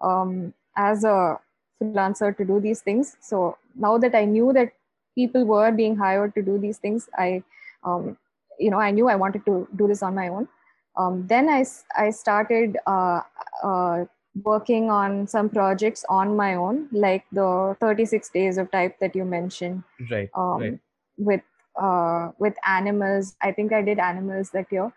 um, 0.00 0.54
as 0.76 1.04
a 1.04 1.38
freelancer 1.80 2.36
to 2.36 2.44
do 2.44 2.60
these 2.60 2.80
things. 2.80 3.16
So 3.20 3.58
now 3.74 3.98
that 3.98 4.14
I 4.14 4.24
knew 4.24 4.52
that 4.52 4.72
people 5.14 5.44
were 5.44 5.70
being 5.72 5.96
hired 5.96 6.34
to 6.34 6.42
do 6.42 6.58
these 6.58 6.78
things, 6.78 7.08
I, 7.16 7.42
um, 7.84 8.16
you 8.58 8.70
know, 8.70 8.78
I 8.78 8.90
knew 8.90 9.08
I 9.08 9.16
wanted 9.16 9.44
to 9.46 9.68
do 9.76 9.88
this 9.88 10.02
on 10.02 10.14
my 10.14 10.28
own. 10.28 10.48
Um, 10.96 11.26
then 11.26 11.48
I, 11.48 11.64
I 11.96 12.10
started 12.10 12.76
uh, 12.86 13.20
uh, 13.62 14.04
working 14.42 14.90
on 14.90 15.26
some 15.26 15.48
projects 15.48 16.04
on 16.08 16.36
my 16.36 16.54
own, 16.54 16.88
like 16.92 17.24
the 17.32 17.76
36 17.80 18.28
days 18.30 18.58
of 18.58 18.70
type 18.70 18.98
that 19.00 19.14
you 19.14 19.24
mentioned. 19.24 19.82
Right. 20.10 20.30
Um, 20.34 20.60
right. 20.60 20.78
With 21.16 21.42
uh, 21.80 22.30
with 22.38 22.54
animals, 22.66 23.36
I 23.40 23.50
think 23.50 23.72
I 23.72 23.82
did 23.82 23.98
animals 23.98 24.50
that 24.50 24.70
year. 24.70 24.92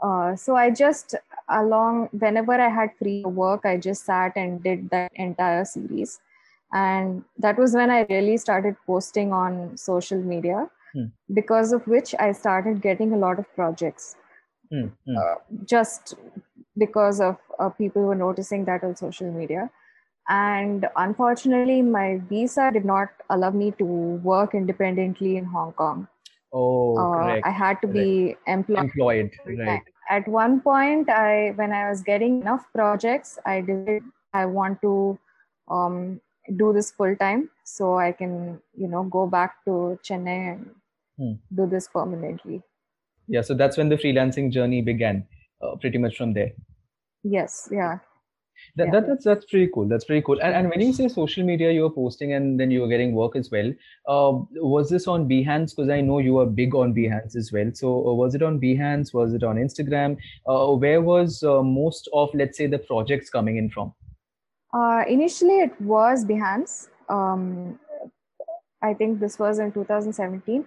Uh, 0.00 0.34
so 0.36 0.56
I 0.56 0.70
just 0.70 1.14
along 1.48 2.08
whenever 2.12 2.52
I 2.52 2.68
had 2.68 2.90
free 2.98 3.24
work, 3.24 3.64
I 3.64 3.76
just 3.76 4.04
sat 4.04 4.36
and 4.36 4.62
did 4.62 4.90
that 4.90 5.10
entire 5.14 5.64
series. 5.64 6.20
And 6.72 7.24
that 7.38 7.58
was 7.58 7.74
when 7.74 7.90
I 7.90 8.06
really 8.08 8.36
started 8.36 8.76
posting 8.86 9.32
on 9.32 9.76
social 9.76 10.18
media, 10.18 10.70
hmm. 10.94 11.06
because 11.34 11.72
of 11.72 11.86
which 11.86 12.14
I 12.18 12.32
started 12.32 12.82
getting 12.82 13.12
a 13.12 13.16
lot 13.16 13.38
of 13.38 13.52
projects. 13.54 14.16
Hmm. 14.70 14.86
Uh, 15.16 15.34
just 15.64 16.14
because 16.78 17.20
of 17.20 17.36
uh, 17.58 17.68
people 17.70 18.02
were 18.02 18.14
noticing 18.14 18.64
that 18.66 18.84
on 18.84 18.96
social 18.96 19.30
media. 19.30 19.70
And 20.28 20.86
unfortunately, 20.96 21.82
my 21.82 22.20
visa 22.28 22.70
did 22.72 22.84
not 22.84 23.08
allow 23.30 23.50
me 23.50 23.72
to 23.78 23.84
work 23.84 24.54
independently 24.54 25.36
in 25.36 25.44
Hong 25.44 25.72
Kong. 25.72 26.06
Oh, 26.52 26.96
uh, 26.96 27.40
I 27.44 27.50
had 27.50 27.80
to 27.82 27.88
be 27.88 28.36
employed. 28.46 28.78
Employed, 28.78 29.30
right. 29.46 29.82
At 30.08 30.26
one 30.28 30.60
point, 30.60 31.08
I 31.08 31.52
when 31.56 31.72
I 31.72 31.88
was 31.88 32.02
getting 32.02 32.40
enough 32.40 32.64
projects, 32.74 33.38
I 33.44 33.60
did. 33.60 34.02
I 34.32 34.46
want 34.46 34.80
to, 34.82 35.18
um, 35.68 36.20
do 36.56 36.72
this 36.72 36.90
full 36.90 37.14
time 37.16 37.50
so 37.64 37.98
I 37.98 38.12
can, 38.12 38.60
you 38.74 38.88
know, 38.88 39.04
go 39.04 39.26
back 39.26 39.64
to 39.64 39.98
Chennai 40.04 40.54
and 40.54 40.70
hmm. 41.20 41.32
do 41.54 41.66
this 41.66 41.88
permanently. 41.88 42.62
Yeah, 43.28 43.42
so 43.42 43.54
that's 43.54 43.76
when 43.76 43.88
the 43.88 43.96
freelancing 43.96 44.50
journey 44.50 44.82
began, 44.82 45.26
uh, 45.62 45.76
pretty 45.76 45.98
much 45.98 46.16
from 46.16 46.32
there. 46.32 46.50
Yes, 47.22 47.68
yeah. 47.70 47.98
That, 48.76 48.86
yeah. 48.86 48.92
that, 48.92 49.06
that's 49.06 49.24
that's 49.24 49.44
pretty 49.46 49.70
cool. 49.72 49.88
That's 49.88 50.04
pretty 50.04 50.22
cool. 50.22 50.40
And, 50.40 50.54
and 50.54 50.68
when 50.68 50.80
you 50.80 50.92
say 50.92 51.08
social 51.08 51.44
media, 51.44 51.70
you 51.72 51.82
were 51.82 51.90
posting 51.90 52.34
and 52.34 52.58
then 52.58 52.70
you 52.70 52.82
were 52.82 52.88
getting 52.88 53.14
work 53.14 53.36
as 53.36 53.50
well. 53.50 53.72
Uh, 54.06 54.44
was 54.56 54.90
this 54.90 55.06
on 55.06 55.28
Behance? 55.28 55.74
Because 55.74 55.88
I 55.90 56.00
know 56.00 56.18
you 56.18 56.38
are 56.38 56.46
big 56.46 56.74
on 56.74 56.94
Behance 56.94 57.36
as 57.36 57.52
well. 57.52 57.70
So 57.72 57.88
uh, 57.88 58.14
was 58.14 58.34
it 58.34 58.42
on 58.42 58.60
Behance? 58.60 59.14
Was 59.14 59.34
it 59.34 59.42
on 59.42 59.56
Instagram? 59.56 60.18
Uh, 60.46 60.74
where 60.74 61.00
was 61.00 61.42
uh, 61.42 61.62
most 61.62 62.08
of 62.12 62.30
let's 62.34 62.58
say 62.58 62.66
the 62.66 62.78
projects 62.78 63.30
coming 63.30 63.56
in 63.56 63.70
from? 63.70 63.94
Uh, 64.72 65.04
initially, 65.08 65.60
it 65.60 65.80
was 65.80 66.24
Behance. 66.24 66.88
Um, 67.08 67.78
I 68.82 68.94
think 68.94 69.20
this 69.20 69.38
was 69.38 69.58
in 69.58 69.72
2017. 69.72 70.64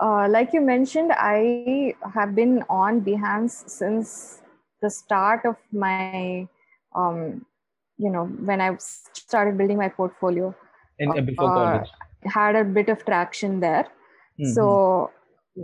Uh, 0.00 0.28
like 0.28 0.52
you 0.52 0.60
mentioned, 0.60 1.12
I 1.12 1.94
have 2.14 2.34
been 2.34 2.62
on 2.68 3.00
Behance 3.00 3.68
since 3.68 4.42
the 4.82 4.90
start 4.90 5.44
of 5.44 5.56
my 5.72 6.46
um, 6.94 7.44
you 7.98 8.10
know, 8.10 8.26
when 8.26 8.60
I 8.60 8.76
started 8.78 9.56
building 9.56 9.78
my 9.78 9.88
portfolio. 9.88 10.54
In, 10.98 11.10
uh, 11.10 11.20
before 11.20 11.48
college. 11.48 11.88
Had 12.24 12.56
a 12.56 12.64
bit 12.64 12.88
of 12.88 13.04
traction 13.04 13.60
there. 13.60 13.86
Mm-hmm. 14.40 14.52
So 14.52 15.10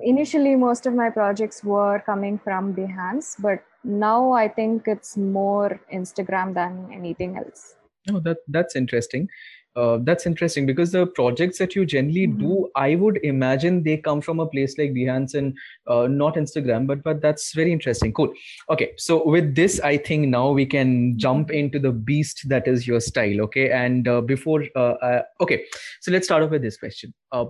initially, 0.03 0.57
most 0.57 0.87
of 0.87 0.95
my 0.95 1.11
projects 1.11 1.65
were 1.65 2.01
coming 2.05 2.39
from 2.39 2.75
Behance, 2.75 3.35
but 3.39 3.65
now 3.85 4.33
I 4.33 4.49
think 4.49 4.87
it's 4.87 5.17
more 5.17 5.81
Instagram 5.93 6.55
than 6.55 6.91
anything 6.93 7.37
else. 7.37 7.75
Oh, 8.11 8.21
that 8.21 8.39
that's 8.49 8.75
interesting 8.75 9.29
uh, 9.75 9.99
that's 10.03 10.27
interesting 10.27 10.67
because 10.67 10.93
the 10.93 11.07
projects 11.07 11.59
that 11.59 11.75
you 11.75 11.87
generally 11.87 12.27
mm-hmm. 12.27 12.41
do, 12.41 12.71
I 12.77 12.95
would 12.95 13.19
imagine 13.23 13.83
they 13.83 13.97
come 13.97 14.21
from 14.21 14.39
a 14.41 14.47
place 14.47 14.77
like 14.77 14.93
Behance 14.93 15.35
and 15.35 15.57
uh, 15.87 16.07
not 16.07 16.35
Instagram, 16.35 16.87
but 16.87 17.03
but 17.03 17.23
that's 17.23 17.55
very 17.55 17.73
interesting. 17.73 18.13
Cool. 18.13 18.33
Okay, 18.69 18.93
so 18.99 19.27
with 19.27 19.55
this, 19.55 19.81
I 19.81 19.97
think 19.97 20.29
now 20.29 20.51
we 20.51 20.67
can 20.67 21.19
jump 21.19 21.49
mm-hmm. 21.49 21.59
into 21.59 21.79
the 21.79 21.93
beast 21.93 22.49
that 22.49 22.69
is 22.69 22.87
your 22.87 23.01
style. 23.01 23.41
Okay, 23.43 23.71
and 23.71 24.07
uh, 24.07 24.21
before, 24.21 24.65
uh, 24.77 24.95
uh, 25.09 25.23
okay, 25.41 25.65
so 26.01 26.13
let's 26.13 26.27
start 26.27 26.43
off 26.43 26.51
with 26.51 26.63
this 26.63 26.77
question. 26.77 27.15
Uh, 27.31 27.47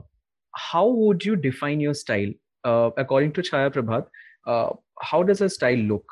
how 0.55 0.87
would 0.87 1.25
you 1.25 1.35
define 1.35 1.81
your 1.81 1.95
style 1.95 2.31
according 2.65 3.33
to 3.33 3.43
Chaya 3.43 3.73
Prabhat? 3.73 4.07
how 5.01 5.23
does 5.23 5.41
a 5.41 5.49
style 5.49 5.79
look? 5.79 6.05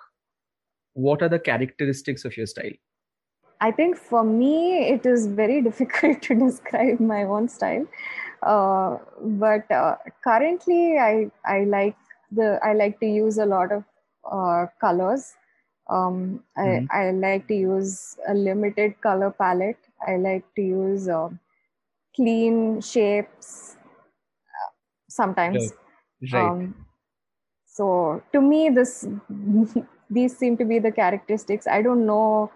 What 0.95 1.23
are 1.23 1.29
the 1.29 1.39
characteristics 1.39 2.25
of 2.25 2.37
your 2.37 2.47
style? 2.47 2.73
I 3.61 3.71
think 3.71 3.97
for 3.97 4.25
me, 4.25 4.89
it 4.89 5.05
is 5.05 5.27
very 5.27 5.61
difficult 5.69 6.23
to 6.23 6.35
describe 6.35 7.01
my 7.01 7.25
own 7.25 7.49
style. 7.49 7.87
Uh, 8.43 8.97
but 9.21 9.71
uh, 9.71 9.97
currently, 10.25 10.99
I 10.99 11.31
I 11.45 11.65
like 11.65 11.97
the 12.33 12.59
I 12.63 12.73
like 12.73 12.99
to 13.01 13.07
use 13.07 13.39
a 13.39 13.47
lot 13.47 13.73
of 13.73 13.85
uh, 14.31 14.67
colors. 14.81 15.35
Um, 15.91 16.45
mm-hmm. 16.57 16.87
I, 16.91 17.09
I 17.09 17.11
like 17.11 17.49
to 17.49 17.55
use 17.55 18.17
a 18.29 18.33
limited 18.33 19.01
color 19.01 19.31
palette. 19.31 19.79
I 20.07 20.17
like 20.17 20.45
to 20.55 20.63
use 20.63 21.09
uh, 21.09 21.29
clean 22.17 22.81
shapes 22.81 23.77
uh, 23.77 24.71
sometimes. 25.09 25.73
Right. 26.33 26.43
Um, 26.43 26.87
so 27.67 28.23
to 28.33 28.41
me, 28.41 28.71
this 28.71 29.07
these 30.11 30.37
seem 30.37 30.57
to 30.57 30.65
be 30.65 30.79
the 30.79 30.93
characteristics. 30.93 31.67
I 31.67 31.83
don't 31.83 32.07
know 32.07 32.51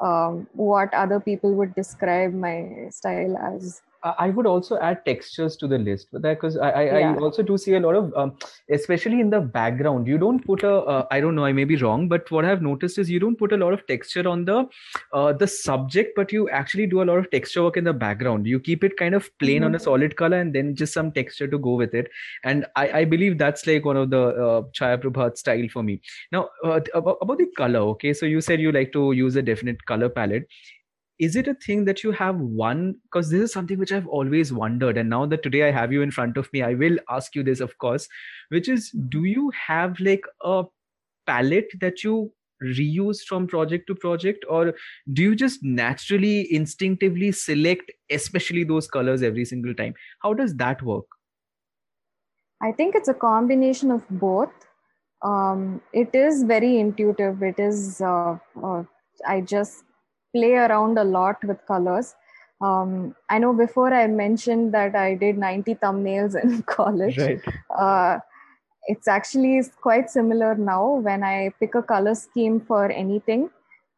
um, 0.00 0.46
what 0.52 0.92
other 0.94 1.20
people 1.20 1.54
would 1.54 1.74
describe 1.74 2.32
my 2.32 2.88
style 2.90 3.36
as 3.36 3.82
I 4.02 4.30
would 4.30 4.46
also 4.46 4.78
add 4.78 5.04
textures 5.04 5.56
to 5.56 5.66
the 5.66 5.78
list 5.78 6.08
because 6.20 6.56
I, 6.56 6.70
I, 6.70 6.82
yeah. 6.84 7.12
I, 7.12 7.16
also 7.16 7.42
do 7.42 7.58
see 7.58 7.74
a 7.74 7.80
lot 7.80 7.96
of, 7.96 8.12
um, 8.14 8.36
especially 8.70 9.20
in 9.20 9.30
the 9.30 9.40
background, 9.40 10.06
you 10.06 10.18
don't 10.18 10.44
put 10.44 10.62
a. 10.62 10.72
Uh, 10.72 11.06
I 11.10 11.20
don't 11.20 11.34
know, 11.34 11.44
I 11.44 11.52
may 11.52 11.64
be 11.64 11.76
wrong, 11.76 12.08
but 12.08 12.30
what 12.30 12.44
I've 12.44 12.62
noticed 12.62 12.98
is 12.98 13.10
you 13.10 13.18
don't 13.18 13.36
put 13.36 13.52
a 13.52 13.56
lot 13.56 13.72
of 13.72 13.86
texture 13.86 14.28
on 14.28 14.44
the 14.44 14.66
uh, 15.12 15.32
the 15.32 15.46
subject, 15.46 16.12
but 16.14 16.32
you 16.32 16.48
actually 16.50 16.86
do 16.86 17.02
a 17.02 17.04
lot 17.04 17.18
of 17.18 17.30
texture 17.30 17.62
work 17.64 17.76
in 17.76 17.84
the 17.84 17.92
background. 17.92 18.46
You 18.46 18.60
keep 18.60 18.84
it 18.84 18.96
kind 18.96 19.14
of 19.14 19.30
plain 19.38 19.58
mm-hmm. 19.58 19.64
on 19.66 19.74
a 19.74 19.80
solid 19.80 20.16
color 20.16 20.38
and 20.38 20.54
then 20.54 20.76
just 20.76 20.92
some 20.92 21.10
texture 21.10 21.48
to 21.48 21.58
go 21.58 21.74
with 21.74 21.94
it. 21.94 22.08
And 22.44 22.66
I, 22.76 23.00
I 23.00 23.04
believe 23.04 23.38
that's 23.38 23.66
like 23.66 23.84
one 23.84 23.96
of 23.96 24.10
the 24.10 24.22
uh, 24.22 24.62
Chaya 24.78 25.02
Prabhat 25.02 25.38
style 25.38 25.68
for 25.72 25.82
me. 25.82 26.00
Now, 26.30 26.50
uh, 26.64 26.80
about, 26.94 27.18
about 27.20 27.38
the 27.38 27.46
color, 27.56 27.80
okay, 27.94 28.12
so 28.12 28.26
you 28.26 28.40
said 28.40 28.60
you 28.60 28.70
like 28.70 28.92
to 28.92 29.12
use 29.12 29.36
a 29.36 29.42
definite 29.42 29.84
color 29.86 30.08
palette 30.08 30.46
is 31.18 31.36
it 31.36 31.48
a 31.48 31.54
thing 31.54 31.84
that 31.84 32.02
you 32.04 32.12
have 32.12 32.36
one 32.36 32.94
because 33.04 33.30
this 33.30 33.40
is 33.40 33.52
something 33.52 33.78
which 33.78 33.92
i've 33.92 34.06
always 34.06 34.52
wondered 34.52 34.96
and 34.96 35.10
now 35.10 35.26
that 35.26 35.42
today 35.42 35.68
i 35.68 35.70
have 35.70 35.92
you 35.92 36.02
in 36.02 36.10
front 36.10 36.36
of 36.36 36.52
me 36.52 36.62
i 36.62 36.74
will 36.74 36.98
ask 37.10 37.34
you 37.34 37.42
this 37.42 37.60
of 37.60 37.76
course 37.78 38.08
which 38.50 38.68
is 38.68 38.90
do 39.08 39.24
you 39.24 39.50
have 39.66 39.98
like 40.00 40.24
a 40.42 40.64
palette 41.26 41.70
that 41.80 42.04
you 42.04 42.32
reuse 42.62 43.20
from 43.22 43.46
project 43.46 43.86
to 43.86 43.94
project 43.94 44.44
or 44.48 44.74
do 45.12 45.22
you 45.22 45.34
just 45.34 45.62
naturally 45.62 46.52
instinctively 46.52 47.30
select 47.32 47.90
especially 48.10 48.64
those 48.64 48.88
colors 48.88 49.22
every 49.22 49.44
single 49.44 49.74
time? 49.74 49.94
How 50.22 50.34
does 50.34 50.56
that 50.56 50.82
work? 50.82 51.04
I 52.60 52.72
think 52.72 52.94
it's 52.94 53.08
a 53.08 53.14
combination 53.14 53.90
of 53.90 54.04
both. 54.10 54.50
Um, 55.22 55.80
it 55.92 56.14
is 56.14 56.42
very 56.42 56.78
intuitive. 56.78 57.42
It 57.42 57.58
is 57.58 58.00
uh, 58.00 58.38
uh, 58.62 58.82
i 59.26 59.40
just 59.40 59.84
play 60.34 60.52
around 60.52 60.98
a 60.98 61.04
lot 61.04 61.42
with 61.44 61.64
colors. 61.66 62.14
Um, 62.60 63.14
I 63.30 63.38
know 63.38 63.52
before 63.52 63.92
I 63.94 64.06
mentioned 64.08 64.74
that 64.74 64.96
I 64.96 65.14
did 65.14 65.38
90 65.38 65.76
thumbnails 65.76 66.42
in 66.42 66.62
college. 66.66 67.18
Right. 67.18 67.40
Uh, 67.70 68.18
it's 68.86 69.06
actually 69.06 69.62
quite 69.80 70.10
similar 70.10 70.54
now. 70.54 70.94
When 70.94 71.22
I 71.22 71.52
pick 71.60 71.74
a 71.74 71.82
color 71.82 72.14
scheme 72.14 72.60
for 72.60 72.90
anything, 72.90 73.50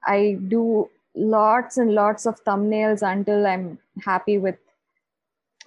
I 0.04 0.38
do 0.48 0.90
lots 1.14 1.78
and 1.78 1.94
lots 1.94 2.26
of 2.26 2.42
thumbnails 2.44 3.02
until 3.02 3.46
I'm 3.46 3.78
happy 4.04 4.38
with 4.38 4.56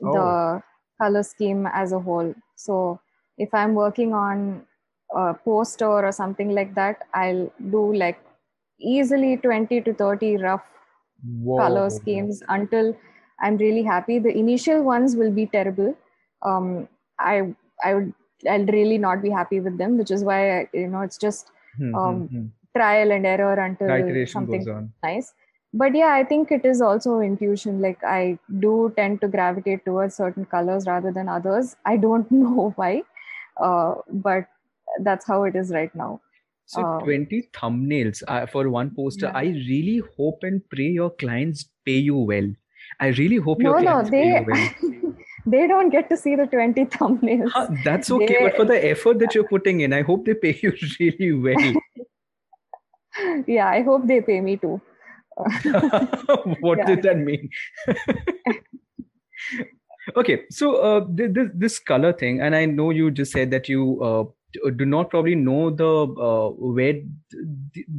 oh. 0.03 0.13
the 0.13 0.63
color 1.01 1.23
scheme 1.23 1.67
as 1.67 1.91
a 1.91 1.99
whole. 1.99 2.33
So 2.55 2.99
if 3.37 3.53
I'm 3.53 3.73
working 3.73 4.13
on 4.13 4.65
a 5.15 5.33
poster 5.33 5.87
or 5.87 6.11
something 6.11 6.49
like 6.49 6.75
that, 6.75 7.07
I'll 7.13 7.51
do 7.71 7.93
like 7.93 8.19
easily 8.83 9.37
20 9.37 9.81
to 9.81 9.93
30 9.93 10.37
rough 10.37 10.63
Whoa. 11.23 11.57
color 11.57 11.89
schemes 11.89 12.41
until 12.49 12.95
i'm 13.39 13.57
really 13.57 13.83
happy. 13.83 14.19
The 14.19 14.35
initial 14.37 14.83
ones 14.83 15.15
will 15.15 15.31
be 15.31 15.45
terrible. 15.47 15.95
Um, 16.41 16.87
i 17.19 17.55
i 17.83 17.93
would 17.95 18.13
i'll 18.49 18.65
really 18.75 18.97
not 18.97 19.21
be 19.21 19.29
happy 19.29 19.59
with 19.65 19.77
them 19.77 19.97
which 19.97 20.11
is 20.11 20.23
why 20.23 20.37
I, 20.59 20.69
you 20.73 20.87
know 20.87 21.01
it's 21.01 21.17
just 21.17 21.51
hmm, 21.77 21.93
um, 21.93 22.29
hmm, 22.29 22.37
hmm. 22.37 22.47
trial 22.75 23.11
and 23.11 23.25
error 23.25 23.53
until 23.53 23.87
something 24.25 24.67
nice. 25.03 25.33
But 25.73 25.95
yeah 25.95 26.13
i 26.13 26.23
think 26.23 26.51
it 26.51 26.65
is 26.65 26.81
also 26.81 27.19
intuition. 27.19 27.81
Like 27.81 28.03
i 28.03 28.37
do 28.59 28.93
tend 28.97 29.21
to 29.21 29.27
gravitate 29.27 29.85
towards 29.85 30.15
certain 30.15 30.45
colors 30.45 30.85
rather 30.87 31.11
than 31.11 31.29
others. 31.29 31.75
I 31.85 31.97
don't 31.97 32.29
know 32.43 32.73
why 32.75 33.03
uh, 33.57 33.95
but 34.09 34.47
that's 35.01 35.25
how 35.27 35.43
it 35.43 35.55
is 35.55 35.71
right 35.71 35.93
now 35.95 36.21
so 36.65 36.81
uh, 36.81 36.99
20 36.99 37.49
thumbnails 37.53 38.23
uh, 38.27 38.45
for 38.45 38.69
one 38.69 38.91
poster. 38.95 39.27
Yeah. 39.27 39.37
I 39.37 39.43
really 39.43 40.01
hope 40.17 40.39
and 40.43 40.61
pray 40.69 40.89
your 40.89 41.11
clients 41.11 41.65
pay 41.85 41.97
you 41.97 42.17
well. 42.17 42.49
I 42.99 43.07
really 43.07 43.37
hope 43.37 43.59
no, 43.59 43.71
your 43.71 43.81
clients 43.81 44.11
no, 44.11 44.17
they, 44.17 44.23
pay 44.23 44.39
you 44.39 45.01
well. 45.01 45.13
they 45.45 45.67
don't 45.67 45.89
get 45.89 46.09
to 46.09 46.17
see 46.17 46.35
the 46.35 46.45
20 46.47 46.85
thumbnails. 46.85 47.51
Huh, 47.51 47.67
that's 47.83 48.09
okay, 48.11 48.25
they, 48.27 48.43
but 48.43 48.55
for 48.55 48.65
the 48.65 48.89
effort 48.89 49.19
that 49.19 49.35
you're 49.35 49.47
putting 49.47 49.81
in, 49.81 49.93
I 49.93 50.01
hope 50.01 50.25
they 50.25 50.33
pay 50.33 50.57
you 50.61 50.73
really 50.99 51.33
well. 51.33 51.73
yeah, 53.47 53.67
I 53.67 53.81
hope 53.81 54.07
they 54.07 54.21
pay 54.21 54.41
me 54.41 54.57
too. 54.57 54.81
what 56.59 56.77
yeah. 56.77 56.85
did 56.85 57.03
that 57.03 57.17
mean? 57.17 57.49
okay, 60.15 60.43
so 60.49 60.75
uh, 60.75 61.05
this, 61.09 61.49
this 61.53 61.79
color 61.79 62.13
thing, 62.13 62.39
and 62.41 62.55
I 62.55 62.65
know 62.65 62.91
you 62.91 63.09
just 63.09 63.31
said 63.31 63.49
that 63.51 63.67
you 63.67 63.99
uh, 64.01 64.23
do 64.75 64.85
not 64.85 65.09
probably 65.09 65.35
know 65.35 65.69
the 65.69 65.91
uh, 66.29 66.49
where 66.49 66.93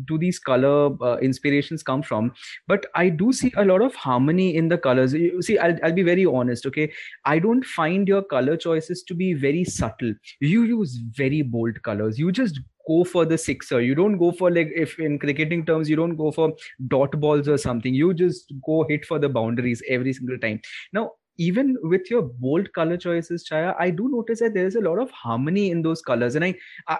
do 0.04 0.18
these 0.18 0.38
color 0.38 0.96
uh, 1.02 1.16
inspirations 1.18 1.82
come 1.82 2.02
from 2.02 2.32
but 2.68 2.86
i 2.94 3.08
do 3.08 3.32
see 3.32 3.52
a 3.56 3.64
lot 3.64 3.82
of 3.82 3.94
harmony 3.94 4.54
in 4.56 4.68
the 4.68 4.78
colors. 4.78 5.12
You 5.14 5.42
see 5.42 5.58
I'll, 5.58 5.76
I'll 5.82 5.92
be 5.92 6.02
very 6.02 6.26
honest 6.26 6.66
okay? 6.66 6.92
I 7.24 7.38
don't 7.38 7.64
find 7.64 8.06
your 8.06 8.22
color 8.22 8.56
choices 8.56 9.02
to 9.04 9.14
be 9.14 9.34
very 9.34 9.64
subtle. 9.64 10.14
You 10.40 10.62
use 10.62 10.96
very 11.16 11.42
bold 11.42 11.82
colors. 11.82 12.18
You 12.18 12.32
just 12.32 12.60
go 12.86 13.04
for 13.04 13.24
the 13.24 13.38
sixer. 13.38 13.80
You 13.80 13.94
don't 13.94 14.18
go 14.18 14.30
for 14.32 14.50
like 14.50 14.70
if 14.74 14.98
in 14.98 15.18
cricketing 15.18 15.64
terms 15.64 15.88
you 15.88 15.96
don't 15.96 16.16
go 16.16 16.30
for 16.30 16.52
dot 16.88 17.18
balls 17.20 17.48
or 17.48 17.58
something. 17.58 17.94
You 17.94 18.14
just 18.14 18.52
go 18.64 18.84
hit 18.88 19.04
for 19.04 19.18
the 19.18 19.28
boundaries 19.28 19.82
every 19.88 20.12
single 20.12 20.38
time. 20.38 20.60
Now 20.92 21.12
even 21.38 21.76
with 21.82 22.10
your 22.10 22.22
bold 22.22 22.72
color 22.72 22.96
choices 22.96 23.46
chaya 23.48 23.74
i 23.78 23.90
do 23.90 24.08
notice 24.08 24.40
that 24.40 24.54
there's 24.54 24.76
a 24.76 24.80
lot 24.80 24.98
of 24.98 25.10
harmony 25.10 25.70
in 25.70 25.82
those 25.82 26.02
colors 26.02 26.34
and 26.34 26.44
I, 26.44 26.54
I 26.88 26.98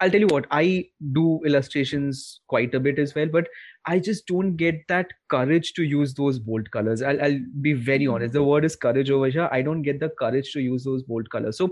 I'll 0.00 0.10
tell 0.10 0.20
you 0.20 0.26
what, 0.26 0.46
I 0.50 0.88
do 1.12 1.40
illustrations 1.46 2.40
quite 2.48 2.74
a 2.74 2.80
bit 2.80 2.98
as 2.98 3.14
well, 3.14 3.28
but 3.32 3.48
I 3.86 3.98
just 3.98 4.26
don't 4.26 4.56
get 4.56 4.86
that 4.88 5.06
courage 5.30 5.72
to 5.74 5.84
use 5.84 6.12
those 6.12 6.38
bold 6.38 6.70
colors. 6.70 7.00
I'll, 7.00 7.20
I'll 7.22 7.40
be 7.62 7.72
very 7.72 8.00
mm-hmm. 8.00 8.14
honest. 8.14 8.34
The 8.34 8.42
word 8.42 8.64
is 8.64 8.76
courage 8.76 9.10
over 9.10 9.28
here. 9.28 9.48
I 9.50 9.62
don't 9.62 9.82
get 9.82 10.00
the 10.00 10.10
courage 10.10 10.52
to 10.52 10.60
use 10.60 10.84
those 10.84 11.02
bold 11.02 11.30
colors. 11.30 11.56
So 11.56 11.70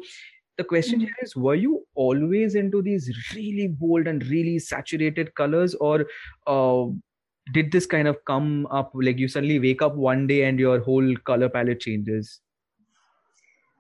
the 0.57 0.65
question 0.65 1.01
mm-hmm. 1.01 1.07
here 1.07 1.15
is 1.23 1.37
were 1.37 1.55
you 1.55 1.85
always 1.95 2.55
into 2.55 2.81
these 2.81 3.11
really 3.35 3.69
bold 3.69 4.07
and 4.07 4.25
really 4.27 4.59
saturated 4.59 5.35
colors 5.35 5.75
or 5.75 6.07
uh, 6.47 6.87
did 7.53 7.71
this 7.73 7.87
kind 7.87 8.09
of 8.09 8.17
come 8.25 8.67
up 8.71 8.91
like 8.95 9.19
you 9.19 9.29
suddenly 9.29 9.59
wake 9.59 9.83
up 9.83 9.95
one 9.95 10.27
day 10.27 10.45
and 10.45 10.59
your 10.59 10.81
whole 10.81 11.15
color 11.25 11.49
palette 11.49 11.81
changes 11.81 12.41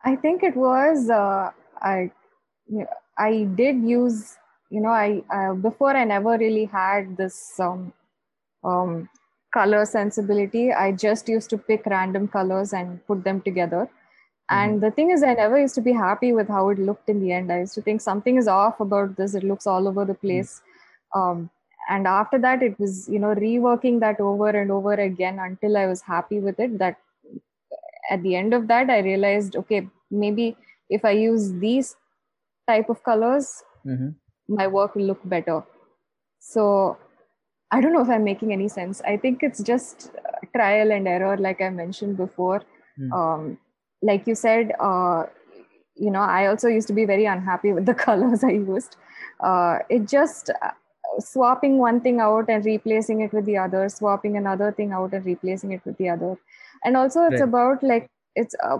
i 0.05 0.15
think 0.15 0.43
it 0.43 0.57
was 0.57 1.09
uh, 1.11 1.51
i 1.81 2.11
i 3.19 3.45
did 3.55 3.83
use 3.83 4.37
you 4.71 4.81
know 4.81 4.91
i 4.91 5.23
uh, 5.33 5.55
before 5.55 5.97
i 5.97 6.05
never 6.05 6.37
really 6.39 6.65
had 6.67 7.17
this 7.17 7.59
um, 7.59 7.93
um, 8.65 9.09
color 9.53 9.85
sensibility 9.85 10.73
i 10.73 10.93
just 10.93 11.29
used 11.29 11.49
to 11.49 11.57
pick 11.57 11.87
random 11.87 12.29
colors 12.29 12.73
and 12.73 13.07
put 13.07 13.25
them 13.25 13.41
together 13.41 13.89
and 14.51 14.73
mm-hmm. 14.73 14.81
the 14.81 14.91
thing 14.91 15.11
is, 15.11 15.23
I 15.23 15.35
never 15.35 15.59
used 15.59 15.75
to 15.77 15.81
be 15.81 15.93
happy 15.93 16.33
with 16.33 16.49
how 16.49 16.69
it 16.69 16.79
looked 16.79 17.09
in 17.09 17.21
the 17.21 17.33
end. 17.33 17.51
I 17.51 17.61
used 17.61 17.75
to 17.75 17.83
think 17.83 18.01
something 18.01 18.37
is 18.37 18.47
off 18.47 18.79
about 18.81 19.17
this. 19.17 19.35
It 19.35 19.43
looks 19.43 19.67
all 19.67 19.89
over 19.89 20.05
the 20.05 20.12
mm-hmm. 20.12 20.27
place. 20.27 20.61
Um, 21.15 21.51
and 21.89 22.07
after 22.07 22.39
that, 22.39 22.62
it 22.62 22.78
was, 22.78 23.09
you 23.09 23.18
know, 23.18 23.35
reworking 23.35 24.01
that 24.01 24.20
over 24.20 24.49
and 24.49 24.70
over 24.70 24.95
again 24.95 25.39
until 25.39 25.76
I 25.76 25.87
was 25.87 26.01
happy 26.01 26.41
with 26.41 26.59
it. 26.59 26.78
That 26.78 26.97
at 28.11 28.22
the 28.22 28.37
end 28.37 28.55
of 28.55 28.68
that, 28.68 28.91
I 28.91 28.99
realized, 29.01 29.57
okay, 29.57 29.89
maybe 30.11 30.57
if 30.89 31.05
I 31.05 31.11
use 31.11 31.53
these 31.53 31.97
type 32.66 32.89
of 32.89 33.03
colors, 33.03 33.62
mm-hmm. 33.87 34.11
my 34.49 34.66
work 34.66 34.95
will 34.95 35.05
look 35.05 35.20
better. 35.24 35.62
So 36.39 36.97
I 37.70 37.80
don't 37.80 37.93
know 37.93 38.03
if 38.03 38.09
I'm 38.09 38.24
making 38.24 38.53
any 38.53 38.68
sense. 38.68 39.03
I 39.03 39.16
think 39.16 39.43
it's 39.43 39.62
just 39.62 40.11
trial 40.55 40.93
and 40.93 41.09
error, 41.09 41.37
like 41.37 41.61
I 41.61 41.70
mentioned 41.70 42.16
before. 42.16 42.62
Mm. 42.99 43.12
Um, 43.12 43.59
like 44.03 44.26
you 44.26 44.35
said, 44.35 44.72
uh, 44.78 45.24
you 45.97 46.11
know, 46.11 46.20
I 46.20 46.47
also 46.47 46.68
used 46.68 46.89
to 46.89 46.93
be 46.93 47.05
very 47.05 47.24
unhappy 47.24 47.72
with 47.72 47.87
the 47.87 47.95
colors 48.07 48.45
I 48.45 48.51
used. 48.51 48.97
Uh, 49.41 49.78
it 49.89 50.07
just 50.09 50.51
swapping 51.19 51.79
one 51.79 52.01
thing 52.01 52.21
out 52.21 52.49
and 52.49 52.65
replacing 52.65 53.21
it 53.21 53.33
with 53.33 53.45
the 53.45 53.57
other, 53.57 53.89
swapping 53.89 54.37
another 54.37 54.73
thing 54.73 54.93
out 54.93 55.12
and 55.12 55.25
replacing 55.25 55.73
it 55.73 55.85
with 55.85 55.97
the 55.99 56.09
other. 56.09 56.37
And 56.85 56.97
also, 56.97 57.25
it's 57.25 57.41
right. 57.41 57.49
about 57.49 57.83
like, 57.83 58.11
it's 58.35 58.55
uh, 58.62 58.79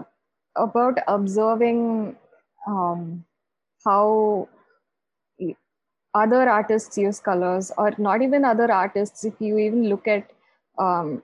about 0.55 0.99
observing 1.07 2.15
um, 2.67 3.25
how 3.85 4.49
other 6.13 6.49
artists 6.49 6.97
use 6.97 7.19
colors, 7.19 7.71
or 7.77 7.93
not 7.97 8.21
even 8.21 8.45
other 8.45 8.71
artists. 8.71 9.25
If 9.25 9.33
you 9.39 9.57
even 9.57 9.89
look 9.89 10.07
at 10.07 10.31
um, 10.79 11.23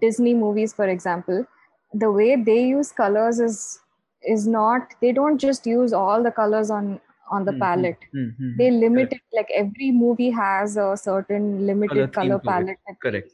Disney 0.00 0.34
movies, 0.34 0.72
for 0.72 0.88
example, 0.88 1.46
the 1.92 2.10
way 2.10 2.36
they 2.36 2.64
use 2.64 2.92
colors 2.92 3.40
is 3.40 3.80
is 4.22 4.46
not 4.46 4.94
they 5.00 5.12
don't 5.12 5.38
just 5.38 5.66
use 5.66 5.92
all 5.92 6.22
the 6.22 6.30
colors 6.30 6.70
on 6.70 7.00
on 7.32 7.44
the 7.44 7.52
mm-hmm. 7.52 7.60
palette. 7.60 8.02
Mm-hmm. 8.14 8.56
they 8.58 8.70
limit 8.70 9.10
correct. 9.10 9.24
it 9.32 9.36
like 9.36 9.50
every 9.60 9.90
movie 9.90 10.30
has 10.30 10.76
a 10.76 10.96
certain 10.96 11.66
limited 11.66 12.12
color, 12.12 12.38
color 12.38 12.50
palette 12.50 12.78
correct. 13.02 13.30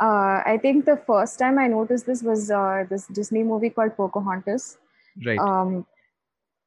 Uh, 0.00 0.38
i 0.52 0.58
think 0.62 0.84
the 0.84 0.96
first 1.08 1.38
time 1.38 1.58
i 1.64 1.66
noticed 1.72 2.06
this 2.12 2.22
was 2.22 2.50
uh, 2.50 2.84
this 2.92 3.06
disney 3.18 3.42
movie 3.42 3.70
called 3.70 3.96
pocahontas. 3.96 4.78
Right. 5.26 5.38
Um, 5.38 5.86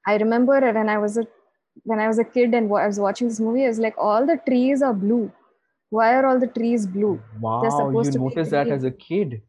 i 0.07 0.17
remember 0.25 0.59
when 0.79 0.93
i 0.97 0.99
was 1.05 1.17
a 1.23 1.25
when 1.91 1.99
i 1.99 2.07
was 2.07 2.19
a 2.19 2.27
kid 2.35 2.53
and 2.59 2.71
i 2.83 2.87
was 2.87 2.99
watching 3.07 3.27
this 3.33 3.41
movie 3.47 3.65
i 3.65 3.73
was 3.73 3.81
like 3.87 3.97
all 3.97 4.31
the 4.33 4.37
trees 4.51 4.81
are 4.81 4.93
blue. 4.93 5.31
Why 5.95 6.13
are 6.15 6.25
all 6.27 6.39
the 6.39 6.47
trees 6.47 6.85
blue? 6.93 7.21
Wow 7.39 7.89
you 7.89 8.11
noticed 8.19 8.51
that 8.51 8.67
as 8.67 8.83
a 8.83 8.91
kid? 8.91 9.41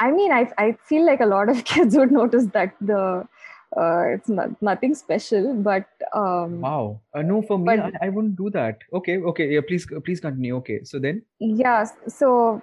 I 0.00 0.10
mean, 0.10 0.32
I 0.32 0.50
I 0.58 0.76
feel 0.88 1.04
like 1.04 1.20
a 1.20 1.26
lot 1.26 1.48
of 1.48 1.64
kids 1.72 1.96
would 1.96 2.12
notice 2.12 2.46
that 2.52 2.74
the 2.80 3.26
uh, 3.76 4.04
it's 4.08 4.28
not 4.28 4.60
nothing 4.62 4.94
special, 4.94 5.54
but 5.54 5.86
um, 6.14 6.60
wow, 6.60 7.00
uh, 7.14 7.22
no, 7.22 7.42
for 7.42 7.58
me, 7.58 7.64
but, 7.76 7.80
I, 7.80 8.06
I, 8.06 8.08
wouldn't 8.08 8.36
do 8.36 8.50
that. 8.50 8.78
Okay, 8.92 9.18
okay, 9.18 9.52
yeah, 9.52 9.60
please, 9.66 9.86
please 10.04 10.20
continue. 10.20 10.56
Okay, 10.56 10.84
so 10.84 10.98
then, 10.98 11.22
yeah, 11.38 11.84
so 12.06 12.62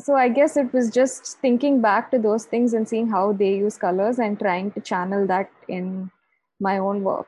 so 0.00 0.14
I 0.14 0.28
guess 0.28 0.56
it 0.56 0.72
was 0.72 0.90
just 0.90 1.38
thinking 1.40 1.80
back 1.80 2.10
to 2.10 2.18
those 2.18 2.44
things 2.44 2.72
and 2.72 2.88
seeing 2.88 3.08
how 3.08 3.32
they 3.32 3.54
use 3.54 3.76
colors 3.76 4.18
and 4.18 4.38
trying 4.38 4.72
to 4.72 4.80
channel 4.80 5.26
that 5.26 5.50
in 5.68 6.10
my 6.60 6.78
own 6.78 7.02
work. 7.02 7.26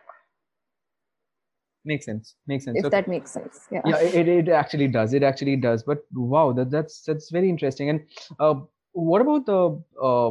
Makes 1.85 2.07
sense. 2.07 2.35
Makes 2.47 2.65
sense. 2.65 2.79
If 2.79 2.87
okay. 2.87 2.97
that 2.97 3.09
makes 3.09 3.31
sense 3.31 3.67
yeah. 3.71 3.83
Yeah 3.85 3.99
it, 3.99 4.27
it 4.27 4.49
actually 4.49 4.89
does. 4.89 5.13
It 5.13 5.23
actually 5.23 5.57
does. 5.57 5.83
But 5.83 5.99
wow 6.15 6.53
that 6.53 6.71
that's 6.71 7.03
that's 7.03 7.31
very 7.31 7.51
interesting. 7.51 7.91
And 7.91 8.01
uh, 8.41 8.55
what 8.93 9.21
about 9.21 9.45
the 9.45 9.83
uh, 10.03 10.31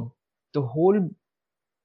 the 0.53 0.61
whole 0.61 1.09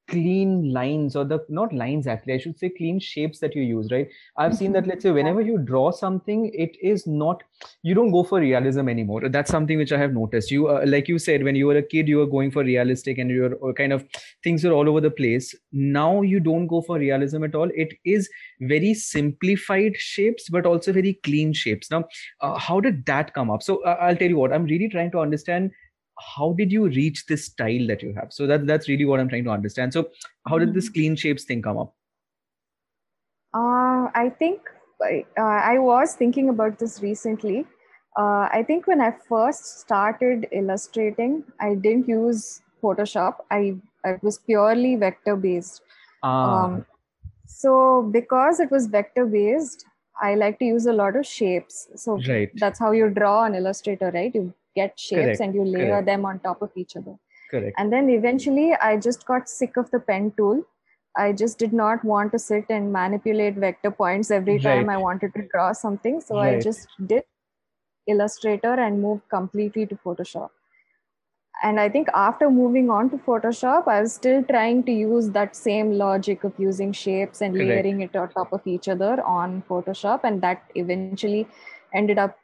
clean 0.08 0.72
lines 0.72 1.14
or 1.14 1.24
the 1.24 1.44
not 1.48 1.72
lines 1.72 2.06
actually 2.06 2.34
i 2.34 2.38
should 2.38 2.58
say 2.58 2.68
clean 2.68 2.98
shapes 2.98 3.38
that 3.40 3.54
you 3.54 3.62
use 3.62 3.90
right? 3.92 4.08
I've 4.36 4.56
seen 4.56 4.72
that 4.72 4.86
let's 4.86 5.02
say 5.02 5.10
whenever 5.10 5.40
you 5.40 5.58
draw 5.58 5.90
something 5.90 6.50
it 6.54 6.76
is 6.80 7.06
not 7.06 7.42
you 7.82 7.94
don't 7.94 8.10
go 8.10 8.22
for 8.22 8.40
realism 8.40 8.88
anymore. 8.88 9.28
That's 9.28 9.50
something 9.50 9.78
which 9.78 9.92
i 9.92 9.98
have 9.98 10.12
noticed. 10.12 10.50
You 10.50 10.68
uh, 10.68 10.84
like 10.86 11.08
you 11.08 11.18
said 11.18 11.42
when 11.42 11.56
you 11.56 11.66
were 11.66 11.76
a 11.76 11.82
kid 11.82 12.08
you 12.08 12.18
were 12.18 12.26
going 12.26 12.50
for 12.50 12.62
realistic 12.62 13.18
and 13.18 13.30
you're 13.30 13.74
kind 13.74 13.92
of 13.92 14.06
things 14.42 14.64
are 14.64 14.72
all 14.72 14.88
over 14.88 15.00
the 15.00 15.10
place. 15.10 15.54
Now 15.72 16.22
you 16.22 16.40
don't 16.40 16.66
go 16.66 16.82
for 16.82 16.98
realism 16.98 17.44
at 17.44 17.54
all. 17.54 17.70
It 17.74 17.94
is 18.04 18.30
very 18.60 18.94
simplified 18.94 19.96
shapes 19.96 20.48
but 20.48 20.66
also 20.66 20.92
very 20.92 21.14
clean 21.24 21.52
shapes. 21.52 21.90
Now 21.90 22.04
uh, 22.40 22.58
how 22.58 22.80
did 22.80 23.04
that 23.06 23.34
come 23.34 23.50
up? 23.50 23.62
So 23.62 23.82
uh, 23.84 23.96
i'll 24.00 24.16
tell 24.16 24.28
you 24.28 24.38
what 24.38 24.52
i'm 24.52 24.64
really 24.64 24.88
trying 24.88 25.10
to 25.10 25.20
understand 25.20 25.70
how 26.18 26.52
did 26.52 26.72
you 26.72 26.88
reach 26.88 27.26
this 27.26 27.46
style 27.46 27.86
that 27.86 28.02
you 28.02 28.12
have? 28.14 28.32
So 28.32 28.46
that 28.46 28.66
that's 28.66 28.88
really 28.88 29.04
what 29.04 29.20
i'm 29.20 29.28
trying 29.28 29.44
to 29.44 29.50
understand. 29.50 29.92
So 29.92 30.10
how 30.46 30.58
did 30.58 30.74
this 30.74 30.86
mm-hmm. 30.86 30.94
clean 30.94 31.16
shapes 31.16 31.44
thing 31.44 31.62
come 31.62 31.78
up? 31.78 31.94
Uh, 33.54 34.10
i 34.14 34.30
think 34.38 34.60
uh, 35.02 35.42
i 35.42 35.78
was 35.78 36.14
thinking 36.14 36.48
about 36.48 36.78
this 36.78 37.02
recently. 37.02 37.66
Uh, 38.16 38.48
i 38.52 38.64
think 38.66 38.86
when 38.86 39.00
i 39.00 39.12
first 39.28 39.80
started 39.80 40.46
illustrating 40.52 41.44
i 41.60 41.74
didn't 41.74 42.08
use 42.08 42.62
photoshop. 42.82 43.36
I 43.50 43.76
it 44.04 44.22
was 44.22 44.38
purely 44.38 44.96
vector 44.96 45.36
based 45.36 45.82
ah. 46.22 46.64
um, 46.64 46.86
so 47.46 48.02
because 48.12 48.60
it 48.60 48.70
was 48.70 48.86
vector 48.86 49.26
based 49.26 49.84
i 50.22 50.34
like 50.34 50.58
to 50.58 50.64
use 50.64 50.86
a 50.86 50.92
lot 50.92 51.16
of 51.16 51.26
shapes. 51.26 51.88
So 51.96 52.20
right. 52.28 52.50
that's 52.54 52.78
how 52.78 52.92
you 52.92 53.08
draw 53.08 53.44
an 53.44 53.54
illustrator 53.54 54.10
right? 54.12 54.34
You 54.34 54.52
get 54.80 54.98
shapes 54.98 55.24
Correct. 55.24 55.40
and 55.46 55.54
you 55.54 55.64
layer 55.76 55.86
Correct. 55.86 56.06
them 56.06 56.24
on 56.32 56.40
top 56.40 56.62
of 56.68 56.82
each 56.82 56.96
other. 56.96 57.14
Correct. 57.50 57.74
And 57.78 57.92
then 57.92 58.10
eventually 58.10 58.74
I 58.74 58.96
just 58.96 59.26
got 59.26 59.48
sick 59.48 59.76
of 59.76 59.90
the 59.90 60.00
pen 60.10 60.32
tool. 60.36 60.64
I 61.16 61.32
just 61.32 61.58
did 61.58 61.72
not 61.72 62.04
want 62.04 62.32
to 62.32 62.38
sit 62.38 62.66
and 62.68 62.92
manipulate 62.92 63.56
vector 63.56 63.90
points 63.90 64.30
every 64.30 64.58
time 64.60 64.86
right. 64.86 64.98
I 64.98 64.98
wanted 65.06 65.34
to 65.34 65.48
draw 65.52 65.72
something. 65.72 66.20
So 66.20 66.36
right. 66.36 66.56
I 66.56 66.60
just 66.60 66.86
did 67.06 67.24
Illustrator 68.06 68.74
and 68.74 69.02
moved 69.02 69.28
completely 69.28 69.86
to 69.86 69.96
Photoshop. 69.96 70.50
And 71.62 71.80
I 71.80 71.88
think 71.88 72.08
after 72.14 72.48
moving 72.50 72.88
on 72.88 73.10
to 73.10 73.16
Photoshop, 73.16 73.88
I 73.88 74.00
was 74.02 74.14
still 74.14 74.44
trying 74.44 74.84
to 74.84 74.92
use 74.92 75.30
that 75.30 75.56
same 75.56 75.92
logic 75.92 76.44
of 76.44 76.52
using 76.58 76.92
shapes 76.92 77.40
and 77.40 77.54
Correct. 77.54 77.68
layering 77.68 78.00
it 78.02 78.14
on 78.14 78.28
top 78.30 78.52
of 78.52 78.66
each 78.74 78.88
other 78.88 79.20
on 79.22 79.62
Photoshop. 79.68 80.20
And 80.22 80.40
that 80.42 80.62
eventually 80.76 81.48
ended 81.92 82.18
up 82.18 82.38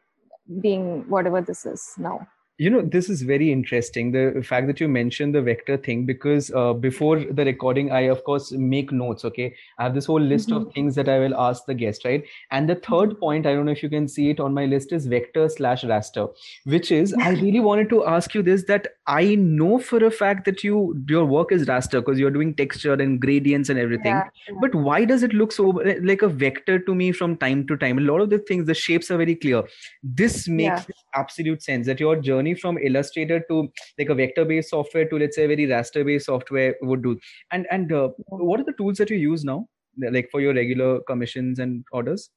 being 0.61 1.09
whatever 1.09 1.41
this 1.41 1.67
is 1.67 1.95
now 1.99 2.27
you 2.57 2.71
know 2.71 2.81
this 2.81 3.09
is 3.09 3.23
very 3.23 3.51
interesting 3.51 4.13
the 4.13 4.41
fact 4.47 4.69
that 4.69 4.79
you 4.79 4.87
mentioned 4.87 5.35
the 5.35 5.43
vector 5.43 5.77
thing 5.77 6.07
because 6.07 6.53
uh, 6.55 6.73
before 6.73 7.19
the 7.19 7.45
recording 7.45 7.91
i 7.91 8.03
of 8.03 8.23
course 8.23 8.53
make 8.53 8.93
notes 8.93 9.25
okay 9.25 9.53
i 9.79 9.83
have 9.83 9.95
this 9.95 10.07
whole 10.07 10.21
list 10.21 10.51
mm-hmm. 10.51 10.69
of 10.69 10.73
things 10.73 10.95
that 10.95 11.09
i 11.09 11.19
will 11.19 11.35
ask 11.35 11.67
the 11.67 11.75
guest 11.75 12.05
right 12.05 12.25
and 12.53 12.69
the 12.69 12.77
third 12.77 13.11
mm-hmm. 13.11 13.19
point 13.19 13.47
i 13.47 13.53
don't 13.53 13.65
know 13.65 13.73
if 13.73 13.83
you 13.83 13.89
can 13.89 14.07
see 14.07 14.31
it 14.31 14.39
on 14.39 14.55
my 14.55 14.67
list 14.67 14.93
is 14.93 15.07
vector 15.07 15.49
slash 15.49 15.83
raster 15.83 16.33
which 16.65 16.93
is 16.93 17.13
i 17.15 17.31
really 17.45 17.59
wanted 17.59 17.89
to 17.89 18.05
ask 18.07 18.35
you 18.35 18.43
this 18.43 18.63
that 18.65 18.87
i 19.09 19.35
know 19.35 19.77
for 19.77 20.05
a 20.05 20.11
fact 20.11 20.45
that 20.45 20.63
you 20.63 21.05
your 21.09 21.25
work 21.25 21.51
is 21.51 21.67
raster 21.67 21.99
because 21.99 22.21
you're 22.21 22.31
doing 22.31 22.55
texture 22.55 22.93
and 22.93 23.21
gradients 23.21 23.69
and 23.69 23.81
everything 23.81 24.13
yeah, 24.13 24.29
yeah. 24.49 24.55
but 24.61 24.73
why 24.77 25.05
does 25.05 25.25
it 25.25 25.33
look 25.33 25.51
so 25.51 25.71
like 26.03 26.23
a 26.23 26.29
vector 26.29 26.79
to 26.79 26.95
me 26.95 27.11
from 27.11 27.37
time 27.37 27.67
to 27.67 27.77
time 27.77 27.99
a 27.99 28.01
lot 28.13 28.21
of 28.21 28.31
the 28.31 28.39
things 28.39 28.65
the 28.67 28.75
shapes 28.75 29.11
are 29.11 29.17
very 29.17 29.35
clear 29.35 29.65
this 30.05 30.47
makes 30.47 30.89
yeah. 30.89 31.21
absolute 31.21 31.61
sense 31.61 31.87
that 31.89 31.99
your 31.99 32.15
journey 32.15 32.44
journey 32.45 32.55
from 32.55 32.79
illustrator 32.79 33.41
to 33.49 33.69
like 33.99 34.09
a 34.09 34.15
vector 34.15 34.45
based 34.45 34.71
software 34.71 35.09
to 35.09 35.19
let's 35.19 35.37
say 35.37 35.47
very 35.47 35.67
raster 35.67 36.05
based 36.05 36.27
software 36.27 36.75
would 36.83 37.03
do. 37.03 37.19
And 37.51 37.67
and 37.71 37.93
uh, 37.93 38.09
what 38.27 38.61
are 38.61 38.65
the 38.65 38.75
tools 38.79 38.99
that 38.99 39.11
you 39.11 39.17
use 39.17 39.45
now 39.45 39.67
like 39.99 40.29
for 40.31 40.41
your 40.41 40.55
regular 40.55 41.01
commissions 41.01 41.59
and 41.59 41.85
orders? 41.93 42.31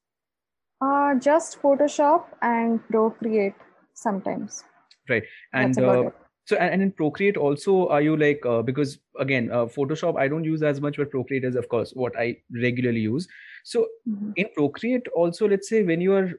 Uh 0.82 1.16
just 1.16 1.62
photoshop 1.62 2.26
and 2.42 2.80
procreate 2.90 3.56
sometimes. 3.94 4.64
Right. 5.10 5.24
And 5.54 5.78
uh, 5.80 6.10
so 6.46 6.56
and, 6.58 6.82
in 6.82 6.92
procreate 6.92 7.38
also 7.38 7.88
are 7.88 8.02
you 8.02 8.16
like 8.16 8.46
uh, 8.46 8.62
because 8.62 9.00
again 9.20 9.50
uh, 9.52 9.66
photoshop 9.66 10.18
i 10.18 10.28
don't 10.30 10.46
use 10.46 10.64
as 10.64 10.80
much 10.80 10.98
but 10.98 11.10
procreate 11.12 11.44
is 11.44 11.58
of 11.62 11.68
course 11.68 11.92
what 11.94 12.18
i 12.18 12.36
regularly 12.64 13.02
use. 13.02 13.28
So 13.64 13.88
mm-hmm. 14.08 14.32
in 14.36 14.48
procreate 14.56 15.08
also 15.24 15.48
let's 15.48 15.68
say 15.68 15.84
when 15.84 16.00
you 16.00 16.14
are 16.14 16.30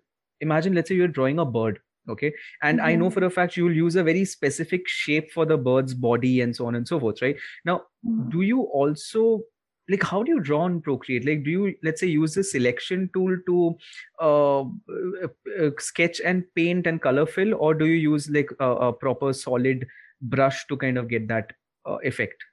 imagine 0.41 0.75
let's 0.75 0.89
say 0.89 0.95
you're 0.95 1.15
drawing 1.19 1.41
a 1.41 1.45
bird 1.45 1.81
okay 2.09 2.33
and 2.63 2.79
mm-hmm. 2.79 2.89
i 2.89 2.95
know 2.95 3.11
for 3.11 3.25
a 3.25 3.31
fact 3.31 3.57
you 3.57 3.65
will 3.65 3.77
use 3.77 3.97
a 3.97 4.03
very 4.03 4.25
specific 4.25 4.89
shape 4.89 5.31
for 5.33 5.45
the 5.45 5.57
bird's 5.57 5.95
body 5.95 6.41
and 6.41 6.55
so 6.55 6.67
on 6.67 6.75
and 6.75 6.87
so 6.87 6.99
forth 6.99 7.23
right 7.23 7.37
now 7.65 7.83
mm-hmm. 8.07 8.29
do 8.31 8.43
you 8.43 8.63
also 8.63 9.41
like 9.89 10.03
how 10.03 10.23
do 10.23 10.33
you 10.33 10.41
draw 10.41 10.61
on 10.63 10.81
procreate 10.81 11.27
like 11.27 11.43
do 11.45 11.51
you 11.51 11.75
let's 11.83 12.01
say 12.01 12.07
use 12.07 12.35
the 12.35 12.45
selection 12.45 13.09
tool 13.15 13.37
to 13.47 13.77
uh, 14.21 14.61
uh, 14.61 15.29
uh, 15.61 15.71
sketch 15.79 16.21
and 16.25 16.45
paint 16.55 16.87
and 16.87 17.01
color 17.01 17.27
fill 17.27 17.55
or 17.55 17.75
do 17.75 17.87
you 17.87 17.95
use 17.95 18.29
like 18.31 18.51
a, 18.61 18.71
a 18.89 18.93
proper 18.93 19.33
solid 19.33 19.87
brush 20.21 20.67
to 20.67 20.77
kind 20.77 20.99
of 20.99 21.09
get 21.09 21.29
that 21.29 21.53
uh, 21.87 21.99
effect 22.05 22.45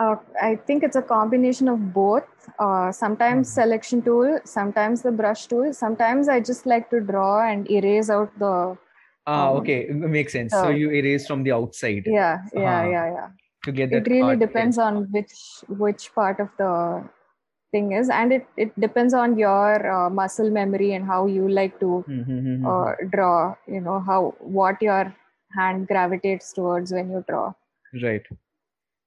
uh, 0.00 0.16
I 0.40 0.56
think 0.56 0.82
it's 0.82 0.96
a 0.96 1.02
combination 1.02 1.68
of 1.68 1.92
both. 1.92 2.24
Uh, 2.58 2.90
sometimes 2.92 3.48
mm-hmm. 3.48 3.60
selection 3.60 4.02
tool, 4.02 4.40
sometimes 4.44 5.02
the 5.02 5.12
brush 5.12 5.46
tool. 5.46 5.72
Sometimes 5.72 6.28
I 6.28 6.40
just 6.40 6.66
like 6.66 6.90
to 6.90 7.00
draw 7.00 7.48
and 7.48 7.70
erase 7.70 8.10
out 8.10 8.36
the. 8.38 8.76
Ah, 9.26 9.50
um, 9.50 9.56
okay, 9.58 9.86
makes 9.90 10.32
sense. 10.32 10.52
so 10.52 10.70
you 10.70 10.90
erase 10.90 11.26
from 11.26 11.44
the 11.44 11.52
outside. 11.52 12.02
Yeah, 12.06 12.38
yeah, 12.54 12.80
uh-huh. 12.80 12.90
yeah, 12.90 13.12
yeah. 13.12 13.28
To 13.64 13.72
get 13.72 13.92
it 13.92 14.08
really 14.08 14.36
depends 14.36 14.78
on 14.78 15.06
which 15.12 15.32
which 15.68 16.12
part 16.14 16.40
of 16.40 16.48
the 16.58 17.04
thing 17.70 17.92
is, 17.92 18.08
and 18.08 18.32
it 18.32 18.46
it 18.56 18.80
depends 18.80 19.14
on 19.14 19.38
your 19.38 19.90
uh, 19.92 20.10
muscle 20.10 20.50
memory 20.50 20.94
and 20.94 21.04
how 21.04 21.26
you 21.26 21.48
like 21.48 21.78
to 21.78 22.04
mm-hmm, 22.08 22.32
mm-hmm, 22.32 22.66
uh, 22.66 22.70
mm-hmm. 22.70 23.08
draw. 23.10 23.54
You 23.68 23.80
know 23.80 24.00
how 24.00 24.34
what 24.40 24.82
your 24.82 25.14
hand 25.56 25.86
gravitates 25.86 26.52
towards 26.52 26.92
when 26.92 27.10
you 27.10 27.24
draw. 27.28 27.52
Right 28.02 28.26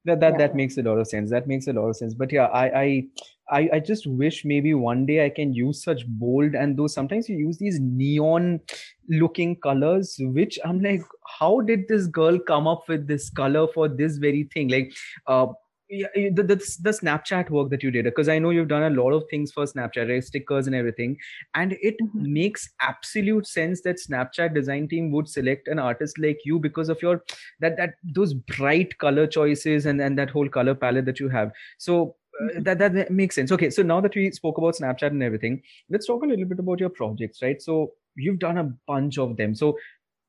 that 0.05 0.19
that, 0.19 0.33
yeah. 0.33 0.37
that 0.37 0.55
makes 0.55 0.77
a 0.77 0.83
lot 0.83 0.97
of 0.97 1.07
sense. 1.07 1.29
That 1.29 1.47
makes 1.47 1.67
a 1.67 1.73
lot 1.73 1.87
of 1.87 1.95
sense. 1.95 2.13
But 2.13 2.31
yeah 2.31 2.45
I, 2.45 2.81
I 2.81 3.03
i 3.51 3.69
i 3.73 3.79
just 3.79 4.07
wish 4.07 4.43
maybe 4.43 4.73
one 4.73 5.05
day 5.05 5.23
i 5.23 5.29
can 5.29 5.53
use 5.53 5.83
such 5.83 6.07
bold 6.07 6.55
and 6.55 6.75
though 6.75 6.87
sometimes 6.87 7.29
you 7.29 7.37
use 7.37 7.59
these 7.59 7.79
neon 7.79 8.59
looking 9.07 9.55
colors 9.57 10.15
which 10.19 10.57
i'm 10.65 10.81
like 10.81 11.03
how 11.39 11.61
did 11.61 11.87
this 11.87 12.07
girl 12.07 12.39
come 12.39 12.67
up 12.67 12.87
with 12.87 13.07
this 13.07 13.29
color 13.29 13.67
for 13.73 13.87
this 13.87 14.17
very 14.17 14.43
thing? 14.53 14.69
Like 14.69 14.93
uh 15.27 15.47
yeah, 15.89 16.07
the, 16.15 16.41
the, 16.41 16.55
the 16.81 16.89
snapchat 16.89 17.49
work 17.51 17.69
that 17.69 17.83
you 17.83 17.91
did 17.91 18.05
because 18.05 18.27
i 18.27 18.39
know 18.39 18.49
you've 18.49 18.67
done 18.67 18.91
a 18.91 19.01
lot 19.01 19.11
of 19.11 19.23
things 19.29 19.51
for 19.51 19.65
snapchat 19.65 20.09
right? 20.09 20.23
stickers 20.23 20.65
and 20.65 20.75
everything 20.75 21.15
and 21.53 21.73
it 21.81 21.95
mm-hmm. 22.01 22.33
makes 22.33 22.69
absolute 22.81 23.45
sense 23.45 23.81
that 23.81 23.97
snapchat 23.97 24.55
design 24.55 24.87
team 24.87 25.11
would 25.11 25.29
select 25.29 25.67
an 25.67 25.77
artist 25.77 26.17
like 26.17 26.39
you 26.43 26.57
because 26.59 26.89
of 26.89 26.99
your 27.03 27.23
that 27.59 27.77
that 27.77 27.95
those 28.03 28.33
bright 28.33 28.97
color 28.97 29.27
choices 29.27 29.85
and 29.85 30.01
and 30.01 30.17
that 30.17 30.29
whole 30.29 30.49
color 30.49 30.73
palette 30.73 31.05
that 31.05 31.19
you 31.19 31.29
have 31.29 31.51
so 31.77 32.15
uh, 32.41 32.45
mm-hmm. 32.45 32.63
that, 32.63 32.79
that 32.79 32.93
that 32.93 33.11
makes 33.11 33.35
sense 33.35 33.51
okay 33.51 33.69
so 33.69 33.83
now 33.83 34.01
that 34.01 34.15
we 34.15 34.31
spoke 34.31 34.57
about 34.57 34.75
snapchat 34.75 35.07
and 35.07 35.21
everything 35.21 35.61
let's 35.89 36.07
talk 36.07 36.23
a 36.23 36.27
little 36.27 36.45
bit 36.45 36.59
about 36.59 36.79
your 36.79 36.89
projects 36.89 37.43
right 37.43 37.61
so 37.61 37.91
you've 38.15 38.39
done 38.39 38.57
a 38.57 38.71
bunch 38.87 39.19
of 39.19 39.37
them 39.37 39.53
so 39.53 39.77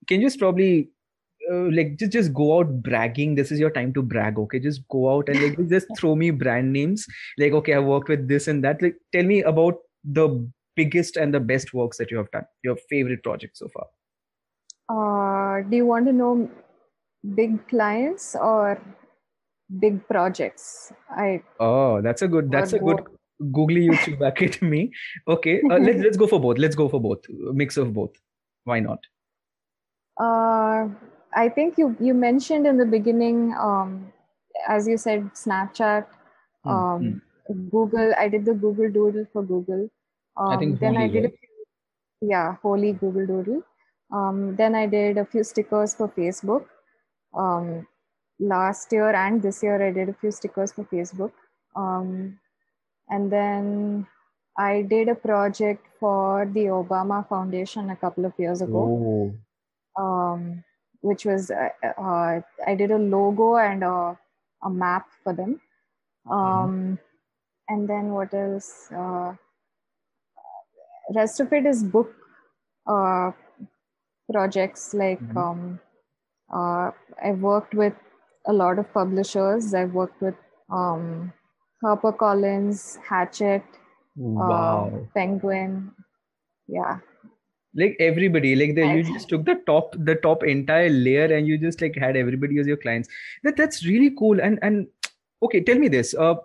can 0.07 0.21
you 0.21 0.27
just 0.27 0.39
probably 0.39 0.91
uh, 1.51 1.69
like 1.73 1.97
just 1.97 2.13
just 2.13 2.33
go 2.33 2.59
out 2.59 2.83
bragging. 2.83 3.35
This 3.35 3.53
is 3.53 3.61
your 3.61 3.71
time 3.71 3.93
to 3.95 4.03
brag 4.03 4.39
okay? 4.39 4.59
Just 4.59 4.87
go 4.89 5.11
out 5.15 5.29
and 5.29 5.43
like 5.43 5.69
just 5.75 5.87
throw 5.99 6.15
me 6.17 6.31
brand 6.31 6.73
names. 6.73 7.07
Like 7.39 7.53
okay 7.53 7.75
i 7.75 7.79
worked 7.79 8.09
with 8.09 8.29
this 8.29 8.49
and 8.49 8.65
that. 8.65 8.83
Like 8.83 8.97
tell 9.13 9.25
me 9.25 9.43
about 9.43 9.79
the 10.05 10.29
biggest 10.77 11.17
and 11.17 11.33
the 11.33 11.41
best 11.41 11.73
works 11.73 11.97
that 11.99 12.11
you 12.11 12.19
have 12.19 12.31
done 12.31 12.45
your 12.63 12.77
favorite 12.91 13.23
project 13.23 13.57
so 13.57 13.69
far. 13.69 13.87
Uh 14.89 15.63
do 15.69 15.77
you 15.77 15.87
want 15.87 16.07
to 16.07 16.13
know 16.13 16.51
big 17.35 17.67
clients 17.69 18.37
or 18.37 18.81
big 19.81 20.07
projects? 20.07 20.93
I 21.11 21.43
oh 21.61 22.01
that's 22.03 22.23
a 22.23 22.29
good 22.29 22.51
that's 22.51 22.73
a 22.73 22.79
good 22.79 23.01
googly 23.53 23.87
youtube 23.89 24.27
academy 24.27 24.91
okay 25.29 25.61
uh, 25.71 25.77
let's 25.77 25.99
let's 25.99 26.17
go 26.17 26.27
for 26.27 26.41
both. 26.41 26.59
Let's 26.59 26.75
go 26.77 26.89
for 26.89 27.01
both. 27.01 27.25
Mix 27.29 27.77
of 27.77 27.93
both. 27.93 28.15
Why 28.65 28.81
not? 28.81 28.99
Uh 30.17 30.89
I 31.37 31.49
think 31.51 31.79
you 31.79 31.95
you 32.01 32.15
mentioned 32.15 32.67
in 32.67 32.79
the 32.79 32.87
beginning, 32.87 33.55
um, 33.61 34.13
as 34.67 34.89
you 34.89 34.97
said, 34.97 35.31
Snapchat, 35.35 36.07
hmm, 36.65 36.71
um, 36.71 37.23
mm-hmm. 37.51 37.69
Google. 37.69 38.15
I 38.19 38.29
did 38.29 38.47
the 38.47 38.55
Google 38.55 38.91
Doodle 38.91 39.27
for 39.33 39.43
Google. 39.43 39.89
Um, 40.37 40.49
I 40.49 40.57
think 40.57 40.81
then 40.81 40.97
I 40.97 41.09
did, 41.09 41.27
a 41.27 41.29
few, 41.29 42.31
yeah, 42.31 42.57
Holy 42.63 42.93
Google 42.93 43.27
Doodle. 43.27 43.63
Um, 44.13 44.57
then 44.57 44.75
I 44.75 44.87
did 44.87 45.19
a 45.19 45.27
few 45.27 45.45
stickers 45.45 45.95
for 45.95 46.09
Facebook. 46.09 46.67
Um, 47.37 47.87
last 48.41 48.93
year 48.93 49.11
and 49.11 49.43
this 49.43 49.63
year, 49.63 49.83
I 49.87 49.93
did 49.93 50.09
a 50.09 50.15
few 50.15 50.31
stickers 50.31 50.73
for 50.73 50.85
Facebook. 50.85 51.33
Um, 51.75 52.39
and 53.09 53.31
then 53.31 54.07
I 54.59 54.83
did 54.83 55.09
a 55.09 55.15
project 55.15 55.87
for 56.01 56.51
the 56.53 56.67
Obama 56.67 57.29
Foundation 57.29 57.91
a 57.91 57.97
couple 57.97 58.25
of 58.25 58.33
years 58.39 58.63
ago. 58.63 59.35
Oh. 59.99 60.03
Um, 60.03 60.65
which 61.01 61.25
was 61.25 61.51
uh, 61.51 61.69
uh, 61.99 62.41
I 62.67 62.75
did 62.75 62.91
a 62.91 62.99
logo 62.99 63.57
and 63.57 63.83
a, 63.85 64.19
a 64.63 64.71
map 64.71 65.07
for 65.23 65.33
them. 65.33 65.61
Mm-hmm. 66.27 66.33
Um, 66.33 66.71
mm-hmm. 66.71 66.95
And 67.69 67.89
then 67.89 68.11
what 68.11 68.33
else? 68.33 68.89
Uh, 68.93 69.35
rest 71.15 71.41
of 71.41 71.53
it 71.53 71.67
is 71.67 71.83
book 71.83 72.13
uh, 72.87 73.33
projects. 74.33 74.95
Like 74.95 75.21
mm-hmm. 75.21 75.39
um, 75.39 75.81
uh, 76.53 76.91
I've 77.23 77.41
worked 77.41 77.75
with 77.75 77.95
a 78.47 78.53
lot 78.53 78.79
of 78.79 78.93
publishers. 78.93 79.75
I've 79.75 79.93
worked 79.93 80.21
with 80.21 80.35
um, 80.71 81.33
HarperCollins, 81.85 82.99
Hachette, 83.09 83.65
wow. 84.17 84.93
Uh, 84.93 84.99
Penguin. 85.15 85.93
Yeah, 86.69 86.99
like 87.77 87.97
everybody 88.01 88.57
like 88.57 88.75
the, 88.75 88.87
you 88.87 89.03
just 89.03 89.29
took 89.29 89.45
the 89.45 89.57
top 89.67 89.95
the 89.99 90.15
top 90.17 90.43
entire 90.45 90.89
layer 90.89 91.27
and 91.27 91.47
you 91.47 91.59
just 91.59 91.81
like 91.81 91.95
had 91.95 92.17
everybody 92.17 92.59
as 92.59 92.67
your 92.67 92.77
clients. 92.77 93.09
That 93.45 93.57
that's 93.57 93.85
really 93.87 94.11
cool. 94.19 94.41
And 94.41 94.59
and 94.63 94.87
okay 95.43 95.61
tell 95.61 95.79
me 95.79 95.89
this 95.89 96.15
uh 96.15 96.37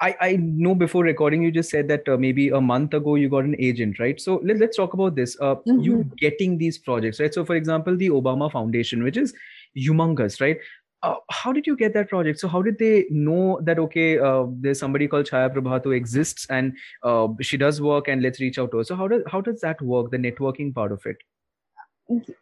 I, 0.00 0.14
I 0.20 0.36
know 0.36 0.76
before 0.76 1.02
recording 1.02 1.42
you 1.42 1.50
just 1.50 1.70
said 1.70 1.88
that 1.88 2.08
uh, 2.08 2.16
maybe 2.16 2.50
a 2.50 2.60
month 2.60 2.94
ago 2.94 3.16
you 3.16 3.28
got 3.28 3.44
an 3.44 3.56
agent 3.58 3.98
right? 3.98 4.20
So 4.20 4.40
let, 4.44 4.58
let's 4.58 4.76
talk 4.76 4.94
about 4.94 5.16
this 5.16 5.36
uh, 5.40 5.56
mm-hmm. 5.56 5.80
you 5.80 6.10
getting 6.16 6.56
these 6.56 6.78
projects 6.78 7.18
right? 7.18 7.34
So 7.34 7.44
for 7.44 7.56
example 7.56 7.96
the 7.96 8.10
obama 8.10 8.50
foundation 8.50 9.02
which 9.02 9.16
is 9.16 9.34
humongous 9.76 10.40
right 10.40 10.58
uh, 11.02 11.14
how 11.30 11.52
did 11.52 11.66
you 11.66 11.76
get 11.76 11.94
that 11.94 12.08
project? 12.08 12.40
So 12.40 12.48
how 12.48 12.62
did 12.62 12.78
they 12.78 13.06
know 13.10 13.60
that 13.62 13.78
okay, 13.78 14.18
uh, 14.18 14.46
there's 14.48 14.78
somebody 14.78 15.06
called 15.06 15.26
Chaya 15.26 15.52
Prabhat 15.54 15.84
who 15.84 15.92
exists 15.92 16.46
and 16.50 16.76
uh, 17.02 17.28
she 17.40 17.56
does 17.56 17.80
work 17.80 18.08
and 18.08 18.22
let's 18.22 18.40
reach 18.40 18.58
out 18.58 18.70
to 18.72 18.78
her. 18.78 18.84
So 18.84 18.96
how 18.96 19.08
does 19.08 19.22
how 19.30 19.40
does 19.40 19.60
that 19.60 19.80
work? 19.80 20.10
The 20.10 20.18
networking 20.18 20.74
part 20.74 20.92
of 20.92 21.06
it. 21.06 21.18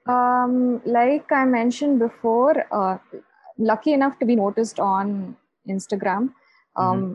Um, 0.07 0.81
like 0.87 1.31
I 1.33 1.45
mentioned 1.45 1.99
before, 1.99 2.67
uh, 2.73 2.99
lucky 3.59 3.93
enough 3.93 4.19
to 4.21 4.27
be 4.27 4.37
noticed 4.37 4.79
on 4.81 5.37
Instagram. 5.69 6.33
Um, 6.77 7.03
mm-hmm. 7.03 7.13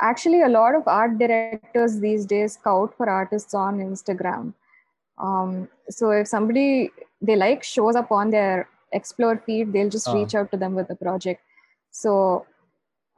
Actually, 0.00 0.42
a 0.42 0.48
lot 0.48 0.74
of 0.74 0.86
art 0.86 1.18
directors 1.18 1.98
these 1.98 2.24
days 2.24 2.52
scout 2.52 2.94
for 2.96 3.08
artists 3.08 3.54
on 3.54 3.78
Instagram. 3.78 4.54
Um, 5.18 5.68
so 5.90 6.10
if 6.10 6.28
somebody 6.28 6.90
they 7.20 7.34
like 7.34 7.64
shows 7.64 7.96
up 7.96 8.12
on 8.12 8.30
their 8.30 8.68
explore 8.92 9.42
feed 9.46 9.72
they'll 9.72 9.90
just 9.90 10.08
uh. 10.08 10.14
reach 10.14 10.34
out 10.34 10.50
to 10.50 10.56
them 10.56 10.74
with 10.74 10.90
a 10.90 10.96
project 10.96 11.40
so 11.90 12.46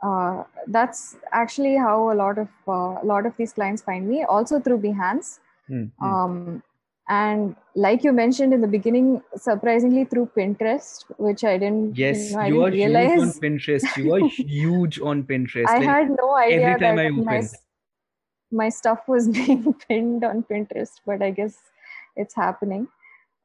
uh, 0.02 0.44
that's 0.68 1.16
actually 1.32 1.76
how 1.76 2.10
a 2.10 2.14
lot 2.14 2.38
of 2.38 2.48
uh, 2.66 2.98
a 3.02 3.04
lot 3.04 3.26
of 3.26 3.36
these 3.36 3.52
clients 3.52 3.82
find 3.82 4.08
me 4.08 4.24
also 4.24 4.58
through 4.58 4.78
behance 4.78 5.38
mm-hmm. 5.70 6.04
um, 6.04 6.62
and 7.08 7.56
like 7.74 8.04
you 8.04 8.12
mentioned 8.12 8.54
in 8.54 8.60
the 8.60 8.68
beginning 8.68 9.20
surprisingly 9.36 10.04
through 10.04 10.26
pinterest 10.36 11.04
which 11.18 11.44
i 11.44 11.58
didn't 11.58 11.98
yes 11.98 12.30
you, 12.30 12.36
know, 12.36 12.44
you 12.44 12.64
are 12.64 12.70
realize. 12.70 13.10
huge 13.10 13.20
on 13.20 13.32
pinterest 13.44 13.96
you 13.96 14.14
are 14.14 14.28
huge 14.28 15.00
on 15.00 15.22
pinterest 15.24 15.68
i 15.68 15.78
like, 15.78 15.88
had 15.88 16.10
no 16.10 16.36
idea 16.36 16.60
every 16.60 16.80
time 16.80 16.96
that 16.96 17.06
I 17.06 17.10
my, 17.10 17.42
my 18.50 18.68
stuff 18.68 19.06
was 19.08 19.28
being 19.38 19.74
pinned 19.88 20.24
on 20.24 20.44
pinterest 20.44 21.00
but 21.04 21.20
i 21.20 21.30
guess 21.30 21.56
it's 22.16 22.34
happening 22.34 22.88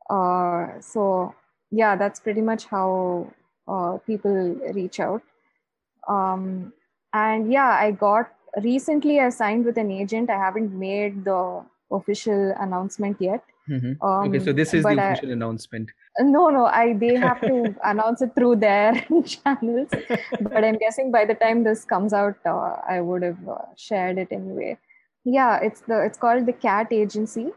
uh, 0.10 0.80
so 0.80 1.34
yeah, 1.76 1.96
that's 1.96 2.20
pretty 2.20 2.42
much 2.42 2.66
how 2.66 3.28
uh, 3.68 3.98
people 4.08 4.56
reach 4.74 5.00
out. 5.00 5.22
Um, 6.08 6.72
and 7.14 7.52
yeah, 7.52 7.70
I 7.70 7.92
got 7.92 8.32
recently 8.64 9.20
I 9.20 9.30
signed 9.30 9.66
with 9.66 9.78
an 9.78 9.92
agent. 9.92 10.30
I 10.30 10.38
haven't 10.38 10.72
made 10.72 11.26
the 11.26 11.66
official 11.92 12.54
announcement 12.60 13.18
yet. 13.20 13.44
Mm-hmm. 13.70 14.08
Um, 14.08 14.30
okay, 14.30 14.40
so 14.40 14.54
this 14.54 14.74
is 14.74 14.84
the 14.84 14.92
official 14.92 15.30
I, 15.30 15.34
announcement. 15.34 15.90
No, 16.20 16.50
no, 16.50 16.66
I 16.66 16.94
they 16.94 17.16
have 17.16 17.42
to 17.42 17.76
announce 17.84 18.22
it 18.22 18.34
through 18.36 18.58
their 18.58 18.94
channels. 19.26 19.90
but 20.42 20.64
I'm 20.64 20.78
guessing 20.78 21.12
by 21.12 21.26
the 21.26 21.34
time 21.34 21.64
this 21.64 21.84
comes 21.84 22.14
out, 22.14 22.38
uh, 22.46 22.78
I 22.88 23.02
would 23.02 23.24
have 23.24 23.50
uh, 23.50 23.66
shared 23.76 24.18
it 24.20 24.30
anyway. 24.32 24.78
Yeah, 25.26 25.60
it's 25.62 25.82
the 25.82 26.02
it's 26.06 26.18
called 26.18 26.46
the 26.46 26.54
Cat 26.54 26.94
Agency. 26.94 27.48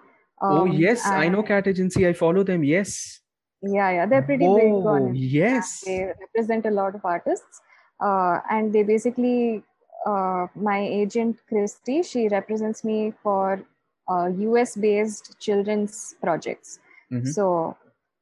Oh, 0.41 0.49
um, 0.49 0.59
oh 0.59 0.65
yes, 0.65 1.07
I 1.07 1.29
know 1.29 1.43
Cat 1.43 1.69
Agency. 1.69 2.09
I 2.09 2.15
follow 2.15 2.43
them. 2.43 2.65
Yes 2.65 3.21
yeah 3.63 3.91
yeah 3.91 4.07
they're 4.07 4.23
pretty 4.23 4.47
big 4.47 4.73
on 4.73 5.09
it. 5.09 5.17
yes 5.17 5.83
they 5.85 6.13
represent 6.21 6.67
a 6.67 6.71
lot 6.71 6.95
of 6.95 7.05
artists 7.05 7.61
uh, 8.01 8.39
and 8.51 8.73
they 8.73 8.83
basically 8.83 9.63
uh, 10.07 10.47
my 10.55 10.79
agent 10.79 11.37
christy 11.49 12.03
she 12.03 12.29
represents 12.29 12.85
me 12.85 13.13
for 13.23 13.61
uh, 14.09 14.29
US 14.29 14.77
based 14.77 15.39
children's 15.39 16.15
projects. 16.23 16.79
Mm-hmm. 17.13 17.31
So 17.31 17.77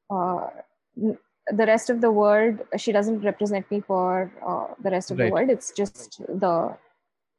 uh, 0.09 0.47
the 0.95 1.65
rest 1.65 1.89
of 1.89 2.01
the 2.01 2.11
world, 2.11 2.59
she 2.77 2.91
doesn't 2.91 3.21
represent 3.21 3.69
me 3.71 3.81
for 3.81 4.31
uh, 4.45 4.73
the 4.83 4.91
rest 4.91 5.11
of 5.11 5.17
right. 5.17 5.27
the 5.27 5.31
world. 5.31 5.49
It's 5.49 5.71
just 5.71 6.21
the 6.27 6.75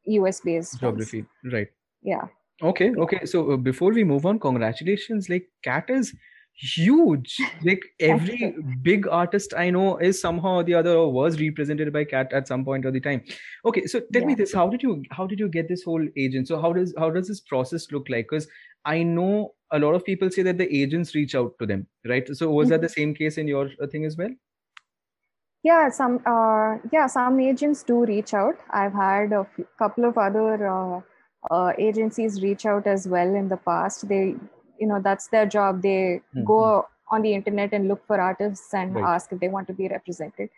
US 0.07 0.41
based 0.41 0.81
geography. 0.81 1.19
Ones. 1.43 1.53
Right. 1.53 1.69
Yeah. 2.03 2.27
Okay. 2.63 2.93
Okay. 2.97 3.25
So 3.25 3.53
uh, 3.53 3.57
before 3.57 3.93
we 3.93 4.05
move 4.05 4.27
on, 4.27 4.39
congratulations. 4.39 5.29
Like, 5.29 5.49
Cat 5.63 5.85
is 5.89 6.15
huge. 6.59 7.37
Like 7.63 7.83
every 8.01 8.55
big 8.83 9.07
artist 9.07 9.55
i 9.57 9.71
know 9.71 9.97
is 9.99 10.21
somehow 10.21 10.55
or 10.57 10.65
the 10.65 10.75
other 10.75 10.95
or 10.95 11.13
was 11.13 11.41
represented 11.41 11.93
by 11.93 12.05
cat 12.05 12.33
at 12.33 12.49
some 12.49 12.65
point 12.65 12.85
of 12.85 12.93
the 12.93 13.01
time. 13.01 13.23
Okay 13.65 13.87
so 13.87 14.01
tell 14.13 14.23
yeah. 14.23 14.29
me 14.29 14.35
this 14.35 14.53
how 14.53 14.69
did 14.69 14.83
you 14.83 15.03
how 15.11 15.27
did 15.27 15.39
you 15.39 15.49
get 15.49 15.69
this 15.69 15.83
whole 15.83 16.07
agent? 16.17 16.49
So 16.49 16.61
how 16.61 16.73
does 16.73 16.95
how 16.99 17.11
does 17.11 17.29
this 17.29 17.41
process 17.41 17.91
look 17.93 18.09
like? 18.09 18.27
Because 18.29 18.49
i 18.85 19.03
know 19.03 19.55
a 19.73 19.79
lot 19.79 19.95
of 19.95 20.05
people 20.05 20.31
say 20.31 20.43
that 20.43 20.59
the 20.59 20.69
agents 20.75 21.15
reach 21.15 21.35
out 21.35 21.55
to 21.61 21.67
them 21.67 21.87
right? 22.07 22.29
So 22.37 22.51
was 22.51 22.67
mm-hmm. 22.67 22.73
that 22.73 22.81
the 22.81 22.89
same 22.89 23.15
case 23.15 23.39
in 23.39 23.47
your 23.47 23.71
uh, 23.81 23.87
thing 23.87 24.05
as 24.05 24.17
well? 24.17 24.31
Yeah 25.63 25.89
some 25.91 26.21
uh 26.27 26.79
yeah 26.93 27.07
some 27.07 27.39
agents 27.39 27.85
do 27.85 28.05
reach 28.05 28.35
out. 28.35 28.57
I've 28.71 28.95
had 28.95 29.33
a 29.33 29.47
few, 29.55 29.67
couple 29.79 30.05
of 30.07 30.19
other 30.19 30.69
uh, 30.69 31.01
uh, 31.51 31.73
agencies 31.79 32.43
reach 32.43 32.67
out 32.67 32.87
as 32.87 33.07
well 33.07 33.35
in 33.35 33.49
the 33.49 33.57
past. 33.57 34.09
They 34.09 34.35
you 34.79 34.87
know 34.87 35.01
that's 35.03 35.29
their 35.29 35.47
job. 35.47 35.83
They 35.83 36.21
mm-hmm. 36.35 36.45
go 36.45 36.87
on 37.11 37.23
the 37.23 37.35
internet 37.35 37.73
and 37.73 37.89
look 37.89 38.07
for 38.07 38.21
artists 38.21 38.73
and 38.75 38.95
right. 38.95 39.05
ask 39.05 39.33
if 39.33 39.41
they 39.41 39.49
want 39.49 39.67
to 39.69 39.73
be 39.73 39.89
represented. 39.89 40.51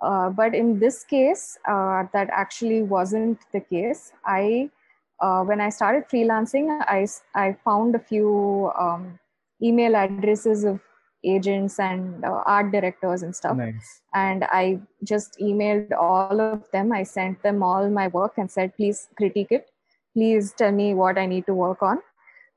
Uh, 0.00 0.30
but 0.30 0.54
in 0.54 0.78
this 0.78 1.04
case 1.04 1.58
uh, 1.66 2.04
that 2.12 2.28
actually 2.30 2.82
wasn't 2.82 3.38
the 3.52 3.60
case. 3.60 4.12
I 4.24 4.70
uh, 5.20 5.42
when 5.42 5.60
i 5.60 5.68
started 5.68 6.04
freelancing 6.08 6.68
i 6.86 7.04
i 7.34 7.52
found 7.64 7.96
a 7.96 7.98
few 7.98 8.70
um, 8.78 9.18
email 9.60 9.96
addresses 9.96 10.62
of 10.62 10.78
agents 11.24 11.80
and 11.80 12.24
uh, 12.24 12.42
art 12.46 12.70
directors 12.70 13.24
and 13.24 13.34
stuff. 13.34 13.56
Nice. 13.56 14.02
and 14.14 14.44
i 14.44 14.78
just 15.02 15.36
emailed 15.40 15.90
all 15.92 16.40
of 16.40 16.62
them. 16.70 16.92
I 16.92 17.02
sent 17.02 17.42
them 17.42 17.62
all 17.64 17.90
my 17.90 18.06
work 18.08 18.34
and 18.38 18.48
said 18.48 18.76
please 18.76 19.08
critique 19.16 19.50
it. 19.50 19.68
Please 20.14 20.52
tell 20.52 20.70
me 20.70 20.94
what 20.94 21.18
i 21.18 21.26
need 21.26 21.46
to 21.46 21.54
work 21.54 21.82
on 21.82 21.98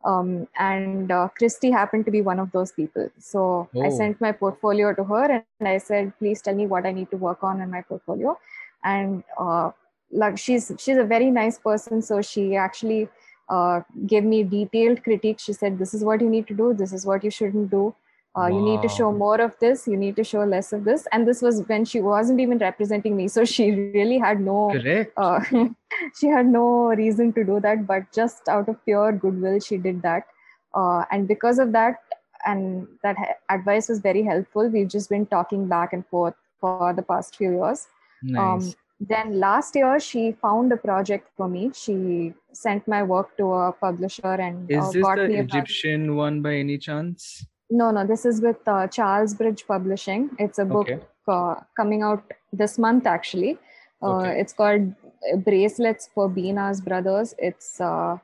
um, 0.04 0.47
and 0.58 1.12
uh, 1.12 1.28
Christy 1.38 1.72
happened 1.72 2.06
to 2.06 2.12
be 2.12 2.22
one 2.22 2.39
of 2.39 2.52
those 2.52 2.72
people. 2.72 3.10
So 3.20 3.70
oh. 3.76 3.82
I 3.82 3.89
sent 3.89 4.20
my 4.20 4.32
portfolio 4.32 4.93
to 4.93 5.04
her 5.04 5.43
and 5.60 5.68
I 5.68 5.78
said, 5.78 6.14
please 6.20 6.41
tell 6.41 6.56
me 6.56 6.68
what 6.68 6.86
I 6.86 6.91
need 6.91 7.12
to 7.12 7.18
work 7.18 7.43
on 7.43 7.62
in 7.62 7.70
my 7.70 7.82
portfolio. 7.82 8.38
And 8.84 9.24
uh, 9.38 9.72
like 10.12 10.38
she's 10.38 10.72
she's 10.78 10.97
a 10.97 11.04
very 11.04 11.32
nice 11.32 11.60
person, 11.60 12.02
so 12.02 12.22
she 12.22 12.56
actually 12.56 13.10
uh, 13.49 13.82
gave 14.08 14.24
me 14.24 14.43
detailed 14.43 15.04
critique. 15.04 15.39
She 15.39 15.54
said, 15.54 15.78
this 15.78 15.93
is 15.93 16.04
what 16.04 16.22
you 16.22 16.30
need 16.30 16.47
to 16.47 16.54
do. 16.54 16.74
This 16.74 16.93
is 16.93 17.06
what 17.06 17.24
you 17.24 17.32
shouldn't 17.32 17.70
do 17.70 17.93
uh, 18.34 18.47
wow. 18.47 18.47
you 18.47 18.61
need 18.61 18.82
to 18.82 18.88
show 18.88 19.11
more 19.11 19.41
of 19.41 19.57
this. 19.59 19.88
You 19.88 19.97
need 19.97 20.15
to 20.15 20.23
show 20.23 20.43
less 20.45 20.71
of 20.71 20.86
this. 20.86 21.05
And 21.11 21.27
this 21.27 21.41
was 21.41 21.61
when 21.67 21.84
she 21.84 21.99
wasn't 21.99 22.39
even 22.39 22.59
representing 22.59 23.17
me. 23.17 23.27
So 23.36 23.43
she 23.45 23.71
really 23.71 24.17
had 24.19 24.39
no 24.39 24.73
uh, 25.17 25.43
she 26.19 26.27
had 26.27 26.45
no 26.45 26.93
reason 27.01 27.34
to 27.34 27.43
do 27.43 27.59
that. 27.59 27.86
But 27.86 28.11
just 28.13 28.47
out 28.47 28.69
of 28.69 28.84
pure 28.86 29.11
goodwill 29.11 29.59
she 29.59 29.77
did 29.77 30.01
that. 30.03 30.27
Uh, 30.73 31.03
and 31.11 31.27
because 31.27 31.59
of 31.59 31.73
that 31.73 31.97
and 32.45 32.88
that 33.03 33.17
advice 33.49 33.89
was 33.89 33.99
very 33.99 34.23
helpful. 34.23 34.69
We've 34.69 34.88
just 34.88 35.09
been 35.09 35.25
talking 35.25 35.67
back 35.67 35.91
and 35.91 36.05
forth 36.07 36.36
for 36.61 36.93
the 36.93 37.01
past 37.01 37.36
few 37.36 37.51
years. 37.51 37.88
Nice. 38.23 38.39
um, 38.39 38.73
then 39.01 39.39
last 39.39 39.75
year 39.75 39.99
she 39.99 40.32
found 40.32 40.71
a 40.71 40.77
project 40.77 41.27
for 41.36 41.49
me. 41.49 41.71
She 41.73 42.34
sent 42.53 42.88
my 42.88 43.03
work 43.03 43.36
to 43.38 43.51
a 43.51 43.71
publisher 43.73 44.34
and 44.34 44.69
is 44.71 44.84
uh, 44.84 44.91
this 44.91 45.05
the 45.05 45.39
egyptian 45.39 46.15
one 46.15 46.41
by 46.41 46.53
any 46.55 46.77
chance 46.77 47.45
no, 47.72 47.89
no, 47.89 48.05
this 48.05 48.26
is 48.26 48.41
with 48.41 48.67
uh, 48.67 48.88
Charlesbridge 48.88 49.65
Publishing. 49.65 50.30
It's 50.38 50.59
a 50.59 50.65
book 50.65 50.89
okay. 50.89 51.01
uh, 51.28 51.55
coming 51.78 52.01
out 52.01 52.24
this 52.51 52.78
month, 52.78 53.07
actually. 53.07 53.57
Uh, 54.03 54.17
okay. 54.17 54.39
It's 54.41 54.53
called 54.53 54.93
Bracelets 55.38 56.09
for 56.13 56.28
Bina's 56.28 56.82
Brothers. 56.82 57.34
It's 57.38 57.80
uh, 57.80 58.17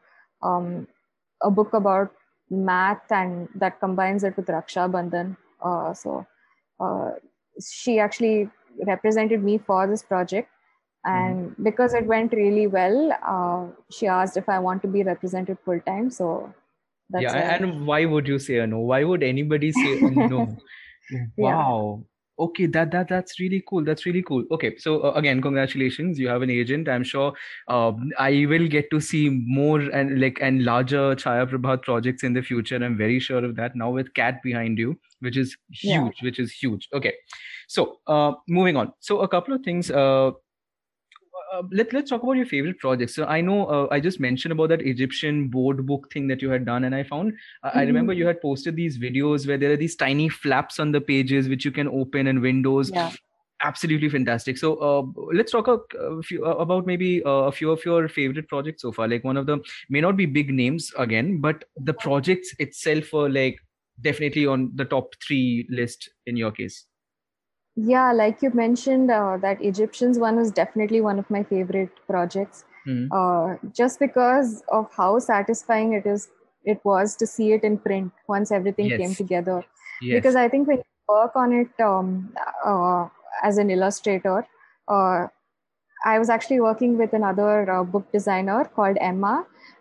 um, 0.43 0.87
a 1.41 1.49
book 1.49 1.73
about 1.73 2.11
math 2.49 3.11
and 3.11 3.47
that 3.55 3.79
combines 3.79 4.23
it 4.23 4.35
with 4.35 4.47
Raksha 4.47 4.91
Bandhan. 4.91 5.37
Uh, 5.61 5.93
so 5.93 6.25
uh, 6.79 7.11
she 7.65 7.99
actually 7.99 8.49
represented 8.85 9.43
me 9.43 9.57
for 9.57 9.87
this 9.87 10.03
project. 10.03 10.49
And 11.05 11.51
mm. 11.51 11.63
because 11.63 11.93
it 11.93 12.05
went 12.05 12.33
really 12.33 12.67
well, 12.67 13.73
she 13.89 14.07
asked 14.07 14.35
if 14.35 14.49
I 14.49 14.59
want 14.59 14.81
to 14.81 14.89
be 14.89 15.03
represented 15.03 15.57
full 15.63 15.79
time. 15.79 16.09
So 16.09 16.53
that's 17.09 17.23
yeah, 17.23 17.55
and 17.55 17.85
why 17.85 18.05
would 18.05 18.27
you 18.27 18.39
say 18.39 18.57
a 18.57 18.67
no? 18.67 18.79
Why 18.79 19.03
would 19.03 19.23
anybody 19.23 19.71
say 19.71 19.99
a 19.99 20.11
no? 20.11 20.57
wow. 21.37 21.99
Yeah. 21.99 22.05
Okay, 22.39 22.67
that 22.67 22.91
that 22.91 23.07
that's 23.09 23.39
really 23.39 23.63
cool. 23.67 23.83
That's 23.83 24.05
really 24.05 24.21
cool. 24.21 24.43
Okay, 24.51 24.77
so 24.77 24.99
uh, 24.99 25.11
again, 25.13 25.41
congratulations. 25.41 26.19
You 26.19 26.27
have 26.27 26.43
an 26.43 26.51
agent. 26.51 26.87
I'm 26.87 27.03
sure 27.03 27.33
um, 27.67 28.11
I 28.19 28.45
will 28.47 28.67
get 28.67 28.91
to 28.91 29.01
see 29.01 29.29
more 29.29 29.79
and 29.79 30.21
like 30.21 30.37
and 30.39 30.63
larger 30.63 31.15
Chaya 31.15 31.49
Prabhat 31.49 31.81
projects 31.81 32.23
in 32.23 32.33
the 32.33 32.43
future. 32.43 32.75
I'm 32.75 32.95
very 32.95 33.19
sure 33.19 33.43
of 33.43 33.55
that. 33.55 33.75
Now 33.75 33.89
with 33.89 34.13
Cat 34.13 34.43
behind 34.43 34.77
you, 34.77 34.99
which 35.21 35.35
is 35.35 35.57
huge, 35.71 35.93
yeah. 35.93 36.09
which 36.21 36.37
is 36.37 36.51
huge. 36.51 36.87
Okay, 36.93 37.13
so 37.67 37.97
uh, 38.05 38.33
moving 38.47 38.77
on. 38.77 38.93
So 38.99 39.21
a 39.21 39.27
couple 39.27 39.55
of 39.55 39.61
things. 39.61 39.89
Uh, 39.89 40.31
uh, 41.53 41.63
let, 41.71 41.93
let's 41.93 42.09
talk 42.09 42.23
about 42.23 42.33
your 42.33 42.45
favorite 42.45 42.79
projects. 42.79 43.15
So 43.15 43.25
I 43.25 43.41
know 43.41 43.65
uh, 43.65 43.87
I 43.91 43.99
just 43.99 44.19
mentioned 44.19 44.51
about 44.51 44.69
that 44.69 44.81
Egyptian 44.81 45.47
board 45.47 45.85
book 45.85 46.11
thing 46.11 46.27
that 46.27 46.41
you 46.41 46.49
had 46.49 46.65
done, 46.65 46.83
and 46.83 46.95
I 46.95 47.03
found 47.03 47.33
uh, 47.63 47.69
mm-hmm. 47.69 47.79
I 47.79 47.83
remember 47.83 48.13
you 48.13 48.27
had 48.27 48.41
posted 48.41 48.75
these 48.75 48.97
videos 48.97 49.47
where 49.47 49.57
there 49.57 49.71
are 49.71 49.77
these 49.77 49.95
tiny 49.95 50.29
flaps 50.29 50.79
on 50.79 50.91
the 50.91 51.01
pages 51.01 51.49
which 51.49 51.65
you 51.65 51.71
can 51.71 51.87
open 51.87 52.27
and 52.27 52.41
windows. 52.41 52.91
Yeah. 52.93 53.11
Absolutely 53.63 54.07
fantastic. 54.07 54.55
So 54.55 54.75
uh, 54.75 55.01
let's 55.33 55.51
talk 55.51 55.67
a, 55.67 55.79
a 55.99 56.21
few, 56.21 56.45
uh, 56.45 56.51
about 56.57 56.85
maybe 56.85 57.23
a 57.25 57.51
few 57.51 57.71
of 57.71 57.83
your 57.83 58.07
favorite 58.07 58.47
projects 58.47 58.83
so 58.83 58.91
far. 58.91 59.07
Like 59.07 59.23
one 59.23 59.35
of 59.35 59.47
them 59.47 59.63
may 59.89 59.99
not 59.99 60.15
be 60.15 60.27
big 60.27 60.51
names 60.51 60.91
again, 60.95 61.41
but 61.41 61.63
the 61.75 61.95
projects 61.95 62.53
itself 62.59 63.11
were 63.13 63.29
like 63.29 63.57
definitely 64.01 64.45
on 64.45 64.71
the 64.75 64.85
top 64.85 65.15
three 65.25 65.65
list 65.71 66.07
in 66.27 66.37
your 66.37 66.51
case 66.51 66.85
yeah 67.77 68.11
like 68.11 68.41
you 68.41 68.49
mentioned 68.53 69.11
uh, 69.11 69.37
that 69.37 69.61
egyptians 69.61 70.17
one 70.17 70.35
was 70.35 70.51
definitely 70.51 70.99
one 70.99 71.19
of 71.19 71.29
my 71.29 71.43
favorite 71.43 71.91
projects 72.07 72.65
mm. 72.87 73.07
uh, 73.11 73.55
just 73.71 73.99
because 73.99 74.63
of 74.71 74.89
how 74.97 75.19
satisfying 75.19 75.93
it 75.93 76.05
is 76.05 76.29
it 76.65 76.79
was 76.83 77.15
to 77.15 77.27
see 77.27 77.53
it 77.53 77.63
in 77.63 77.77
print 77.77 78.11
once 78.27 78.51
everything 78.51 78.87
yes. 78.87 78.99
came 78.99 79.13
together 79.13 79.63
yes. 80.01 80.17
because 80.17 80.35
i 80.35 80.49
think 80.49 80.67
when 80.67 80.77
you 80.77 80.83
work 81.07 81.35
on 81.35 81.53
it 81.53 81.79
um, 81.79 82.33
uh, 82.65 83.07
as 83.43 83.59
an 83.59 83.69
illustrator 83.69 84.45
uh, 84.87 85.27
i 86.13 86.17
was 86.23 86.29
actually 86.35 86.59
working 86.59 86.97
with 86.97 87.13
another 87.13 87.51
uh, 87.75 87.83
book 87.83 88.11
designer 88.17 88.59
called 88.75 88.97
emma 89.09 89.35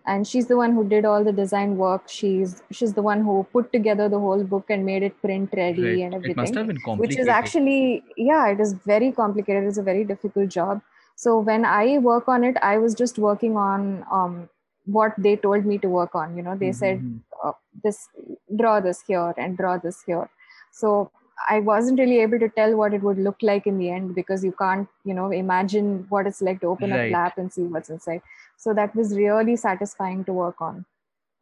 and 0.07 0.27
she's 0.27 0.47
the 0.47 0.57
one 0.57 0.73
who 0.73 0.85
did 0.89 1.05
all 1.05 1.25
the 1.25 1.33
design 1.33 1.77
work 1.77 2.03
she's 2.17 2.63
she's 2.71 2.93
the 2.99 3.03
one 3.03 3.23
who 3.29 3.37
put 3.53 3.73
together 3.73 4.09
the 4.09 4.19
whole 4.19 4.43
book 4.45 4.71
and 4.71 4.87
made 4.87 5.03
it 5.03 5.21
print 5.21 5.55
ready 5.57 5.83
right. 5.83 6.05
and 6.05 6.15
everything 6.15 6.39
it 6.39 6.43
must 6.43 6.55
have 6.55 6.67
been 6.67 6.81
complicated. 6.85 7.19
which 7.19 7.19
is 7.19 7.29
actually 7.29 8.03
yeah 8.17 8.49
it 8.49 8.61
is 8.61 8.75
very 8.93 9.11
complicated 9.13 9.65
it's 9.65 9.83
a 9.85 9.89
very 9.91 10.05
difficult 10.05 10.49
job 10.49 10.81
so 11.17 11.39
when 11.39 11.65
i 11.65 11.99
work 11.99 12.29
on 12.29 12.45
it 12.45 12.57
i 12.63 12.77
was 12.79 12.95
just 12.95 13.19
working 13.19 13.57
on 13.57 14.05
um, 14.11 14.49
what 14.85 15.15
they 15.19 15.37
told 15.37 15.67
me 15.67 15.79
to 15.79 15.89
work 15.89 16.15
on 16.15 16.37
you 16.37 16.43
know 16.43 16.57
they 16.57 16.71
mm-hmm. 16.71 16.79
said 16.79 17.21
uh, 17.45 17.53
this 17.83 18.09
draw 18.57 18.81
this 18.81 19.03
here 19.07 19.35
and 19.37 19.57
draw 19.57 19.77
this 19.77 20.03
here 20.07 20.29
so 20.73 21.11
I 21.49 21.61
wasn't 21.61 21.99
really 21.99 22.21
able 22.21 22.39
to 22.39 22.49
tell 22.49 22.77
what 22.77 22.95
it 22.95 23.03
would 23.03 23.19
look 23.19 23.37
like 23.43 23.67
in 23.67 23.79
the 23.79 23.91
end 23.91 24.15
because 24.15 24.43
you 24.43 24.53
can't, 24.53 24.89
you 25.05 25.15
know, 25.15 25.31
imagine 25.31 26.07
what 26.09 26.27
it's 26.27 26.41
like 26.41 26.61
to 26.63 26.69
open 26.69 26.91
right. 26.91 27.07
a 27.07 27.11
flap 27.11 27.39
and 27.39 27.53
see 27.53 27.63
what's 27.63 27.91
inside. 27.91 28.23
So 28.57 28.73
that 28.75 28.95
was 28.97 29.15
really 29.15 29.57
satisfying 29.57 30.25
to 30.25 30.33
work 30.33 30.61
on, 30.61 30.87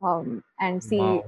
um, 0.03 0.43
and 0.59 0.83
see 0.83 0.99
wow. 0.99 1.25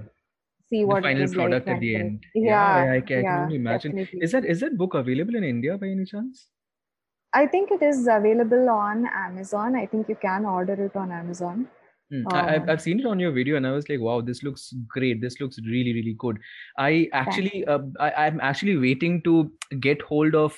see 0.68 0.84
what 0.84 1.02
the 1.02 1.08
final 1.10 1.32
product 1.32 1.66
like 1.68 1.76
at 1.76 1.80
the 1.80 1.96
end. 1.96 2.26
Yeah, 2.34 2.84
yeah, 2.84 2.92
I, 2.92 3.00
can, 3.00 3.22
yeah, 3.22 3.42
only 3.42 3.56
imagine. 3.56 3.92
Definitely. 3.92 4.20
Is 4.20 4.32
that 4.32 4.44
is 4.44 4.60
that 4.60 4.76
book 4.76 4.94
available 4.94 5.36
in 5.36 5.44
India 5.44 5.78
by 5.78 5.86
any 5.86 6.04
chance? 6.04 6.48
I 7.32 7.46
think 7.46 7.70
it 7.70 7.82
is 7.82 8.08
available 8.10 8.68
on 8.70 9.06
Amazon. 9.06 9.76
I 9.76 9.86
think 9.86 10.08
you 10.08 10.16
can 10.16 10.44
order 10.44 10.72
it 10.72 10.96
on 10.96 11.12
Amazon. 11.12 11.68
I, 12.32 12.54
I've, 12.54 12.62
um, 12.62 12.70
I've 12.70 12.82
seen 12.82 13.00
it 13.00 13.06
on 13.06 13.18
your 13.18 13.32
video 13.32 13.56
and 13.56 13.66
I 13.66 13.72
was 13.72 13.88
like, 13.88 14.00
wow, 14.00 14.20
this 14.20 14.42
looks 14.42 14.72
great. 14.86 15.20
This 15.20 15.40
looks 15.40 15.58
really, 15.58 15.92
really 15.92 16.14
good. 16.18 16.38
I 16.78 17.08
actually, 17.12 17.64
uh, 17.66 17.80
I, 17.98 18.12
I'm 18.26 18.40
actually 18.40 18.76
waiting 18.76 19.22
to 19.22 19.50
get 19.80 20.00
hold 20.02 20.34
of 20.34 20.56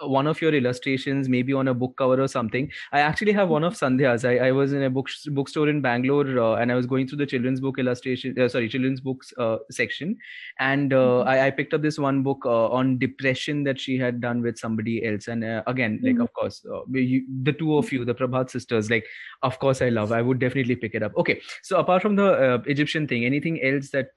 one 0.00 0.26
of 0.26 0.40
your 0.40 0.54
illustrations, 0.54 1.28
maybe 1.28 1.52
on 1.52 1.68
a 1.68 1.74
book 1.74 1.96
cover 1.96 2.22
or 2.22 2.28
something. 2.28 2.70
I 2.92 3.00
actually 3.00 3.32
have 3.32 3.48
one 3.48 3.64
of 3.64 3.74
Sandhya's. 3.74 4.24
I, 4.24 4.36
I 4.36 4.52
was 4.52 4.72
in 4.72 4.82
a 4.82 4.90
book 4.90 5.08
bookstore 5.26 5.68
in 5.68 5.80
Bangalore 5.80 6.38
uh, 6.38 6.54
and 6.54 6.70
I 6.70 6.74
was 6.74 6.86
going 6.86 7.08
through 7.08 7.18
the 7.18 7.26
children's 7.26 7.60
book 7.60 7.78
illustration, 7.78 8.38
uh, 8.38 8.48
sorry, 8.48 8.68
children's 8.68 9.00
books 9.00 9.32
uh, 9.38 9.58
section, 9.70 10.16
and 10.60 10.92
uh, 10.92 10.96
mm-hmm. 10.96 11.28
I, 11.28 11.46
I, 11.46 11.50
picked 11.50 11.74
up 11.74 11.82
this 11.82 11.98
one 11.98 12.22
book 12.22 12.42
uh, 12.44 12.68
on 12.68 12.98
depression 12.98 13.64
that 13.64 13.80
she 13.80 13.98
had 13.98 14.20
done 14.20 14.42
with 14.42 14.58
somebody 14.58 15.04
else. 15.04 15.28
And 15.28 15.44
uh, 15.44 15.62
again, 15.66 16.00
like 16.02 16.14
mm-hmm. 16.14 16.22
of 16.22 16.32
course, 16.32 16.64
you, 16.92 17.26
the 17.42 17.52
two 17.52 17.76
of 17.76 17.90
you, 17.92 18.04
the 18.04 18.14
Prabhat 18.14 18.50
sisters, 18.50 18.90
like 18.90 19.06
of 19.42 19.58
course 19.58 19.82
I 19.82 19.88
love. 19.88 20.12
I 20.12 20.22
would 20.22 20.38
definitely 20.38 20.76
pick 20.76 20.94
it 20.94 21.02
up. 21.02 21.12
Okay, 21.16 21.40
so 21.62 21.78
apart 21.78 22.02
from 22.02 22.16
the 22.16 22.62
Egyptian 22.66 23.08
thing, 23.08 23.24
anything 23.24 23.62
else 23.62 23.90
that 23.90 24.10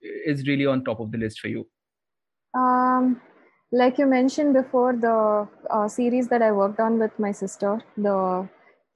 is 0.00 0.46
really 0.46 0.66
on 0.66 0.84
top 0.84 1.00
of 1.00 1.12
the 1.12 1.18
list 1.18 1.40
for 1.40 1.48
you? 1.48 1.66
Um 2.54 3.20
like 3.72 3.98
you 3.98 4.06
mentioned 4.06 4.54
before 4.54 4.92
the 4.92 5.48
uh, 5.70 5.88
series 5.88 6.28
that 6.28 6.42
i 6.42 6.52
worked 6.52 6.80
on 6.80 6.98
with 6.98 7.18
my 7.18 7.32
sister 7.32 7.82
the 7.96 8.48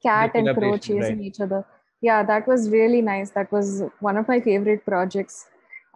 cat 0.02 0.32
the 0.32 0.38
and 0.38 0.56
crow 0.56 0.76
chasing 0.76 1.18
right. 1.18 1.20
each 1.20 1.40
other. 1.40 1.64
Yeah 2.00 2.22
that 2.22 2.46
was 2.46 2.70
really 2.70 3.02
nice. 3.02 3.30
That 3.30 3.52
was 3.52 3.82
one 4.00 4.16
of 4.16 4.28
my 4.28 4.40
favorite 4.40 4.84
projects 4.84 5.46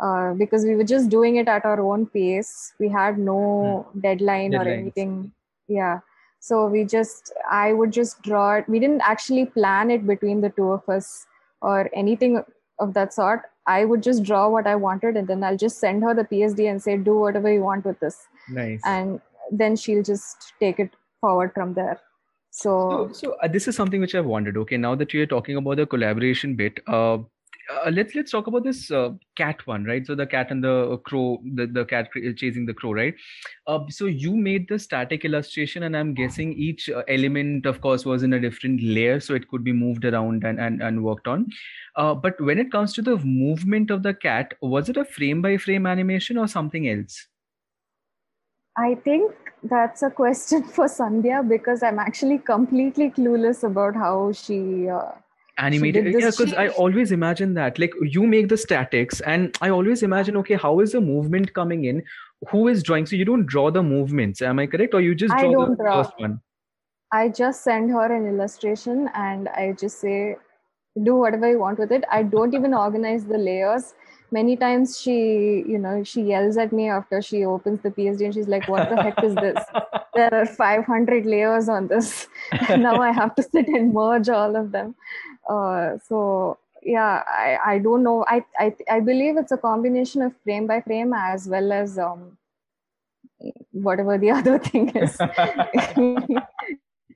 uh, 0.00 0.34
because 0.34 0.64
we 0.64 0.74
were 0.76 0.84
just 0.84 1.08
doing 1.08 1.36
it 1.36 1.48
at 1.48 1.64
our 1.64 1.80
own 1.80 2.06
pace. 2.06 2.74
We 2.78 2.88
had 2.88 3.18
no 3.18 3.86
hmm. 3.92 4.00
deadline 4.00 4.52
Deadlines. 4.52 4.66
or 4.66 4.68
anything. 4.68 5.32
Yeah. 5.68 6.00
So 6.40 6.66
we 6.66 6.84
just 6.84 7.32
i 7.50 7.72
would 7.72 7.92
just 7.92 8.20
draw 8.22 8.56
it. 8.56 8.68
We 8.68 8.78
didn't 8.78 9.00
actually 9.02 9.46
plan 9.46 9.90
it 9.90 10.06
between 10.06 10.42
the 10.42 10.50
two 10.50 10.70
of 10.72 10.88
us 10.88 11.26
or 11.62 11.88
anything 11.94 12.42
of 12.78 12.92
that 12.94 13.14
sort 13.14 13.42
i 13.66 13.84
would 13.84 14.02
just 14.02 14.22
draw 14.22 14.48
what 14.48 14.66
i 14.66 14.74
wanted 14.76 15.16
and 15.16 15.28
then 15.28 15.44
i'll 15.44 15.56
just 15.56 15.78
send 15.78 16.02
her 16.02 16.14
the 16.14 16.24
psd 16.24 16.70
and 16.70 16.82
say 16.82 16.96
do 16.96 17.18
whatever 17.18 17.52
you 17.52 17.62
want 17.62 17.84
with 17.84 17.98
this. 18.00 18.26
Nice. 18.48 18.80
And 18.84 19.20
then 19.50 19.76
she'll 19.76 20.02
just 20.02 20.52
take 20.60 20.78
it 20.78 20.90
forward 21.20 21.52
from 21.54 21.74
there. 21.74 22.00
So 22.50 23.10
so, 23.12 23.12
so 23.12 23.36
uh, 23.42 23.48
this 23.48 23.68
is 23.68 23.76
something 23.76 24.00
which 24.00 24.14
i've 24.14 24.26
wondered. 24.26 24.56
Okay 24.58 24.76
now 24.76 24.94
that 24.94 25.14
you're 25.14 25.26
talking 25.26 25.56
about 25.56 25.76
the 25.76 25.86
collaboration 25.86 26.54
bit 26.54 26.80
uh, 26.86 27.18
uh, 27.70 27.90
let's 27.90 28.14
let's 28.14 28.30
talk 28.30 28.46
about 28.46 28.64
this 28.64 28.90
uh, 28.90 29.10
cat 29.36 29.66
one 29.66 29.84
right? 29.84 30.06
So 30.06 30.14
the 30.14 30.26
cat 30.26 30.50
and 30.50 30.62
the 30.62 30.98
crow 31.04 31.42
the, 31.54 31.66
the 31.66 31.84
cat 31.84 32.08
chasing 32.36 32.66
the 32.66 32.74
crow 32.74 32.92
right? 32.92 33.14
Uh, 33.66 33.80
so 33.88 34.06
you 34.06 34.36
made 34.36 34.68
the 34.68 34.78
static 34.78 35.24
illustration 35.24 35.84
and 35.84 35.96
i'm 35.96 36.14
guessing 36.14 36.52
each 36.52 36.88
uh, 36.90 37.02
element 37.08 37.66
of 37.66 37.80
course 37.80 38.04
was 38.04 38.22
in 38.22 38.32
a 38.32 38.40
different 38.40 38.82
layer 38.82 39.20
so 39.20 39.34
it 39.34 39.48
could 39.48 39.64
be 39.64 39.72
moved 39.72 40.04
around 40.04 40.44
and 40.44 40.60
and, 40.60 40.82
and 40.82 41.02
worked 41.02 41.28
on. 41.28 41.48
Uh, 41.96 42.14
but 42.14 42.40
when 42.40 42.58
it 42.58 42.72
comes 42.72 42.92
to 42.92 43.02
the 43.02 43.16
movement 43.18 43.90
of 43.90 44.02
the 44.02 44.14
cat 44.14 44.54
was 44.60 44.88
it 44.88 44.96
a 44.96 45.04
frame 45.04 45.42
by 45.42 45.56
frame 45.56 45.86
animation 45.86 46.36
or 46.36 46.48
something 46.48 46.88
else? 46.88 47.26
I 48.76 48.96
think 48.96 49.32
that's 49.62 50.02
a 50.02 50.10
question 50.10 50.62
for 50.76 50.86
Sandhya 50.86 51.48
because 51.48 51.82
I'm 51.82 51.98
actually 51.98 52.38
completely 52.38 53.10
clueless 53.10 53.62
about 53.62 53.94
how 53.94 54.32
she 54.32 54.88
animated. 55.58 56.06
yeah, 56.06 56.30
because 56.30 56.52
I 56.54 56.68
always 56.68 57.12
imagine 57.12 57.54
that 57.54 57.78
like 57.78 57.92
you 58.02 58.26
make 58.26 58.48
the 58.48 58.56
statics, 58.56 59.20
and 59.20 59.56
I 59.60 59.70
always 59.70 60.02
imagine 60.02 60.36
okay, 60.38 60.54
how 60.54 60.80
is 60.80 60.92
the 60.92 61.00
movement 61.00 61.52
coming 61.54 61.84
in? 61.84 62.02
Who 62.50 62.68
is 62.68 62.82
drawing? 62.82 63.06
So 63.06 63.16
you 63.16 63.24
don't 63.24 63.46
draw 63.46 63.70
the 63.70 63.82
movements, 63.82 64.42
am 64.42 64.58
I 64.58 64.66
correct? 64.66 64.94
Or 64.94 65.00
you 65.00 65.14
just 65.14 65.36
draw 65.36 65.66
the 65.66 65.76
draw. 65.76 66.02
first 66.02 66.18
one? 66.18 66.40
I 67.12 67.28
just 67.28 67.62
send 67.62 67.90
her 67.90 68.12
an 68.12 68.26
illustration 68.26 69.08
and 69.14 69.48
I 69.48 69.72
just 69.78 70.00
say, 70.00 70.36
do 71.04 71.14
whatever 71.14 71.48
you 71.48 71.60
want 71.60 71.78
with 71.78 71.92
it. 71.92 72.04
I 72.10 72.24
don't 72.24 72.54
even 72.54 72.74
organize 72.74 73.24
the 73.24 73.38
layers 73.38 73.94
many 74.34 74.56
times 74.56 75.00
she 75.00 75.16
you 75.72 75.78
know 75.78 76.02
she 76.12 76.22
yells 76.30 76.56
at 76.56 76.72
me 76.72 76.88
after 76.88 77.20
she 77.26 77.44
opens 77.44 77.80
the 77.82 77.90
psd 77.90 78.24
and 78.28 78.34
she's 78.34 78.48
like 78.54 78.68
what 78.68 78.88
the 78.90 79.02
heck 79.02 79.22
is 79.22 79.34
this 79.36 79.62
there 80.14 80.34
are 80.34 80.46
500 80.46 81.26
layers 81.34 81.68
on 81.68 81.86
this 81.88 82.26
now 82.86 82.94
i 83.08 83.12
have 83.12 83.34
to 83.34 83.42
sit 83.42 83.68
and 83.68 83.92
merge 83.98 84.28
all 84.28 84.56
of 84.62 84.72
them 84.72 84.94
uh, 85.48 85.98
so 86.06 86.58
yeah 86.82 87.22
I, 87.26 87.58
I 87.66 87.78
don't 87.78 88.02
know. 88.02 88.24
I, 88.28 88.44
I 88.58 88.74
i 88.90 89.00
believe 89.00 89.36
it's 89.36 89.52
a 89.52 89.56
combination 89.56 90.22
of 90.22 90.32
frame 90.44 90.66
by 90.66 90.80
frame 90.80 91.14
as 91.14 91.48
well 91.48 91.72
as 91.72 91.98
um 91.98 92.36
whatever 93.72 94.18
the 94.18 94.30
other 94.38 94.58
thing 94.58 94.90
is. 94.90 95.18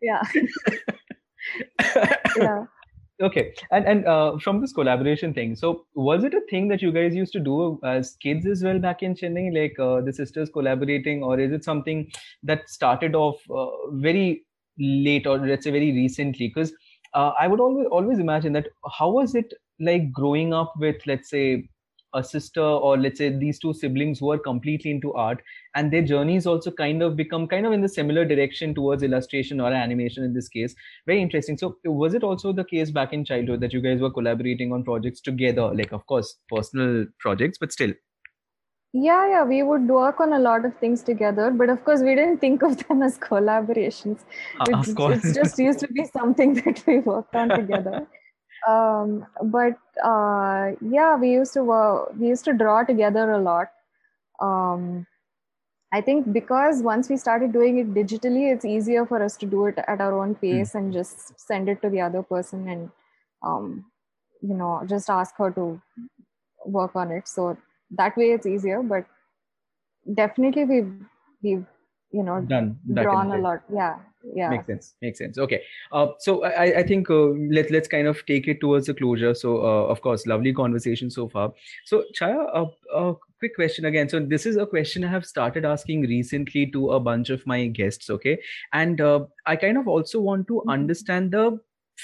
Yeah. 0.00 0.22
Yeah. 2.36 2.64
Okay. 3.20 3.54
And 3.70 3.86
and 3.86 4.06
uh, 4.06 4.38
from 4.38 4.60
this 4.60 4.72
collaboration 4.72 5.32
thing 5.32 5.56
so 5.56 5.86
was 5.94 6.24
it 6.24 6.34
a 6.34 6.40
thing 6.50 6.68
that 6.68 6.82
you 6.82 6.92
guys 6.92 7.14
used 7.14 7.32
to 7.32 7.40
do 7.40 7.80
as 7.82 8.16
kids 8.20 8.46
as 8.46 8.62
well 8.62 8.78
back 8.78 9.02
in 9.02 9.14
chennai? 9.14 9.52
Like 9.54 9.78
uh, 9.78 10.02
the 10.02 10.12
sisters 10.12 10.50
collaborating 10.50 11.22
or 11.22 11.40
is 11.40 11.52
it 11.52 11.64
something 11.64 12.10
that 12.42 12.68
started 12.68 13.14
off 13.14 13.40
uh, 13.50 13.70
very 13.92 14.44
late 14.78 15.26
or 15.26 15.38
let's 15.38 15.64
say 15.64 15.70
very 15.70 15.92
recently? 15.92 16.48
Because 16.48 16.72
uh, 17.14 17.32
i 17.40 17.46
would 17.46 17.60
always 17.60 17.86
always 17.90 18.18
imagine 18.18 18.52
that 18.52 18.68
how 18.98 19.10
was 19.10 19.34
it 19.34 19.52
like 19.80 20.12
growing 20.12 20.52
up 20.52 20.72
with 20.78 20.96
let's 21.06 21.30
say 21.30 21.68
a 22.14 22.24
sister 22.24 22.62
or 22.62 22.96
let's 22.96 23.18
say 23.18 23.28
these 23.28 23.58
two 23.58 23.74
siblings 23.74 24.18
who 24.18 24.30
are 24.30 24.38
completely 24.38 24.90
into 24.90 25.12
art 25.12 25.42
and 25.74 25.92
their 25.92 26.02
journeys 26.02 26.46
also 26.46 26.70
kind 26.70 27.02
of 27.02 27.16
become 27.16 27.46
kind 27.46 27.66
of 27.66 27.72
in 27.72 27.82
the 27.82 27.88
similar 27.88 28.24
direction 28.24 28.74
towards 28.74 29.02
illustration 29.02 29.60
or 29.60 29.72
animation 29.72 30.24
in 30.24 30.32
this 30.32 30.48
case? 30.48 30.74
Very 31.06 31.20
interesting. 31.20 31.58
So 31.58 31.76
was 31.84 32.14
it 32.14 32.22
also 32.22 32.52
the 32.52 32.64
case 32.64 32.90
back 32.90 33.12
in 33.12 33.24
childhood 33.24 33.60
that 33.60 33.72
you 33.72 33.80
guys 33.80 34.00
were 34.00 34.10
collaborating 34.10 34.72
on 34.72 34.84
projects 34.84 35.20
together? 35.20 35.74
Like 35.74 35.92
of 35.92 36.06
course 36.06 36.36
personal 36.48 37.06
projects 37.18 37.58
but 37.58 37.72
still 37.72 37.92
yeah 38.92 39.28
yeah 39.28 39.44
we 39.44 39.62
would 39.62 39.86
work 39.86 40.18
on 40.18 40.32
a 40.32 40.38
lot 40.38 40.64
of 40.64 40.74
things 40.78 41.02
together 41.02 41.50
but 41.50 41.68
of 41.68 41.84
course 41.84 42.00
we 42.00 42.14
didn't 42.14 42.38
think 42.38 42.62
of 42.62 42.76
them 42.86 43.02
as 43.02 43.18
collaborations 43.18 44.20
uh, 44.60 44.64
of 44.78 44.94
course. 44.94 45.22
it's 45.24 45.34
just 45.34 45.58
used 45.58 45.78
to 45.78 45.88
be 45.88 46.04
something 46.04 46.54
that 46.64 46.82
we 46.86 46.98
worked 47.00 47.34
on 47.34 47.50
together 47.50 48.06
um, 48.68 49.26
but 49.44 49.78
uh, 50.02 50.70
yeah 50.80 51.16
we 51.16 51.30
used 51.30 51.52
to 51.52 51.62
work, 51.64 52.12
we 52.18 52.28
used 52.28 52.44
to 52.44 52.54
draw 52.54 52.82
together 52.82 53.32
a 53.32 53.38
lot 53.38 53.68
um, 54.40 55.06
i 55.92 56.00
think 56.00 56.32
because 56.32 56.82
once 56.82 57.10
we 57.10 57.16
started 57.16 57.52
doing 57.52 57.78
it 57.78 57.92
digitally 57.92 58.50
it's 58.50 58.64
easier 58.64 59.04
for 59.04 59.22
us 59.22 59.36
to 59.36 59.44
do 59.44 59.66
it 59.66 59.78
at 59.86 60.00
our 60.00 60.18
own 60.18 60.34
pace 60.34 60.72
mm. 60.72 60.76
and 60.76 60.92
just 60.94 61.38
send 61.38 61.68
it 61.68 61.82
to 61.82 61.90
the 61.90 62.00
other 62.00 62.22
person 62.22 62.66
and 62.68 62.90
um, 63.42 63.84
you 64.40 64.54
know 64.54 64.82
just 64.88 65.10
ask 65.10 65.36
her 65.36 65.50
to 65.50 65.78
work 66.64 66.96
on 66.96 67.10
it 67.10 67.28
so 67.28 67.56
that 67.90 68.16
way 68.16 68.30
it's 68.30 68.46
easier 68.46 68.82
but 68.82 69.06
definitely 70.14 70.64
we've 70.64 70.92
we've 71.42 71.66
you 72.10 72.22
know 72.22 72.40
done 72.40 72.78
drawn 72.94 73.32
a 73.32 73.38
lot. 73.38 73.60
Yeah 73.72 73.98
yeah. 74.34 74.50
Makes 74.50 74.66
sense 74.66 74.94
makes 75.00 75.18
sense. 75.18 75.38
Okay. 75.38 75.62
Uh, 75.92 76.08
so 76.18 76.44
i 76.44 76.64
i 76.80 76.82
think 76.82 77.10
uh, 77.10 77.28
let, 77.56 77.70
let's 77.70 77.88
kind 77.88 78.06
of 78.06 78.24
take 78.26 78.48
it 78.48 78.60
towards 78.60 78.86
the 78.86 78.94
closure. 78.94 79.34
So 79.34 79.58
uh, 79.58 79.84
of 79.86 80.00
course 80.00 80.26
lovely 80.26 80.52
conversation 80.52 81.10
so 81.10 81.28
far. 81.28 81.52
So 81.84 82.04
chaya 82.18 82.48
a, 82.54 82.66
a 82.94 83.14
quick 83.38 83.54
question 83.54 83.84
again. 83.84 84.08
So 84.08 84.20
this 84.20 84.46
is 84.46 84.56
a 84.56 84.66
question 84.66 85.04
i 85.04 85.08
have 85.08 85.24
started 85.24 85.64
asking 85.64 86.02
recently 86.02 86.66
to 86.72 86.90
a 86.90 87.00
bunch 87.00 87.30
of 87.30 87.46
my 87.46 87.66
guests 87.66 88.10
okay? 88.10 88.38
And 88.72 89.00
uh, 89.00 89.20
i 89.46 89.56
kind 89.56 89.78
of 89.78 89.88
also 89.88 90.20
want 90.20 90.48
to 90.48 90.54
mm-hmm. 90.54 90.70
understand 90.70 91.32
the 91.32 91.58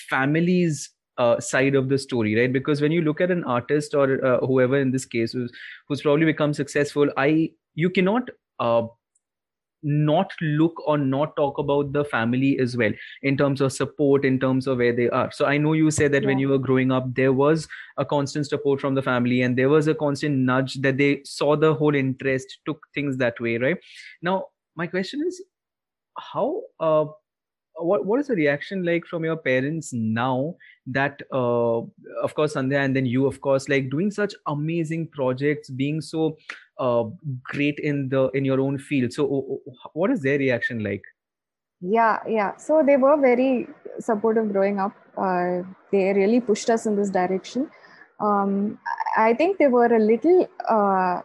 families 0.08 0.90
uh, 1.18 1.38
side 1.40 1.74
of 1.74 1.88
the 1.88 1.98
story 1.98 2.38
right? 2.38 2.52
Because 2.52 2.80
when 2.80 2.92
you 2.92 3.02
look 3.02 3.20
at 3.20 3.30
an 3.30 3.44
artist 3.44 3.94
or 3.94 4.24
uh, 4.24 4.38
whoever 4.46 4.78
in 4.78 4.90
this 4.90 5.04
case 5.04 5.32
who's 5.32 5.52
who's 5.88 6.02
probably 6.02 6.26
become 6.26 6.54
successful 6.54 7.10
i 7.16 7.50
you 7.74 7.90
cannot 7.90 8.30
uh, 8.60 8.82
not 9.84 10.32
look 10.40 10.72
or 10.88 10.96
not 10.96 11.36
talk 11.36 11.58
about 11.58 11.92
the 11.92 12.04
family 12.04 12.58
as 12.58 12.76
well 12.76 12.92
in 13.22 13.36
terms 13.36 13.60
of 13.60 13.72
support 13.72 14.24
in 14.24 14.40
terms 14.40 14.66
of 14.66 14.78
where 14.78 14.96
they 14.96 15.08
are. 15.10 15.30
So 15.30 15.44
i 15.44 15.58
know 15.58 15.74
you 15.74 15.90
said 15.90 16.12
that 16.12 16.22
yeah. 16.22 16.28
when 16.28 16.38
you 16.38 16.48
were 16.48 16.58
growing 16.58 16.90
up 16.90 17.14
there 17.14 17.32
was 17.32 17.68
a 17.98 18.04
constant 18.04 18.46
support 18.46 18.80
from 18.80 18.94
the 18.94 19.02
family 19.02 19.42
and 19.42 19.58
there 19.58 19.68
was 19.68 19.86
a 19.86 19.94
constant 19.94 20.36
nudge 20.38 20.74
that 20.76 20.96
they 20.96 21.20
saw 21.24 21.54
the 21.54 21.74
whole 21.74 21.94
interest 21.94 22.58
took 22.66 22.80
things 22.94 23.18
that 23.18 23.38
way 23.40 23.58
right? 23.58 23.76
Now 24.22 24.46
my 24.74 24.86
question 24.86 25.22
is 25.26 25.42
how 26.18 26.62
uh, 26.80 27.04
what 27.76 28.04
what 28.06 28.20
is 28.20 28.28
the 28.28 28.34
reaction 28.34 28.84
like 28.84 29.04
from 29.04 29.24
your 29.24 29.36
parents 29.36 29.92
now 29.92 30.54
that 30.86 31.22
uh, 31.32 31.78
of 32.22 32.34
course 32.34 32.54
sandhya 32.54 32.84
and 32.84 32.94
then 32.94 33.06
you 33.06 33.26
of 33.26 33.40
course 33.40 33.68
like 33.68 33.90
doing 33.90 34.10
such 34.10 34.34
amazing 34.46 35.08
projects 35.08 35.70
being 35.70 36.00
so 36.00 36.36
uh, 36.78 37.04
great 37.42 37.78
in 37.78 38.08
the 38.08 38.28
in 38.30 38.44
your 38.44 38.60
own 38.60 38.78
field? 38.78 39.12
So 39.12 39.60
what 39.92 40.10
is 40.10 40.20
their 40.20 40.38
reaction 40.38 40.82
like? 40.82 41.02
Yeah 41.80 42.18
yeah. 42.28 42.56
So 42.56 42.82
they 42.84 42.96
were 42.96 43.16
very 43.20 43.68
supportive 43.98 44.52
growing 44.52 44.80
up. 44.80 44.92
Uh, 45.16 45.62
they 45.92 46.12
really 46.12 46.40
pushed 46.40 46.70
us 46.70 46.86
in 46.86 46.96
this 46.96 47.10
direction. 47.10 47.70
Um, 48.20 48.78
i 49.16 49.34
think 49.34 49.58
they 49.58 49.66
were 49.66 49.86
a 49.86 49.98
little 49.98 50.48
uh, 50.68 51.20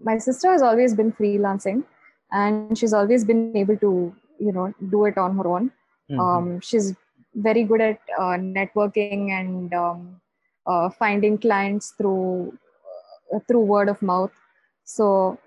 my 0.00 0.18
sister 0.18 0.50
has 0.50 0.60
always 0.60 0.92
been 0.92 1.12
freelancing 1.12 1.84
and 2.32 2.76
she's 2.76 2.92
always 2.92 3.24
been 3.24 3.56
able 3.56 3.76
to 3.76 4.12
you 4.40 4.52
know 4.52 4.72
do 4.90 5.04
it 5.04 5.16
on 5.16 5.36
her 5.36 5.46
own 5.46 5.70
Mm-hmm. 6.10 6.20
Um, 6.20 6.60
she's 6.60 6.94
very 7.34 7.64
good 7.64 7.80
at 7.80 7.98
uh, 8.18 8.36
networking 8.36 9.30
and 9.30 9.72
um, 9.74 10.20
uh, 10.66 10.90
finding 10.90 11.38
clients 11.38 11.94
through 11.96 12.56
uh, 13.34 13.38
through 13.48 13.60
word 13.60 13.88
of 13.88 14.02
mouth. 14.02 14.32
So 14.84 15.38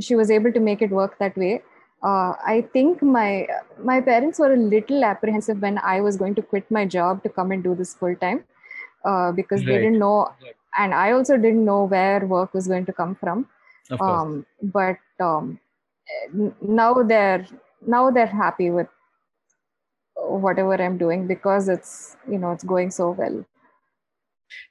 she 0.00 0.14
was 0.16 0.30
able 0.30 0.52
to 0.52 0.60
make 0.60 0.82
it 0.82 0.90
work 0.90 1.18
that 1.18 1.36
way. 1.36 1.62
uh, 2.02 2.32
I 2.44 2.66
think 2.72 3.02
my 3.02 3.46
my 3.82 4.00
parents 4.00 4.38
were 4.38 4.52
a 4.52 4.56
little 4.56 5.04
apprehensive 5.04 5.60
when 5.60 5.78
I 5.78 6.00
was 6.00 6.16
going 6.16 6.34
to 6.36 6.42
quit 6.42 6.70
my 6.70 6.86
job 6.86 7.22
to 7.24 7.28
come 7.28 7.52
and 7.52 7.62
do 7.62 7.74
this 7.74 7.94
full 7.94 8.16
time 8.16 8.44
uh, 9.04 9.32
because 9.32 9.60
right. 9.60 9.66
they 9.66 9.78
didn't 9.78 9.98
know, 9.98 10.32
and 10.78 10.94
I 10.94 11.12
also 11.12 11.36
didn't 11.36 11.64
know 11.64 11.84
where 11.84 12.26
work 12.26 12.54
was 12.54 12.68
going 12.68 12.86
to 12.86 12.92
come 12.92 13.14
from. 13.14 13.48
Um, 14.00 14.46
but 14.62 14.98
um, 15.18 15.58
now 16.62 17.02
they're 17.02 17.46
now 17.86 18.10
they're 18.10 18.26
happy 18.26 18.70
with 18.70 18.88
whatever 20.38 20.74
I'm 20.74 20.98
doing 20.98 21.26
because 21.26 21.68
it's 21.68 22.16
you 22.28 22.38
know 22.38 22.52
it's 22.52 22.64
going 22.64 22.90
so 22.90 23.10
well. 23.10 23.44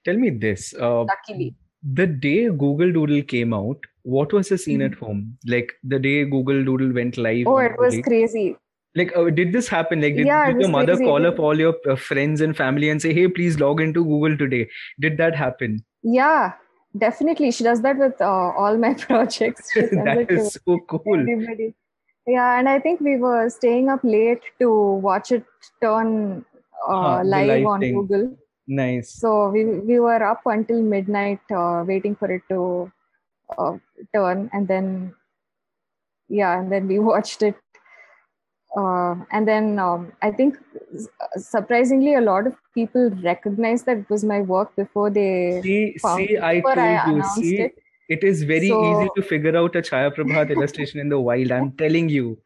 Tell 0.05 0.17
me 0.17 0.29
this. 0.29 0.73
Uh, 0.73 1.03
Luckily, 1.03 1.55
the 1.83 2.07
day 2.07 2.45
Google 2.49 2.91
Doodle 2.91 3.21
came 3.23 3.53
out, 3.53 3.77
what 4.03 4.33
was 4.33 4.49
the 4.49 4.57
scene 4.57 4.79
mm-hmm. 4.79 4.93
at 4.93 4.99
home? 4.99 5.37
Like 5.45 5.73
the 5.83 5.99
day 5.99 6.25
Google 6.25 6.63
Doodle 6.63 6.93
went 6.93 7.17
live. 7.17 7.47
Oh, 7.47 7.57
it 7.57 7.77
was 7.77 7.99
crazy. 8.03 8.55
Like, 8.95 9.15
uh, 9.15 9.29
did 9.29 9.53
this 9.53 9.67
happen? 9.67 10.01
Like, 10.01 10.15
did, 10.15 10.25
yeah, 10.25 10.51
did 10.51 10.61
your 10.61 10.69
mother 10.69 10.95
crazy. 10.95 11.05
call 11.05 11.25
up 11.27 11.39
all 11.39 11.57
your 11.57 11.75
uh, 11.87 11.95
friends 11.95 12.41
and 12.41 12.57
family 12.57 12.89
and 12.89 13.01
say, 13.01 13.13
"Hey, 13.13 13.27
please 13.27 13.59
log 13.59 13.81
into 13.81 14.03
Google 14.03 14.37
today"? 14.37 14.67
Did 14.99 15.17
that 15.17 15.35
happen? 15.35 15.85
Yeah, 16.01 16.53
definitely. 16.97 17.51
She 17.51 17.63
does 17.63 17.81
that 17.83 17.97
with 17.97 18.19
uh, 18.19 18.25
all 18.25 18.77
my 18.77 18.93
projects. 19.05 19.71
that 19.75 20.25
is 20.29 20.57
so 20.65 20.79
cool. 20.87 21.19
Everybody. 21.19 21.75
Yeah, 22.29 22.59
and 22.59 22.69
I 22.69 22.79
think 22.79 23.01
we 23.01 23.17
were 23.17 23.49
staying 23.49 23.89
up 23.89 24.01
late 24.03 24.41
to 24.59 24.69
watch 25.07 25.31
it 25.31 25.45
turn 25.81 26.45
uh, 26.87 27.21
live, 27.23 27.47
live, 27.47 27.65
on 27.65 27.79
thing. 27.79 27.95
Google 27.95 28.37
Nice. 28.69 29.09
So 29.13 29.49
we 29.49 29.65
we 29.65 29.99
were 29.99 30.23
up 30.23 30.41
until 30.45 30.83
midnight 30.83 31.41
uh, 31.51 31.83
waiting 31.87 32.15
for 32.15 32.31
it 32.31 32.43
to 32.49 32.91
uh, 33.57 33.77
turn, 34.13 34.47
and 34.53 34.67
then 34.67 35.15
yeah, 36.29 36.59
and 36.59 36.71
then 36.71 36.87
we 36.87 36.99
watched 37.11 37.41
it. 37.41 37.55
Uh, 38.77 39.15
and 39.31 39.47
then 39.47 39.79
um, 39.79 40.13
I 40.21 40.29
think 40.29 40.59
surprisingly, 41.35 42.13
a 42.13 42.21
lot 42.21 42.45
of 42.45 42.53
people 42.75 43.09
recognized 43.23 43.87
that 43.87 43.97
it 43.97 44.09
was 44.11 44.23
my 44.23 44.41
work 44.41 44.75
before 44.75 45.09
they 45.09 45.61
see. 45.63 45.97
see, 45.97 46.37
I 46.37 46.59
told 46.59 46.77
I 46.77 47.11
you. 47.11 47.23
See, 47.23 47.61
it. 47.61 47.79
It 48.09 48.23
is 48.23 48.43
very 48.43 48.69
so, 48.69 48.83
easy 48.91 49.09
to 49.15 49.21
figure 49.21 49.55
out 49.55 49.75
a 49.75 49.81
Chaya 49.81 50.13
Prabhat 50.13 50.49
illustration 50.57 50.99
in 50.99 51.09
the 51.09 51.19
wild. 51.19 51.51
I'm 51.51 51.71
telling 51.73 52.09
you 52.09 52.37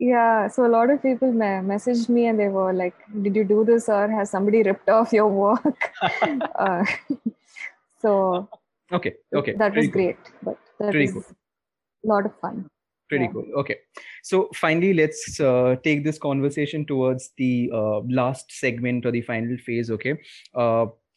yeah 0.00 0.48
so 0.48 0.66
a 0.66 0.72
lot 0.74 0.90
of 0.90 1.02
people 1.02 1.30
me- 1.30 1.62
messaged 1.70 2.08
me 2.08 2.26
and 2.26 2.40
they 2.40 2.48
were 2.48 2.72
like 2.72 2.94
did 3.22 3.36
you 3.36 3.44
do 3.44 3.64
this 3.64 3.88
or 3.88 4.08
has 4.10 4.30
somebody 4.30 4.62
ripped 4.62 4.88
off 4.88 5.12
your 5.12 5.28
work 5.28 5.92
uh, 6.58 6.82
so 8.00 8.48
okay 8.90 9.14
okay 9.34 9.52
that 9.52 9.76
was 9.76 9.88
great 9.88 10.16
but 10.42 10.58
that 10.78 10.92
Pretty 10.92 11.12
was 11.12 11.24
cool. 11.26 11.36
a 12.04 12.08
lot 12.14 12.26
of 12.26 12.34
fun 12.40 12.68
Pretty 13.10 13.24
yeah. 13.24 13.32
cool. 13.32 13.46
Okay. 13.56 13.76
So 14.22 14.48
finally, 14.54 14.94
let's 14.94 15.40
uh, 15.40 15.74
take 15.82 16.04
this 16.04 16.16
conversation 16.16 16.86
towards 16.86 17.30
the 17.36 17.68
uh, 17.74 18.02
last 18.08 18.52
segment 18.52 19.04
or 19.04 19.10
the 19.10 19.20
final 19.20 19.58
phase. 19.58 19.90
Okay. 19.90 20.16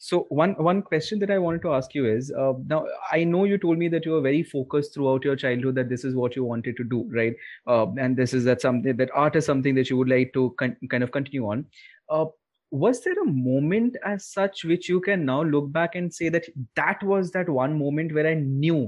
So 0.05 0.17
one 0.37 0.53
one 0.67 0.81
question 0.87 1.19
that 1.19 1.31
i 1.33 1.37
wanted 1.41 1.61
to 1.65 1.73
ask 1.75 1.93
you 1.97 2.05
is 2.13 2.29
uh, 2.43 2.53
now 2.71 2.79
i 3.17 3.23
know 3.33 3.43
you 3.49 3.57
told 3.65 3.77
me 3.83 3.87
that 3.93 4.05
you 4.07 4.11
were 4.15 4.23
very 4.25 4.41
focused 4.53 4.93
throughout 4.93 5.23
your 5.27 5.35
childhood 5.43 5.75
that 5.75 5.87
this 5.93 6.03
is 6.09 6.15
what 6.21 6.35
you 6.35 6.43
wanted 6.43 6.75
to 6.79 6.83
do 6.93 6.99
right? 7.19 7.35
Uh, 7.67 7.85
and 8.05 8.17
this 8.17 8.33
is 8.39 8.43
that 8.49 8.59
something 8.65 8.97
that 8.97 9.13
art 9.23 9.37
is 9.41 9.45
something 9.45 9.75
that 9.75 9.89
you 9.89 9.97
would 9.97 10.09
like 10.09 10.33
to 10.33 10.43
con- 10.63 10.75
kind 10.89 11.03
of 11.03 11.11
continue 11.13 11.45
on. 11.53 11.65
Uh, 12.09 12.25
was 12.71 13.01
there 13.05 13.21
a 13.21 13.25
moment 13.25 13.95
as 14.03 14.25
such 14.25 14.65
which 14.65 14.89
you 14.89 14.99
can 14.99 15.23
now 15.25 15.41
look 15.43 15.71
back 15.71 15.95
and 15.95 16.13
say 16.13 16.27
that 16.27 16.45
that 16.75 17.01
was 17.03 17.31
that 17.31 17.47
one 17.57 17.77
moment 17.83 18.13
where 18.13 18.27
i 18.27 18.33
knew 18.33 18.81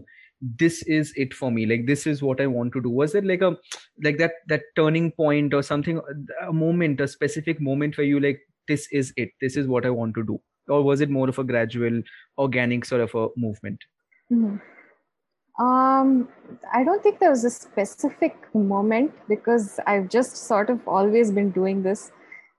this 0.63 0.82
is 0.97 1.13
it 1.26 1.34
for 1.34 1.51
me 1.59 1.66
like 1.66 1.86
this 1.91 2.05
is 2.07 2.22
what 2.22 2.41
i 2.41 2.47
want 2.47 2.74
to 2.74 2.82
do? 2.82 2.89
Was 2.89 3.16
it 3.16 3.24
like 3.26 3.41
a 3.41 3.55
like 4.03 4.18
that 4.18 4.34
that 4.47 4.63
turning 4.76 5.11
point 5.11 5.53
or 5.53 5.63
something 5.63 6.01
a 6.41 6.51
moment 6.51 6.99
a 6.99 7.07
specific 7.07 7.61
moment 7.61 7.97
where 7.97 8.05
you 8.13 8.20
like 8.20 8.41
this 8.68 8.88
is 8.91 9.13
it 9.16 9.30
this 9.39 9.55
is 9.55 9.68
what 9.68 9.86
i 9.86 9.89
want 10.01 10.13
to 10.16 10.24
do 10.34 10.41
or 10.68 10.82
was 10.84 11.01
it 11.01 11.09
more 11.09 11.30
of 11.30 11.39
a 11.39 11.43
gradual 11.43 12.01
organic 12.38 12.86
sort 12.86 13.01
of 13.01 13.16
a 13.16 13.28
movement? 13.38 13.84
Mm-hmm. 14.32 15.63
um, 15.63 16.28
i 16.74 16.84
don't 16.84 17.03
think 17.03 17.20
there 17.20 17.30
was 17.30 17.43
a 17.45 17.51
specific 17.51 18.47
moment 18.55 19.11
because 19.28 19.80
i've 19.86 20.09
just 20.09 20.36
sort 20.36 20.72
of 20.72 20.88
always 20.88 21.32
been 21.32 21.51
doing 21.51 21.84
this. 21.84 22.11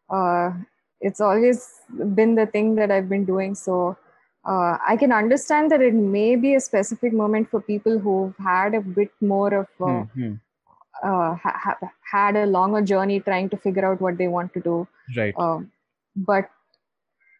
Uh, 0.08 0.52
it's 1.00 1.20
always 1.20 1.68
been 2.14 2.36
the 2.36 2.46
thing 2.46 2.76
that 2.76 2.92
i've 2.92 3.08
been 3.08 3.24
doing. 3.24 3.54
So 3.56 3.96
uh, 4.44 4.78
i 4.86 4.96
can 4.96 5.12
understand 5.12 5.72
that 5.72 5.82
it 5.82 5.94
may 5.94 6.36
be 6.36 6.54
a 6.54 6.60
specific 6.60 7.12
moment 7.12 7.50
for 7.50 7.60
people 7.60 7.98
who've 7.98 8.36
had 8.36 8.74
a 8.74 8.80
bit 8.80 9.10
more 9.20 9.52
of 9.54 9.66
uh, 9.80 9.84
mm-hmm. 9.84 10.34
Uh, 11.02 11.34
ha- 11.34 11.78
had 12.10 12.36
a 12.36 12.46
longer 12.46 12.80
journey 12.80 13.20
trying 13.20 13.50
to 13.50 13.56
figure 13.58 13.84
out 13.84 14.00
what 14.00 14.16
they 14.16 14.28
want 14.28 14.52
to 14.54 14.60
do. 14.60 14.88
Right. 15.14 15.34
Um, 15.36 15.70
but 16.16 16.48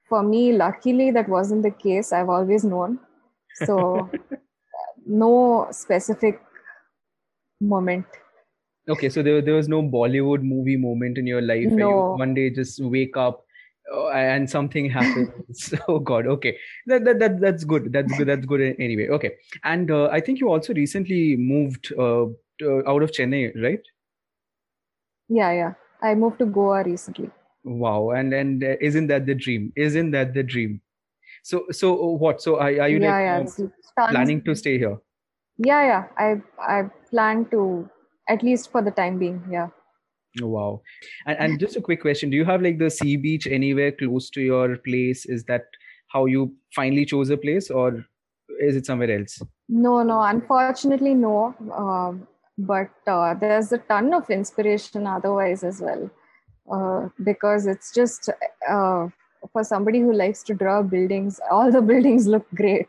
for 0.09 0.23
me 0.23 0.53
luckily 0.53 1.11
that 1.11 1.29
wasn't 1.29 1.63
the 1.63 1.71
case. 1.71 2.13
I've 2.13 2.29
always 2.29 2.65
known. 2.65 2.99
So 3.65 4.11
no 5.07 5.69
specific 5.71 6.41
moment. 7.61 8.07
Okay 8.89 9.09
so 9.09 9.23
there, 9.23 9.43
there 9.43 9.55
was 9.55 9.69
no 9.69 9.83
bollywood 9.83 10.43
movie 10.43 10.77
moment 10.77 11.19
in 11.19 11.27
your 11.27 11.43
life 11.43 11.67
no. 11.67 11.89
you 11.89 12.19
one 12.19 12.35
day 12.35 12.51
just 12.51 12.81
wake 12.81 13.17
up 13.17 13.45
uh, 13.93 14.11
and 14.11 14.49
something 14.49 14.89
happens 14.89 15.75
oh 15.89 15.99
god 15.99 16.27
okay. 16.27 16.57
That, 16.87 17.05
that, 17.05 17.19
that 17.19 17.41
that's 17.41 17.65
good. 17.65 17.93
That's 17.93 18.17
good 18.17 18.29
that's 18.29 18.47
good 18.47 18.77
anyway. 18.79 19.09
Okay. 19.09 19.33
And 19.65 19.91
uh, 19.91 20.09
i 20.13 20.21
think 20.21 20.41
you 20.41 20.49
also 20.51 20.75
recently 20.75 21.37
moved 21.37 21.93
uh, 21.99 22.27
to, 22.61 22.83
out 22.87 23.03
of 23.03 23.11
chennai 23.11 23.53
right? 23.63 23.83
Yeah 25.29 25.53
yeah. 25.53 25.73
I 26.03 26.15
moved 26.15 26.39
to 26.41 26.47
goa 26.47 26.85
recently 26.85 27.31
wow. 27.67 28.11
And 28.11 28.33
and 28.33 28.65
uh, 28.65 28.77
isn't 28.81 29.09
that 29.09 29.27
the 29.27 29.35
dream? 29.35 29.73
Isn't 29.77 30.13
that 30.13 30.35
the 30.35 30.43
dream? 30.43 30.81
So 31.43 31.65
so 31.71 31.95
what? 31.95 32.41
So 32.41 32.57
are, 32.57 32.71
are 32.81 32.89
you 32.89 33.01
yeah, 33.01 33.39
like, 33.39 33.49
yeah. 33.59 34.11
planning 34.11 34.43
to 34.45 34.55
stay 34.55 34.79
here? 34.79 34.99
Yeah 35.59 35.85
yeah. 35.85 36.05
I 36.19 36.43
i 36.61 36.83
plan 37.11 37.47
to 37.51 37.89
at 38.29 38.43
least 38.43 38.71
for 38.71 38.83
the 38.83 38.91
time 38.91 39.19
being. 39.19 39.43
Yeah. 39.51 39.69
Wow. 40.41 40.83
And, 41.27 41.39
and 41.39 41.61
just 41.61 41.77
a 41.77 41.81
quick 41.81 42.03
question. 42.03 42.31
Do 42.31 42.37
you 42.37 42.45
have 42.45 42.63
like 42.63 42.79
the 42.79 42.91
sea 42.91 43.17
beach 43.17 43.47
anywhere 43.47 43.93
close 43.93 44.29
to 44.31 44.43
your 44.43 44.77
place? 44.77 45.25
Is 45.25 45.45
that 45.45 45.65
how 46.09 46.27
you 46.27 46.55
finally 46.75 47.05
chose 47.07 47.31
a 47.31 47.37
place 47.37 47.71
or 47.71 48.05
is 48.61 48.77
it 48.77 48.87
somewhere 48.87 49.19
else? 49.19 49.41
No 49.69 50.03
no. 50.03 50.21
Unfortunately 50.21 51.15
no. 51.15 51.55
Um, 51.75 52.29
but 52.59 52.91
uh, 53.07 53.35
there's 53.35 53.73
a 53.73 53.79
ton 53.79 54.15
of 54.15 54.31
inspiration 54.31 55.07
otherwise 55.07 55.63
as 55.63 55.81
well 55.81 56.11
uh, 56.71 57.09
because 57.25 57.67
it's 57.67 57.93
just 57.93 58.29
uh, 58.69 59.09
for 59.53 59.65
somebody 59.65 60.01
who 60.01 60.13
likes 60.13 60.43
to 60.45 60.55
draw 60.55 60.83
buildings, 60.83 61.41
all 61.51 61.71
the 61.71 61.83
buildings 61.93 62.27
look 62.27 62.47
great. 62.55 62.89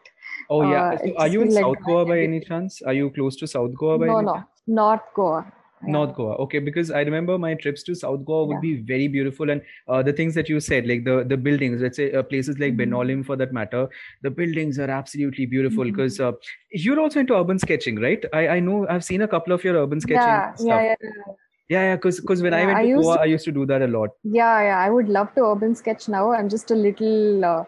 Oh 0.49 0.69
yeah. 0.69 0.91
Uh, 0.91 0.97
so 0.97 1.17
are 1.17 1.27
you 1.27 1.41
in 1.41 1.53
like 1.53 1.63
South 1.63 1.83
Goa 1.85 2.05
by 2.05 2.19
any 2.21 2.39
chance? 2.39 2.81
Are 2.81 2.93
you 2.93 3.09
close 3.11 3.35
to 3.37 3.47
South 3.47 3.73
Goa 3.75 3.99
by 3.99 4.07
no, 4.07 4.17
any 4.17 4.25
no. 4.25 4.33
chance? 4.35 4.47
North 4.67 5.01
Goa. 5.15 5.53
Yeah. 5.83 5.91
North 5.91 6.15
Goa. 6.15 6.35
Okay, 6.37 6.59
because 6.59 6.89
I 6.89 7.01
remember 7.01 7.37
my 7.37 7.53
trips 7.53 7.83
to 7.83 7.93
South 7.93 8.25
Goa 8.25 8.45
would 8.45 8.55
yeah. 8.55 8.59
be 8.61 8.75
very 8.77 9.07
beautiful, 9.07 9.49
and 9.51 9.61
uh, 9.87 10.01
the 10.01 10.13
things 10.13 10.33
that 10.33 10.49
you 10.49 10.59
said, 10.59 10.87
like 10.87 11.03
the 11.03 11.23
the 11.23 11.37
buildings, 11.37 11.81
let's 11.81 11.97
say 11.97 12.11
uh, 12.13 12.23
places 12.23 12.57
like 12.57 12.75
mm-hmm. 12.75 12.93
Benolim 12.93 13.25
for 13.25 13.35
that 13.35 13.53
matter, 13.53 13.87
the 14.23 14.31
buildings 14.31 14.79
are 14.79 14.89
absolutely 14.89 15.45
beautiful. 15.45 15.83
Because 15.83 16.17
mm-hmm. 16.17 16.35
uh, 16.35 16.39
you're 16.71 16.99
also 16.99 17.19
into 17.19 17.35
urban 17.35 17.59
sketching, 17.59 17.99
right? 17.99 18.25
I 18.33 18.47
I 18.47 18.59
know 18.59 18.87
I've 18.89 19.03
seen 19.03 19.21
a 19.21 19.27
couple 19.27 19.53
of 19.53 19.63
your 19.63 19.75
urban 19.75 20.01
sketching 20.01 20.21
yeah, 20.21 20.55
stuff. 20.55 20.67
Yeah, 20.67 20.95
yeah. 21.01 21.33
Yeah, 21.69 21.83
yeah, 21.83 21.95
because 21.95 22.19
because 22.19 22.41
when 22.41 22.53
yeah, 22.53 22.59
I 22.59 22.65
went 22.65 22.77
to 22.79 22.85
I 22.85 23.01
Goa, 23.01 23.15
to, 23.15 23.21
I 23.21 23.25
used 23.25 23.45
to 23.45 23.51
do 23.51 23.65
that 23.65 23.81
a 23.81 23.87
lot. 23.87 24.11
Yeah, 24.23 24.61
yeah, 24.61 24.79
I 24.79 24.89
would 24.89 25.09
love 25.09 25.33
to 25.35 25.43
urban 25.45 25.75
sketch 25.75 26.07
now. 26.07 26.31
I'm 26.31 26.47
just 26.47 26.71
a 26.71 26.75
little 26.75 27.43
uh, 27.43 27.63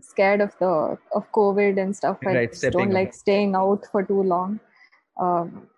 scared 0.00 0.40
of 0.40 0.56
the 0.58 0.96
of 1.14 1.30
COVID 1.32 1.80
and 1.82 1.96
stuff. 1.96 2.18
I 2.24 2.34
right, 2.34 2.52
just 2.52 2.70
don't 2.70 2.92
like 2.92 3.12
staying 3.12 3.54
out 3.54 3.86
for 3.90 4.04
too 4.04 4.22
long. 4.22 4.60
Um, 5.20 5.68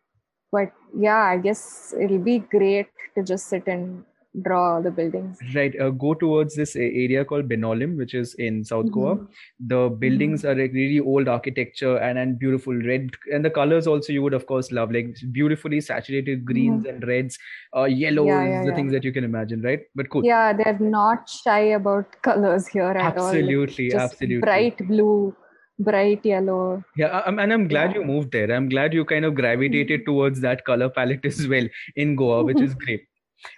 but 0.51 0.73
yeah, 0.97 1.23
I 1.23 1.39
guess 1.39 1.95
it'll 1.99 2.18
be 2.18 2.41
great 2.41 2.89
to 3.16 3.23
just 3.23 3.47
sit 3.47 3.66
and 3.66 4.05
draw 4.41 4.80
the 4.80 4.91
buildings. 4.91 5.39
Right. 5.55 5.78
Uh, 5.78 5.91
go 5.91 6.14
towards 6.14 6.55
this 6.55 6.74
area 6.74 7.24
called 7.24 7.49
Benolim, 7.49 7.97
which 7.97 8.14
is 8.14 8.35
in 8.35 8.64
South 8.64 8.87
mm-hmm. 8.87 9.01
Goa. 9.01 9.26
The 9.61 9.89
buildings 9.91 10.43
mm-hmm. 10.43 10.51
are 10.51 10.62
like 10.62 10.72
really 10.72 11.01
old 11.01 11.28
architecture 11.28 11.97
and 11.99 12.18
and 12.18 12.39
beautiful 12.39 12.74
red, 12.74 13.11
and 13.33 13.45
the 13.45 13.51
colors 13.51 13.87
also 13.87 14.12
you 14.12 14.22
would 14.22 14.35
of 14.35 14.47
course 14.47 14.72
love, 14.72 14.91
like 14.93 15.16
beautifully 15.33 15.80
saturated 15.80 16.45
greens 16.45 16.85
mm-hmm. 16.85 16.95
and 16.95 17.07
reds, 17.07 17.39
uh, 17.76 17.85
yellows, 17.85 18.26
yeah, 18.26 18.45
yeah, 18.45 18.62
the 18.62 18.68
yeah. 18.68 18.74
things 18.74 18.93
that 18.93 19.05
you 19.05 19.12
can 19.12 19.24
imagine, 19.24 19.61
right? 19.62 19.80
But 19.95 20.09
cool. 20.11 20.24
Yeah, 20.24 20.53
they're 20.53 20.78
not 20.78 21.28
shy 21.28 21.61
about 21.80 22.07
colors 22.22 22.66
here 22.68 22.85
at 22.85 22.97
absolutely, 22.97 23.55
all. 23.55 23.62
Absolutely, 23.62 23.95
absolutely. 23.95 24.41
Bright 24.41 24.89
blue 24.89 25.37
bright 25.78 26.24
yellow. 26.24 26.83
Yeah, 26.97 27.22
and 27.26 27.53
I'm 27.53 27.68
glad 27.68 27.93
yeah. 27.93 28.01
you 28.01 28.05
moved 28.05 28.33
there. 28.33 28.53
I'm 28.53 28.68
glad 28.68 28.93
you 28.93 29.05
kind 29.05 29.24
of 29.24 29.35
gravitated 29.35 30.01
mm-hmm. 30.01 30.11
towards 30.11 30.41
that 30.41 30.64
color 30.64 30.89
palette 30.89 31.24
as 31.24 31.47
well 31.49 31.66
in 31.97 32.14
Goa, 32.16 32.45
which 32.45 32.61
is 32.61 32.74
great. 32.87 33.03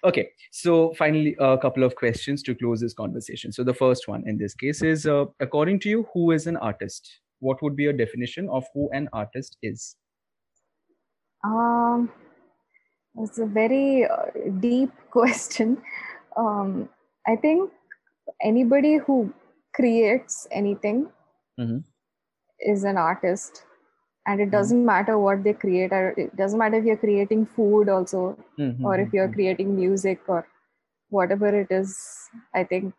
Okay, 0.05 0.31
so 0.51 0.95
finally, 0.95 1.37
a 1.39 1.59
couple 1.59 1.83
of 1.83 1.95
questions 1.95 2.43
to 2.45 2.55
close 2.55 2.81
this 2.81 2.95
conversation. 2.95 3.53
So, 3.53 3.65
the 3.65 3.75
first 3.75 4.09
one 4.09 4.23
in 4.27 4.39
this 4.39 4.55
case 4.55 4.83
is 4.83 5.07
uh, 5.07 5.27
according 5.41 5.81
to 5.81 5.89
you, 5.89 6.07
who 6.15 6.31
is 6.31 6.47
an 6.47 6.57
artist? 6.57 7.21
What 7.41 7.63
would 7.63 7.77
be 7.77 7.83
your 7.85 7.93
definition 7.93 8.49
of 8.49 8.65
who 8.73 8.89
an 8.93 9.09
artist 9.13 9.59
is? 9.63 9.97
Um, 11.45 12.11
It's 13.17 13.39
a 13.39 13.47
very 13.47 14.07
uh, 14.07 14.51
deep 14.61 14.91
question. 15.11 15.79
Um, 16.37 16.89
I 17.27 17.37
think 17.37 17.71
anybody 18.43 18.97
who 18.97 19.33
creates 19.75 20.47
anything 20.51 21.09
mm-hmm. 21.59 21.79
is 22.61 22.85
an 22.85 22.97
artist 22.97 23.65
and 24.27 24.41
it 24.41 24.45
mm-hmm. 24.45 24.51
doesn't 24.53 24.79
mm-hmm. 24.79 24.87
matter 24.87 25.19
what 25.19 25.45
they 25.45 25.53
create 25.53 25.93
it 25.93 26.37
doesn't 26.37 26.59
matter 26.59 26.77
if 26.77 26.85
you're 26.85 26.97
creating 26.97 27.47
food 27.47 27.89
also 27.89 28.37
mm-hmm. 28.59 28.85
or 28.85 28.99
if 28.99 29.13
you're 29.13 29.27
mm-hmm. 29.27 29.35
creating 29.35 29.77
music 29.77 30.21
or 30.27 30.47
whatever 31.11 31.49
it 31.61 31.71
is 31.71 31.97
i 32.55 32.65
think 32.65 32.93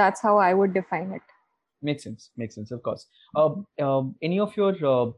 that's 0.00 0.20
how 0.20 0.38
i 0.38 0.52
would 0.54 0.74
define 0.74 1.12
it 1.12 1.22
makes 1.82 2.04
sense 2.04 2.30
makes 2.36 2.54
sense 2.54 2.70
of 2.70 2.82
course 2.82 3.06
uh, 3.36 3.50
uh, 3.80 4.02
any 4.22 4.38
of 4.38 4.56
your 4.56 4.74
uh, 4.86 5.10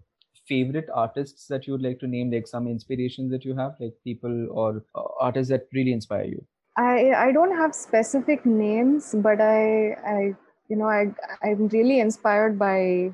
favorite 0.47 0.89
artists 0.95 1.47
that 1.47 1.66
you 1.66 1.72
would 1.72 1.83
like 1.83 1.99
to 2.01 2.07
name 2.07 2.31
like 2.31 2.47
some 2.47 2.66
inspirations 2.66 3.31
that 3.31 3.45
you 3.45 3.55
have 3.55 3.74
like 3.81 3.95
people 4.05 4.49
or 4.51 4.85
uh, 4.95 5.03
artists 5.20 5.51
that 5.51 5.66
really 5.72 5.93
inspire 5.93 6.24
you 6.24 6.45
i 6.76 7.12
i 7.26 7.33
don't 7.33 7.57
have 7.57 7.74
specific 7.74 8.45
names 8.47 9.14
but 9.29 9.41
i 9.41 9.91
i 10.16 10.35
you 10.68 10.76
know 10.76 10.89
i 10.89 11.07
i'm 11.43 11.68
really 11.68 12.01
inspired 12.01 12.59
by 12.59 13.12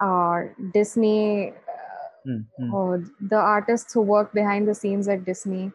uh, 0.00 0.42
disney 0.72 1.52
mm-hmm. 2.26 2.74
or 2.74 3.04
the 3.20 3.36
artists 3.36 3.92
who 3.92 4.00
work 4.00 4.32
behind 4.32 4.68
the 4.68 4.74
scenes 4.74 5.08
at 5.08 5.24
disney 5.24 5.70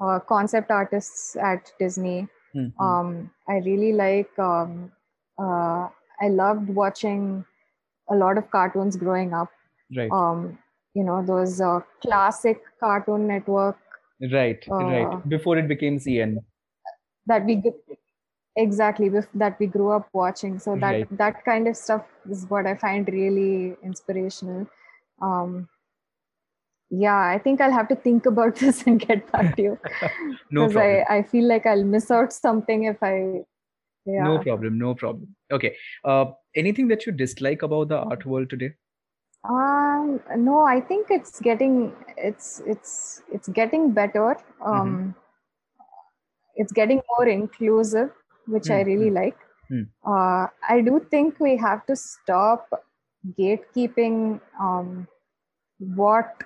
uh, 0.00 0.18
concept 0.18 0.70
artists 0.70 1.36
at 1.36 1.72
disney. 1.78 2.28
Mm-hmm. 2.56 2.84
um, 2.84 3.30
i 3.48 3.54
really 3.54 3.92
like 3.92 4.38
um, 4.38 4.92
uh, 5.38 5.88
i 6.20 6.28
loved 6.28 6.68
watching 6.68 7.44
a 8.10 8.14
lot 8.14 8.36
of 8.36 8.50
cartoons 8.50 8.96
growing 8.96 9.32
up. 9.32 9.48
Right. 9.96 10.10
Um, 10.10 10.58
you 10.94 11.04
know 11.04 11.24
those 11.26 11.60
uh, 11.60 11.80
classic 12.02 12.62
cartoon 12.80 13.26
network 13.26 13.76
right 14.32 14.64
right. 14.68 15.28
before 15.28 15.58
it 15.58 15.66
became 15.68 15.98
cn 15.98 16.36
that 17.26 17.44
we 17.44 17.56
exactly 18.56 19.10
that 19.34 19.58
we 19.58 19.66
grew 19.66 19.90
up 19.90 20.08
watching. 20.12 20.58
So 20.58 20.76
that 20.76 20.90
right. 20.90 21.18
that 21.18 21.44
kind 21.44 21.68
of 21.68 21.76
stuff 21.76 22.02
is 22.30 22.46
what 22.48 22.66
i 22.66 22.74
find 22.74 23.08
really 23.08 23.76
inspirational. 23.82 24.66
Um 25.20 25.68
yeah 26.90 27.18
i 27.34 27.38
think 27.38 27.60
i'll 27.60 27.72
have 27.72 27.88
to 27.88 27.96
think 27.96 28.26
about 28.26 28.56
this 28.62 28.82
and 28.86 29.00
get 29.00 29.30
back 29.32 29.56
to 29.56 29.62
you. 29.62 29.78
No 30.50 30.68
because 30.68 30.76
I, 30.76 31.16
I 31.18 31.22
feel 31.22 31.48
like 31.48 31.66
i'll 31.66 31.84
miss 31.84 32.10
out 32.10 32.32
something 32.32 32.84
if 32.84 33.02
i 33.02 33.42
yeah. 34.06 34.24
no 34.24 34.38
problem 34.38 34.78
no 34.78 34.94
problem. 34.94 35.34
Okay 35.50 35.74
uh 36.04 36.26
anything 36.54 36.88
that 36.88 37.06
you 37.06 37.12
dislike 37.12 37.62
about 37.62 37.88
the 37.88 37.98
art 37.98 38.24
world 38.26 38.50
today? 38.50 38.72
Um 39.48 40.20
no 40.36 40.60
i 40.60 40.80
think 40.80 41.08
it's 41.10 41.40
getting 41.40 41.92
it's 42.16 42.62
it's 42.66 43.22
it's 43.32 43.48
getting 43.48 43.92
better. 43.92 44.36
Um 44.64 44.74
mm-hmm. 44.74 45.10
it's 46.56 46.72
getting 46.72 47.00
more 47.16 47.26
inclusive 47.26 48.10
which 48.46 48.64
mm-hmm. 48.64 48.72
I 48.72 48.82
really 48.82 49.08
hmm. 49.08 49.14
like. 49.14 49.36
Mm-hmm. 49.70 50.12
Uh, 50.12 50.46
I 50.68 50.80
do 50.82 51.04
think 51.10 51.40
we 51.40 51.56
have 51.56 51.86
to 51.86 51.96
stop 51.96 52.68
gatekeeping 53.38 54.40
um, 54.60 55.08
what 55.78 56.44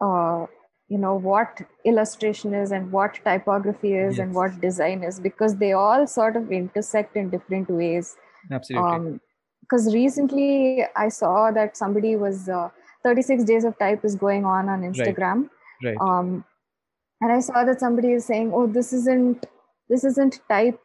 uh, 0.00 0.46
you 0.88 0.98
know 0.98 1.14
what 1.14 1.60
illustration 1.84 2.54
is 2.54 2.70
and 2.72 2.90
what 2.92 3.18
typography 3.24 3.94
is 3.94 4.16
yes. 4.16 4.24
and 4.24 4.34
what 4.34 4.60
design 4.60 5.02
is 5.02 5.20
because 5.20 5.56
they 5.56 5.72
all 5.72 6.06
sort 6.06 6.36
of 6.36 6.50
intersect 6.50 7.16
in 7.16 7.30
different 7.30 7.68
ways. 7.70 8.16
Absolutely. 8.50 9.20
Because 9.60 9.86
um, 9.88 9.92
recently 9.92 10.84
I 10.96 11.08
saw 11.08 11.50
that 11.50 11.76
somebody 11.76 12.16
was 12.16 12.48
uh, 12.48 12.70
36 13.04 13.44
days 13.44 13.64
of 13.64 13.78
type 13.78 14.04
is 14.04 14.16
going 14.16 14.44
on 14.44 14.68
on 14.68 14.82
Instagram. 14.82 15.48
Right. 15.84 15.96
right. 15.96 15.96
Um, 16.00 16.44
and 17.20 17.32
I 17.32 17.40
saw 17.40 17.64
that 17.64 17.80
somebody 17.80 18.12
is 18.12 18.24
saying, 18.24 18.52
"Oh, 18.54 18.66
this 18.66 18.92
isn't 18.92 19.46
this 19.88 20.04
isn't 20.04 20.40
type 20.48 20.80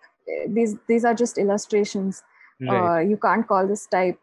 these 0.47 0.75
these 0.87 1.05
are 1.05 1.13
just 1.13 1.37
illustrations 1.37 2.23
right. 2.61 2.97
uh, 2.97 2.99
you 2.99 3.17
can't 3.17 3.47
call 3.47 3.67
this 3.67 3.87
type 3.87 4.19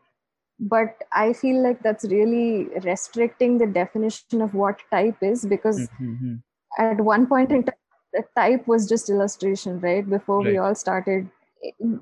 but 0.60 0.96
i 1.12 1.32
feel 1.32 1.62
like 1.62 1.82
that's 1.82 2.04
really 2.04 2.68
restricting 2.84 3.58
the 3.58 3.66
definition 3.66 4.42
of 4.42 4.54
what 4.54 4.78
type 4.90 5.16
is 5.22 5.44
because 5.44 5.88
mm-hmm. 6.00 6.34
at 6.78 7.00
one 7.00 7.26
point 7.26 7.50
in 7.50 7.62
time 7.62 7.74
the 8.12 8.24
type 8.36 8.66
was 8.66 8.88
just 8.88 9.08
illustration 9.08 9.78
right 9.80 10.08
before 10.08 10.38
right. 10.38 10.52
we 10.52 10.58
all 10.58 10.74
started 10.74 11.28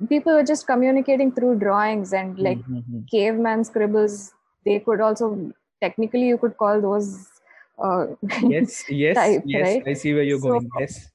people 0.08 0.32
were 0.32 0.44
just 0.44 0.66
communicating 0.66 1.32
through 1.32 1.58
drawings 1.58 2.12
and 2.12 2.38
like 2.38 2.58
mm-hmm. 2.58 3.00
caveman 3.10 3.64
scribbles 3.64 4.32
they 4.64 4.78
could 4.78 5.00
also 5.00 5.52
technically 5.80 6.26
you 6.28 6.38
could 6.38 6.56
call 6.56 6.80
those 6.80 7.28
uh, 7.82 8.06
yes 8.42 8.84
yes 8.88 9.16
type, 9.16 9.42
yes 9.44 9.66
right? 9.66 9.82
i 9.86 9.92
see 9.92 10.14
where 10.14 10.22
you're 10.22 10.40
so, 10.40 10.48
going 10.48 10.68
yes 10.78 11.10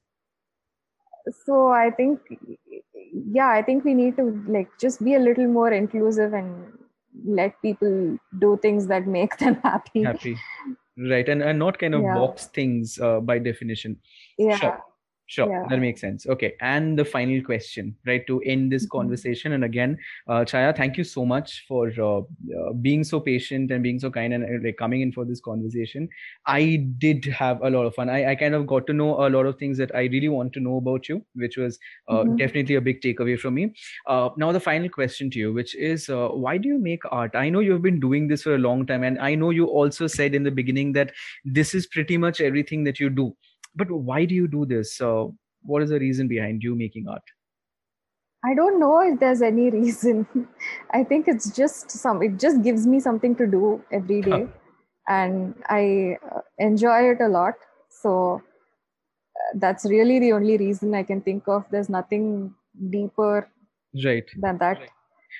so 1.44 1.68
i 1.68 1.90
think 1.90 2.20
yeah 3.32 3.48
i 3.48 3.62
think 3.62 3.84
we 3.84 3.94
need 3.94 4.16
to 4.16 4.42
like 4.46 4.68
just 4.78 5.02
be 5.04 5.14
a 5.14 5.18
little 5.18 5.46
more 5.46 5.72
inclusive 5.72 6.32
and 6.32 6.72
let 7.24 7.60
people 7.62 8.18
do 8.38 8.58
things 8.62 8.86
that 8.86 9.06
make 9.06 9.36
them 9.42 9.54
happy 9.62 10.02
happy 10.02 10.36
right 10.96 11.28
and, 11.28 11.42
and 11.42 11.58
not 11.58 11.78
kind 11.78 11.94
of 11.94 12.02
yeah. 12.02 12.14
box 12.14 12.46
things 12.46 12.98
uh, 13.00 13.20
by 13.20 13.38
definition 13.38 13.96
yeah 14.38 14.56
sure. 14.56 14.78
Sure, 15.26 15.48
yeah. 15.50 15.64
that 15.70 15.78
makes 15.78 16.02
sense. 16.02 16.26
Okay, 16.26 16.54
and 16.60 16.98
the 16.98 17.04
final 17.04 17.42
question, 17.42 17.96
right, 18.06 18.26
to 18.26 18.40
end 18.42 18.70
this 18.70 18.84
mm-hmm. 18.84 18.98
conversation. 18.98 19.52
And 19.52 19.64
again, 19.64 19.96
uh, 20.28 20.44
Chaya, 20.44 20.76
thank 20.76 20.98
you 20.98 21.04
so 21.04 21.24
much 21.24 21.64
for 21.66 21.90
uh, 21.98 22.18
uh, 22.18 22.72
being 22.82 23.04
so 23.04 23.20
patient 23.20 23.70
and 23.70 23.82
being 23.82 23.98
so 23.98 24.10
kind 24.10 24.34
and 24.34 24.62
like 24.62 24.76
coming 24.76 25.00
in 25.00 25.12
for 25.12 25.24
this 25.24 25.40
conversation. 25.40 26.10
I 26.46 26.86
did 26.98 27.24
have 27.24 27.62
a 27.62 27.70
lot 27.70 27.86
of 27.86 27.94
fun. 27.94 28.10
I, 28.10 28.32
I 28.32 28.34
kind 28.34 28.54
of 28.54 28.66
got 28.66 28.86
to 28.88 28.92
know 28.92 29.26
a 29.26 29.30
lot 29.30 29.46
of 29.46 29.58
things 29.58 29.78
that 29.78 29.94
I 29.94 30.02
really 30.02 30.28
want 30.28 30.52
to 30.54 30.60
know 30.60 30.76
about 30.76 31.08
you, 31.08 31.24
which 31.34 31.56
was 31.56 31.78
uh, 32.08 32.16
mm-hmm. 32.16 32.36
definitely 32.36 32.74
a 32.74 32.82
big 32.82 33.00
takeaway 33.00 33.38
from 33.38 33.54
me. 33.54 33.72
Uh, 34.06 34.28
now, 34.36 34.52
the 34.52 34.60
final 34.60 34.90
question 34.90 35.30
to 35.30 35.38
you, 35.38 35.54
which 35.54 35.74
is, 35.74 36.10
uh, 36.10 36.28
why 36.28 36.58
do 36.58 36.68
you 36.68 36.78
make 36.78 37.00
art? 37.10 37.34
I 37.34 37.48
know 37.48 37.60
you've 37.60 37.82
been 37.82 38.00
doing 38.00 38.28
this 38.28 38.42
for 38.42 38.56
a 38.56 38.58
long 38.58 38.84
time, 38.84 39.04
and 39.04 39.18
I 39.18 39.34
know 39.34 39.50
you 39.50 39.66
also 39.66 40.06
said 40.06 40.34
in 40.34 40.42
the 40.42 40.50
beginning 40.50 40.92
that 40.92 41.12
this 41.46 41.74
is 41.74 41.86
pretty 41.86 42.18
much 42.18 42.42
everything 42.42 42.84
that 42.84 43.00
you 43.00 43.08
do 43.08 43.34
but 43.74 43.90
why 43.90 44.24
do 44.24 44.34
you 44.34 44.48
do 44.48 44.64
this? 44.64 45.00
Uh, 45.00 45.26
what 45.62 45.82
is 45.82 45.90
the 45.90 45.98
reason 45.98 46.28
behind 46.28 46.62
you 46.62 46.74
making 46.74 47.08
art? 47.08 47.22
I 48.44 48.54
don't 48.54 48.78
know 48.78 49.00
if 49.00 49.18
there's 49.20 49.42
any 49.42 49.70
reason. 49.78 50.26
I 50.90 51.04
think 51.04 51.28
it's 51.28 51.50
just 51.50 51.90
some 51.90 52.22
it 52.22 52.38
just 52.38 52.62
gives 52.62 52.86
me 52.86 53.00
something 53.00 53.34
to 53.36 53.46
do 53.46 53.82
every 53.90 54.20
day. 54.22 54.46
And 55.08 55.54
i 55.68 56.16
uh, 56.34 56.40
enjoy 56.58 57.10
it 57.10 57.20
a 57.20 57.28
lot. 57.28 57.54
So 57.90 58.42
uh, 59.36 59.58
that's 59.58 59.84
really 59.84 60.18
the 60.18 60.32
only 60.32 60.56
reason 60.56 60.94
i 60.94 61.02
can 61.02 61.20
think 61.20 61.48
of. 61.48 61.64
There's 61.70 61.88
nothing 61.88 62.54
deeper 62.90 63.48
right. 64.04 64.24
than 64.40 64.58
that. 64.58 64.78
Right 64.80 64.90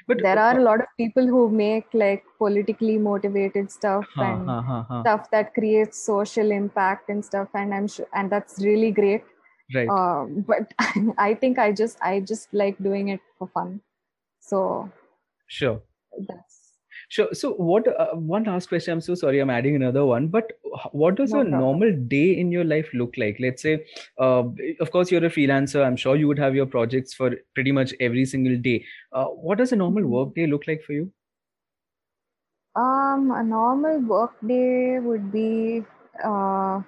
but 0.07 0.18
there 0.22 0.38
are 0.38 0.59
a 0.59 0.62
lot 0.62 0.80
of 0.80 0.86
people 0.97 1.26
who 1.26 1.49
make 1.51 1.86
like 1.92 2.24
politically 2.38 2.99
motivated 2.99 3.70
stuff 3.70 4.07
and 4.16 4.51
stuff 5.01 5.30
that 5.30 5.55
creates 5.55 6.03
social 6.05 6.51
impact 6.51 7.09
and 7.09 7.24
stuff 7.24 7.49
and 7.55 7.74
i'm 7.74 7.86
sure 7.86 8.07
and 8.14 8.30
that's 8.30 8.61
really 8.61 8.90
great. 8.90 9.22
Right. 9.74 9.88
Uh, 9.88 10.26
but 10.47 10.72
i 11.18 11.34
think 11.34 11.59
i 11.59 11.72
just 11.72 11.99
i 12.03 12.20
just 12.20 12.53
like 12.53 12.76
doing 12.82 13.09
it 13.09 13.20
for 13.38 13.49
fun. 13.49 13.80
So 14.40 14.90
sure. 15.47 15.80
that's 16.28 16.63
Sure. 17.09 17.28
So, 17.32 17.52
what 17.55 17.88
uh, 17.88 18.14
one 18.14 18.44
last 18.44 18.68
question? 18.68 18.92
I'm 18.92 19.00
so 19.00 19.14
sorry, 19.14 19.40
I'm 19.40 19.50
adding 19.50 19.76
another 19.76 20.05
one. 20.05 20.28
But 20.28 20.52
what 20.92 21.16
does 21.16 21.32
no 21.32 21.40
a 21.40 21.44
problem. 21.44 21.61
normal 21.61 21.92
day 22.09 22.38
in 22.38 22.50
your 22.50 22.64
life 22.64 22.88
look 22.94 23.14
like? 23.16 23.36
Let's 23.40 23.62
say, 23.62 23.84
uh, 24.18 24.44
of 24.80 24.90
course, 24.90 25.11
you're 25.11 25.24
a 25.24 25.30
freelancer. 25.30 25.84
I'm 25.84 25.96
sure 25.96 26.16
you 26.16 26.28
would 26.28 26.38
have 26.38 26.55
your 26.55 26.66
projects 26.66 27.14
for 27.14 27.32
pretty 27.55 27.72
much 27.72 27.94
every 28.00 28.24
single 28.24 28.57
day. 28.57 28.84
Uh, 29.12 29.26
what 29.26 29.59
does 29.59 29.72
a 29.72 29.76
normal 29.76 30.02
mm-hmm. 30.02 30.12
work 30.12 30.34
day 30.34 30.46
look 30.46 30.66
like 30.66 30.82
for 30.82 30.92
you? 30.92 31.12
Um, 32.76 33.30
a 33.30 33.42
normal 33.45 34.00
work 34.00 34.33
day 34.45 34.99
would 34.99 35.30
be 35.30 35.84
uh, 36.22 36.80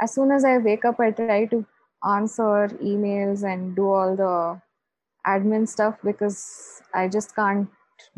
as 0.00 0.14
soon 0.14 0.32
as 0.32 0.44
I 0.44 0.58
wake 0.58 0.84
up, 0.84 0.98
I 1.00 1.10
try 1.12 1.46
to 1.46 1.64
answer 2.04 2.68
emails 2.82 3.44
and 3.44 3.76
do 3.76 3.88
all 3.88 4.16
the 4.16 4.60
admin 5.26 5.68
stuff 5.68 5.96
because 6.02 6.82
I 6.92 7.08
just 7.08 7.36
can't 7.36 7.68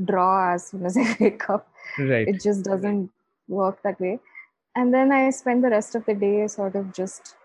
draw 0.02 0.54
as 0.54 0.68
soon 0.68 0.86
as 0.86 0.96
I 1.04 1.16
wake 1.20 1.48
up. 1.48 1.68
Right. 1.98 2.26
It 2.28 2.40
just 2.40 2.64
doesn't 2.64 3.10
work 3.48 3.82
that 3.82 4.00
way. 4.00 4.18
And 4.76 4.92
then 4.92 5.12
I 5.12 5.30
spend 5.30 5.62
the 5.62 5.70
rest 5.70 5.94
of 5.94 6.04
the 6.06 6.14
day 6.14 6.46
sort 6.48 6.74
of 6.74 6.92
just 6.92 7.36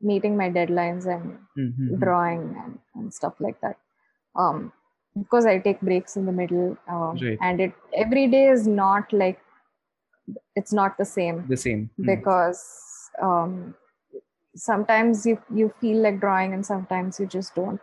meeting 0.00 0.36
my 0.36 0.50
deadlines 0.50 1.06
and 1.06 1.38
mm-hmm. 1.56 1.98
drawing 2.00 2.56
and, 2.64 2.78
and, 2.96 3.14
stuff 3.14 3.34
like 3.38 3.60
that. 3.60 3.76
Um, 4.34 4.72
because 5.16 5.46
I 5.46 5.58
take 5.58 5.80
breaks 5.80 6.16
in 6.16 6.26
the 6.26 6.32
middle, 6.32 6.76
um, 6.88 7.18
right. 7.22 7.38
and 7.40 7.60
it 7.60 7.72
every 7.94 8.26
day 8.26 8.46
is 8.46 8.66
not 8.66 9.12
like 9.12 9.38
it's 10.56 10.72
not 10.72 10.96
the 10.98 11.04
same. 11.04 11.44
The 11.48 11.56
same 11.56 11.90
mm. 12.00 12.06
because 12.06 13.10
um, 13.20 13.74
sometimes 14.56 15.26
you 15.26 15.40
you 15.54 15.72
feel 15.80 15.98
like 15.98 16.18
drawing 16.18 16.54
and 16.54 16.64
sometimes 16.64 17.20
you 17.20 17.26
just 17.26 17.54
don't. 17.54 17.80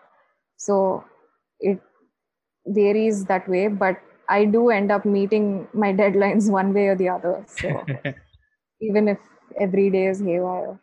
So 0.57 1.05
it 1.59 1.79
varies 2.65 3.25
that 3.25 3.47
way, 3.47 3.67
but 3.67 3.97
I 4.29 4.45
do 4.45 4.69
end 4.69 4.91
up 4.91 5.05
meeting 5.05 5.67
my 5.73 5.93
deadlines 5.93 6.51
one 6.59 6.73
way 6.73 6.87
or 6.87 6.95
the 6.95 7.09
other. 7.09 7.45
So 7.47 7.85
even 8.81 9.07
if 9.09 9.19
every 9.59 9.89
day 9.89 10.07
is 10.07 10.19
haywire. 10.19 10.79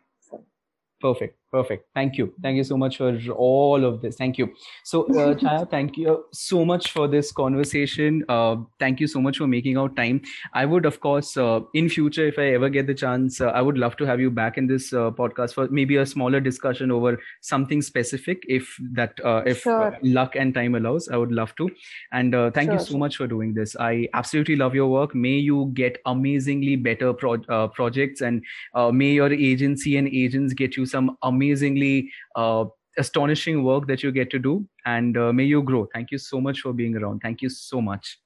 Perfect. 0.99 1.37
Perfect. 1.49 1.87
Thank 1.95 2.17
you. 2.17 2.33
Thank 2.41 2.57
you 2.57 2.63
so 2.65 2.75
much 2.75 2.97
for 2.97 3.17
all 3.31 3.85
of 3.85 4.01
this. 4.01 4.17
Thank 4.17 4.37
you. 4.37 4.53
So, 4.83 5.03
uh, 5.05 5.33
Chaya, 5.41 5.69
thank 5.69 5.95
you 5.95 6.25
so 6.33 6.65
much 6.65 6.91
for 6.91 7.07
this 7.07 7.31
conversation. 7.31 8.25
Uh, 8.27 8.57
thank 8.79 8.99
you 8.99 9.07
so 9.07 9.21
much 9.21 9.37
for 9.37 9.47
making 9.47 9.77
out 9.77 9.95
time. 9.95 10.21
I 10.53 10.65
would, 10.65 10.85
of 10.85 10.99
course, 10.99 11.37
uh, 11.37 11.61
in 11.73 11.87
future, 11.87 12.27
if 12.27 12.37
I 12.37 12.53
ever 12.53 12.67
get 12.67 12.85
the 12.85 12.93
chance, 12.93 13.39
uh, 13.39 13.47
I 13.47 13.61
would 13.61 13.77
love 13.77 13.95
to 13.97 14.05
have 14.05 14.19
you 14.19 14.29
back 14.29 14.57
in 14.57 14.67
this 14.67 14.91
uh, 14.91 15.11
podcast 15.11 15.53
for 15.53 15.69
maybe 15.69 15.95
a 15.95 16.05
smaller 16.05 16.41
discussion 16.41 16.91
over 16.91 17.17
something 17.39 17.81
specific, 17.81 18.43
if 18.49 18.75
that, 18.91 19.17
uh, 19.23 19.43
if 19.45 19.61
sure. 19.61 19.97
luck 20.03 20.35
and 20.35 20.53
time 20.53 20.75
allows. 20.75 21.07
I 21.07 21.15
would 21.15 21.31
love 21.31 21.55
to. 21.55 21.69
And 22.11 22.33
thank 22.53 22.71
sure. 22.71 22.73
you 22.73 22.79
so 22.79 22.97
much 22.97 23.15
for 23.15 23.25
doing 23.25 23.53
this. 23.53 23.77
I 23.77 24.09
absolutely 24.13 24.57
love 24.57 24.75
your 24.75 24.87
work. 24.87 25.15
May 25.15 25.37
you 25.37 25.71
get 25.73 26.01
amazingly 26.05 26.75
better 26.75 27.13
pro- 27.13 27.69
projects, 27.69 28.19
and 28.19 28.43
may 28.91 29.11
your 29.11 29.31
agency 29.31 29.95
and 29.95 30.09
agents 30.09 30.53
get 30.53 30.75
you 30.75 30.85
some 30.85 31.17
amazingly 31.37 31.95
uh, 32.35 32.65
astonishing 32.97 33.63
work 33.63 33.87
that 33.87 34.03
you 34.03 34.11
get 34.11 34.29
to 34.35 34.39
do. 34.39 34.53
And 34.85 35.17
uh, 35.17 35.31
may 35.33 35.45
you 35.55 35.61
grow. 35.71 35.87
Thank 35.93 36.11
you 36.11 36.17
so 36.17 36.41
much 36.41 36.61
for 36.61 36.73
being 36.73 36.95
around. 36.97 37.21
Thank 37.27 37.41
you 37.41 37.49
so 37.49 37.81
much. 37.81 38.17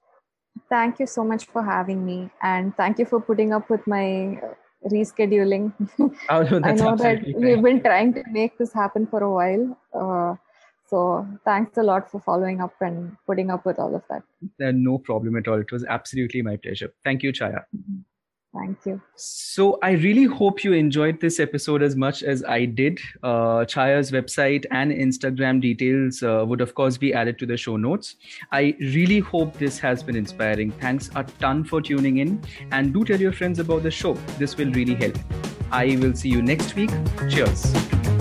Thank 0.69 0.99
you 0.99 1.07
so 1.07 1.23
much 1.23 1.45
for 1.45 1.63
having 1.63 2.05
me. 2.05 2.29
And 2.41 2.75
thank 2.75 2.99
you 2.99 3.05
for 3.05 3.21
putting 3.21 3.53
up 3.53 3.69
with 3.69 3.85
my 3.87 4.39
rescheduling. 4.91 5.73
Oh, 6.29 6.41
no, 6.43 6.61
i 6.63 6.73
know 6.73 6.95
that 6.95 7.23
fine. 7.23 7.33
we've 7.37 7.61
been 7.61 7.81
trying 7.81 8.13
to 8.15 8.23
make 8.31 8.57
this 8.57 8.73
happen 8.73 9.07
for 9.07 9.23
a 9.23 9.31
while. 9.39 9.65
Uh, 9.93 10.35
so 10.87 11.25
thanks 11.45 11.77
a 11.77 11.83
lot 11.83 12.11
for 12.11 12.19
following 12.19 12.59
up 12.59 12.73
and 12.81 13.15
putting 13.25 13.49
up 13.49 13.65
with 13.65 13.79
all 13.79 13.95
of 13.95 14.03
that. 14.09 14.23
Uh, 14.61 14.71
no 14.73 14.97
problem 14.97 15.37
at 15.37 15.47
all. 15.47 15.59
It 15.59 15.71
was 15.71 15.85
absolutely 15.85 16.41
my 16.41 16.57
pleasure. 16.57 16.93
Thank 17.05 17.23
you 17.23 17.31
chaya. 17.31 17.63
Mm-hmm. 17.75 17.99
Thank 18.53 18.79
you. 18.85 19.01
So 19.15 19.79
I 19.81 19.91
really 19.91 20.25
hope 20.25 20.61
you 20.63 20.73
enjoyed 20.73 21.21
this 21.21 21.39
episode 21.39 21.81
as 21.81 21.95
much 21.95 22.21
as 22.21 22.43
I 22.43 22.65
did. 22.65 22.99
Uh, 23.23 23.63
Chaya's 23.63 24.11
website 24.11 24.65
and 24.71 24.91
Instagram 24.91 25.61
details 25.61 26.21
uh, 26.21 26.43
would, 26.45 26.59
of 26.59 26.75
course, 26.75 26.97
be 26.97 27.13
added 27.13 27.39
to 27.39 27.45
the 27.45 27.55
show 27.55 27.77
notes. 27.77 28.17
I 28.51 28.75
really 28.79 29.19
hope 29.19 29.57
this 29.57 29.79
has 29.79 30.03
been 30.03 30.17
inspiring. 30.17 30.71
Thanks 30.71 31.09
a 31.15 31.23
ton 31.39 31.63
for 31.63 31.81
tuning 31.81 32.17
in. 32.17 32.43
And 32.71 32.93
do 32.93 33.05
tell 33.05 33.21
your 33.21 33.31
friends 33.31 33.59
about 33.59 33.83
the 33.83 33.91
show. 33.91 34.15
This 34.37 34.57
will 34.57 34.71
really 34.71 34.95
help. 34.95 35.17
I 35.71 35.97
will 36.01 36.13
see 36.13 36.29
you 36.29 36.41
next 36.41 36.75
week. 36.75 36.91
Cheers. 37.29 38.20